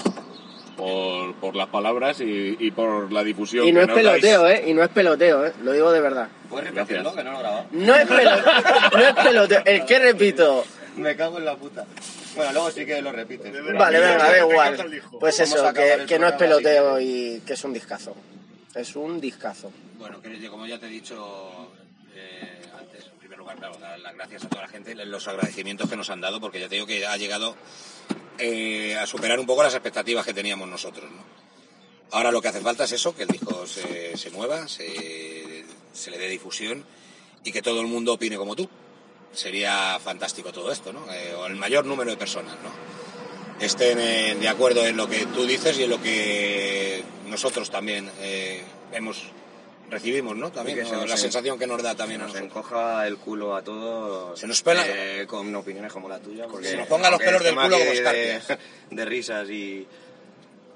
por, 0.76 1.34
por 1.36 1.56
las 1.56 1.68
palabras 1.68 2.20
y, 2.20 2.56
y 2.58 2.70
por 2.70 3.12
la 3.12 3.24
difusión. 3.24 3.66
Y 3.66 3.72
no 3.72 3.78
que 3.78 3.82
es 3.82 3.88
nos 3.88 3.96
peloteo, 3.96 4.42
dais. 4.42 4.60
¿eh? 4.60 4.70
Y 4.70 4.74
no 4.74 4.82
es 4.82 4.88
peloteo, 4.88 5.46
¿eh? 5.46 5.52
Lo 5.62 5.72
digo 5.72 5.92
de 5.92 6.00
verdad. 6.00 6.28
¿Puedes 6.48 6.72
repetirlo? 6.72 7.14
Que 7.14 7.24
no 7.24 7.32
lo 7.32 7.38
he 7.38 7.42
grabado. 7.42 7.66
No 7.72 7.94
es 7.94 8.06
peloteo, 8.06 8.52
no 8.92 9.00
es 9.00 9.14
peloteo. 9.14 9.62
El 9.64 9.84
que 9.84 9.98
repito. 9.98 10.64
Me 10.96 11.16
cago 11.16 11.38
en 11.38 11.44
la 11.44 11.56
puta. 11.56 11.86
Bueno, 12.36 12.52
luego 12.52 12.70
sí 12.70 12.86
que 12.86 13.00
lo 13.00 13.12
repites. 13.12 13.52
Vale, 13.74 13.98
venga, 13.98 14.30
da 14.30 14.38
igual. 14.38 15.02
Pues 15.20 15.40
eso, 15.40 15.72
que, 15.72 16.18
no 16.18 16.28
es 16.28 16.34
peloteo 16.34 17.00
y 17.00 17.42
que 17.46 17.54
es 17.54 17.64
un 17.64 17.72
discazo. 17.72 18.14
Es 18.74 18.96
un 18.96 19.20
discazo. 19.20 19.70
Bueno, 19.98 20.20
que 20.20 20.48
como 20.48 20.66
ya 20.66 20.78
te 20.78 20.86
he 20.86 20.90
dicho 20.90 21.70
eh, 22.14 22.62
antes, 22.78 23.06
en 23.06 23.18
primer 23.18 23.38
lugar, 23.38 23.56
claro, 23.56 23.76
dar 23.78 23.98
las 23.98 24.14
gracias 24.14 24.44
a 24.44 24.48
toda 24.48 24.62
la 24.62 24.68
gente, 24.68 24.94
los 24.94 25.28
agradecimientos 25.28 25.88
que 25.88 25.96
nos 25.96 26.10
han 26.10 26.20
dado, 26.20 26.40
porque 26.40 26.58
ya 26.58 26.68
te 26.68 26.76
digo 26.76 26.86
que 26.86 27.06
ha 27.06 27.16
llegado 27.16 27.54
eh, 28.38 28.96
a 28.96 29.06
superar 29.06 29.38
un 29.38 29.46
poco 29.46 29.62
las 29.62 29.74
expectativas 29.74 30.24
que 30.24 30.34
teníamos 30.34 30.68
nosotros. 30.68 31.10
¿no? 31.10 31.22
Ahora 32.10 32.30
lo 32.30 32.42
que 32.42 32.48
hace 32.48 32.60
falta 32.60 32.84
es 32.84 32.92
eso, 32.92 33.14
que 33.14 33.22
el 33.22 33.28
disco 33.28 33.66
se, 33.66 34.16
se 34.16 34.30
mueva, 34.30 34.68
se, 34.68 35.64
le 36.10 36.18
dé 36.18 36.28
difusión 36.28 36.84
y 37.44 37.52
que 37.52 37.62
todo 37.62 37.80
el 37.80 37.86
mundo 37.86 38.14
opine 38.14 38.36
como 38.36 38.56
tú. 38.56 38.68
Sería 39.32 39.98
fantástico 39.98 40.52
todo 40.52 40.70
esto, 40.70 40.92
¿no? 40.92 41.10
Eh, 41.10 41.34
o 41.34 41.46
el 41.46 41.56
mayor 41.56 41.86
número 41.86 42.10
de 42.10 42.18
personas, 42.18 42.54
¿no? 42.62 43.02
estén 43.64 43.98
eh, 44.00 44.34
de 44.34 44.48
acuerdo 44.48 44.84
en 44.84 44.96
lo 44.96 45.08
que 45.08 45.24
tú 45.26 45.46
dices 45.46 45.78
y 45.78 45.84
en 45.84 45.90
lo 45.90 46.02
que 46.02 47.04
nosotros 47.28 47.70
también 47.70 48.10
hemos 48.92 49.22
recibimos, 49.92 50.36
¿no? 50.36 50.50
También 50.50 50.78
se 50.84 50.92
¿no? 50.92 51.00
nos 51.00 51.08
la 51.08 51.14
en- 51.14 51.20
sensación 51.20 51.58
que 51.58 51.66
nos 51.66 51.80
da 51.82 51.94
también 51.94 52.20
a 52.22 52.24
Nos 52.24 52.34
nosotros. 52.34 52.56
encoja 52.56 53.06
el 53.06 53.16
culo 53.18 53.54
a 53.54 53.62
todos. 53.62 54.38
Se 54.40 54.46
nos 54.48 54.64
pela- 54.64 54.84
eh, 54.88 55.24
con 55.28 55.54
opiniones 55.54 55.92
como 55.92 56.08
la 56.08 56.18
tuya. 56.18 56.46
Porque, 56.48 56.68
Se 56.68 56.76
nos 56.76 56.88
ponga 56.88 57.10
los 57.10 57.20
pelos 57.20 57.40
el 57.40 57.46
del 57.46 57.54
culo 57.54 57.78
como 57.78 57.90
de, 57.92 58.40
de 58.90 59.04
risas 59.04 59.48
y, 59.50 59.86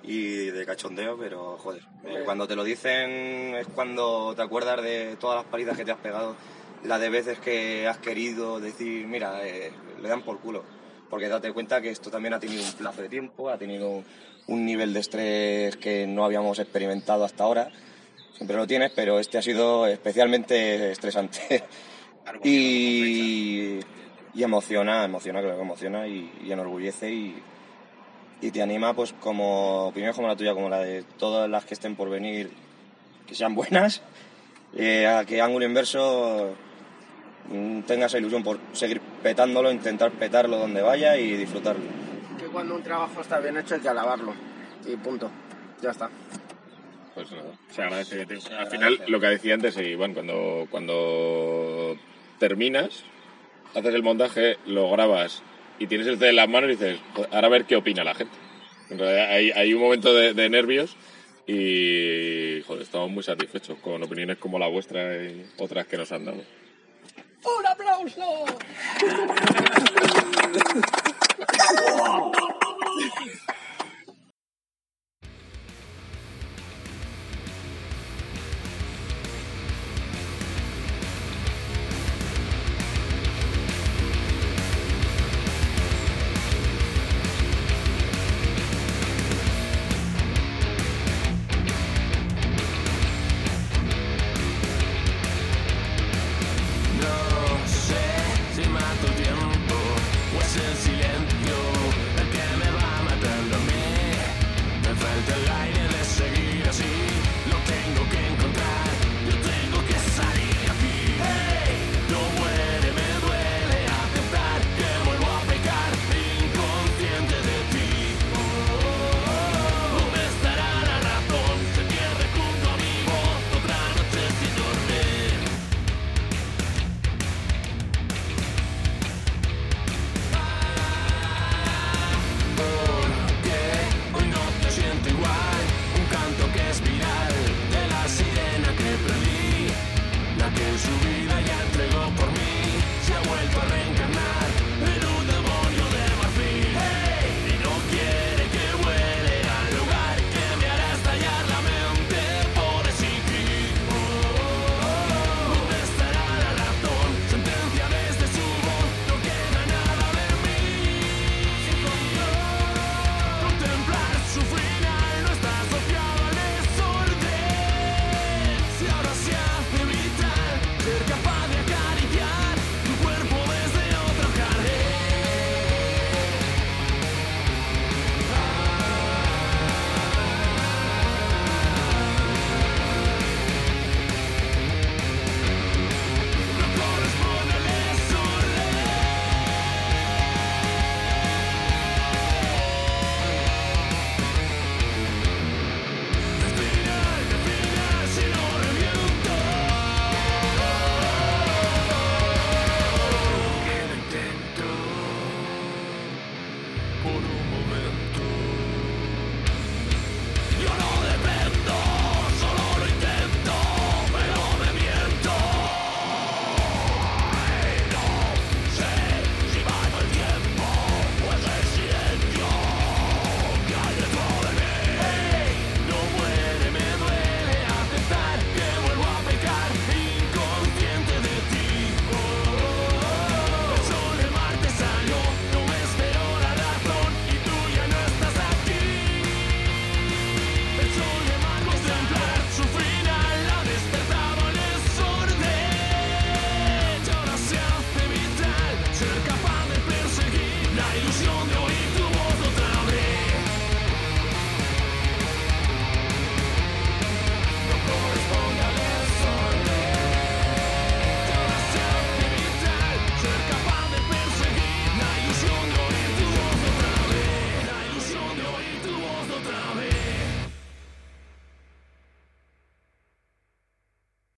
y 0.04 0.26
de 0.50 0.66
cachondeo, 0.66 1.16
pero 1.18 1.56
joder. 1.58 1.82
eh, 2.04 2.22
cuando 2.24 2.46
te 2.46 2.54
lo 2.54 2.62
dicen 2.62 3.54
es 3.56 3.66
cuando 3.74 4.34
te 4.36 4.42
acuerdas 4.42 4.82
de 4.82 5.16
todas 5.18 5.36
las 5.42 5.46
palizas 5.50 5.76
que 5.76 5.84
te 5.84 5.90
has 5.92 5.98
pegado, 5.98 6.36
la 6.84 6.98
de 6.98 7.08
veces 7.08 7.38
que 7.40 7.88
has 7.88 7.98
querido 7.98 8.60
decir, 8.60 9.06
mira, 9.06 9.44
eh, 9.46 9.72
le 10.00 10.08
dan 10.08 10.22
por 10.22 10.38
culo. 10.38 10.62
Porque 11.10 11.28
date 11.28 11.52
cuenta 11.52 11.80
que 11.80 11.90
esto 11.90 12.10
también 12.10 12.34
ha 12.34 12.40
tenido 12.40 12.62
un 12.62 12.72
plazo 12.72 13.00
de 13.02 13.08
tiempo, 13.08 13.48
ha 13.48 13.56
tenido 13.58 14.02
un 14.48 14.64
nivel 14.66 14.92
de 14.92 15.00
estrés 15.00 15.76
que 15.76 16.06
no 16.06 16.24
habíamos 16.24 16.58
experimentado 16.58 17.24
hasta 17.24 17.44
ahora. 17.44 17.70
Siempre 18.36 18.56
lo 18.56 18.66
tienes, 18.66 18.92
pero 18.94 19.18
este 19.18 19.38
ha 19.38 19.42
sido 19.42 19.86
especialmente 19.86 20.90
estresante. 20.90 21.64
y, 22.44 23.80
y 24.34 24.42
emociona, 24.42 25.04
emociona, 25.04 25.40
creo 25.40 25.56
que 25.56 25.62
emociona 25.62 26.06
y, 26.06 26.30
y 26.44 26.52
enorgullece 26.52 27.10
y, 27.10 27.42
y 28.42 28.50
te 28.50 28.62
anima, 28.62 28.94
pues 28.94 29.14
como 29.14 29.86
opiniones 29.86 30.14
como 30.14 30.28
la 30.28 30.36
tuya, 30.36 30.52
como 30.52 30.68
la 30.68 30.80
de 30.80 31.02
todas 31.18 31.48
las 31.48 31.64
que 31.64 31.74
estén 31.74 31.96
por 31.96 32.10
venir, 32.10 32.50
que 33.26 33.34
sean 33.34 33.54
buenas, 33.54 34.02
eh, 34.76 35.06
a 35.06 35.24
que 35.24 35.40
Ángulo 35.40 35.64
Inverso 35.64 36.54
mm, 37.48 37.80
tenga 37.82 38.06
esa 38.06 38.18
ilusión 38.18 38.42
por 38.42 38.58
seguir 38.72 39.00
petándolo, 39.22 39.72
intentar 39.72 40.10
petarlo 40.12 40.58
donde 40.58 40.82
vaya 40.82 41.16
y 41.16 41.36
disfrutarlo. 41.36 41.84
cuando 42.52 42.74
un 42.74 42.82
trabajo 42.82 43.22
está 43.22 43.40
bien 43.40 43.56
hecho 43.56 43.74
hay 43.74 43.80
que 43.80 43.88
alabarlo. 43.88 44.34
Y 44.86 44.94
punto. 44.96 45.30
Ya 45.80 45.90
está. 45.90 46.10
Pues 47.16 47.32
nada, 47.32 47.44
se 47.70 47.82
agradece. 47.82 48.18
que 48.18 48.26
te- 48.26 48.54
Al 48.54 48.66
final, 48.68 49.00
lo 49.08 49.18
que 49.20 49.26
decía 49.26 49.54
antes, 49.54 49.76
Iván, 49.78 50.12
cuando, 50.14 50.68
cuando 50.70 51.96
terminas, 52.38 53.02
haces 53.74 53.94
el 53.94 54.02
montaje, 54.02 54.58
lo 54.66 54.90
grabas 54.90 55.42
y 55.78 55.86
tienes 55.86 56.06
el 56.06 56.18
CD 56.18 56.28
en 56.30 56.36
las 56.36 56.48
manos 56.48 56.68
y 56.68 56.72
dices, 56.74 57.00
"Joder, 57.14 57.30
ahora 57.34 57.46
a 57.46 57.50
ver 57.50 57.64
qué 57.64 57.76
opina 57.76 58.04
la 58.04 58.14
gente. 58.14 58.36
En 58.90 58.98
realidad 58.98 59.30
hay, 59.30 59.50
hay 59.50 59.72
un 59.74 59.80
momento 59.82 60.14
de, 60.14 60.34
de 60.34 60.48
nervios 60.50 60.94
y 61.46 62.62
joder, 62.66 62.82
estamos 62.82 63.10
muy 63.10 63.22
satisfechos 63.22 63.78
con 63.78 64.02
opiniones 64.02 64.36
como 64.38 64.58
la 64.58 64.68
vuestra 64.68 65.16
y 65.24 65.44
otras 65.58 65.86
que 65.86 65.96
nos 65.96 66.12
han 66.12 66.24
dado. 66.26 66.42
¡Un 67.44 67.66
aplauso! 67.66 68.44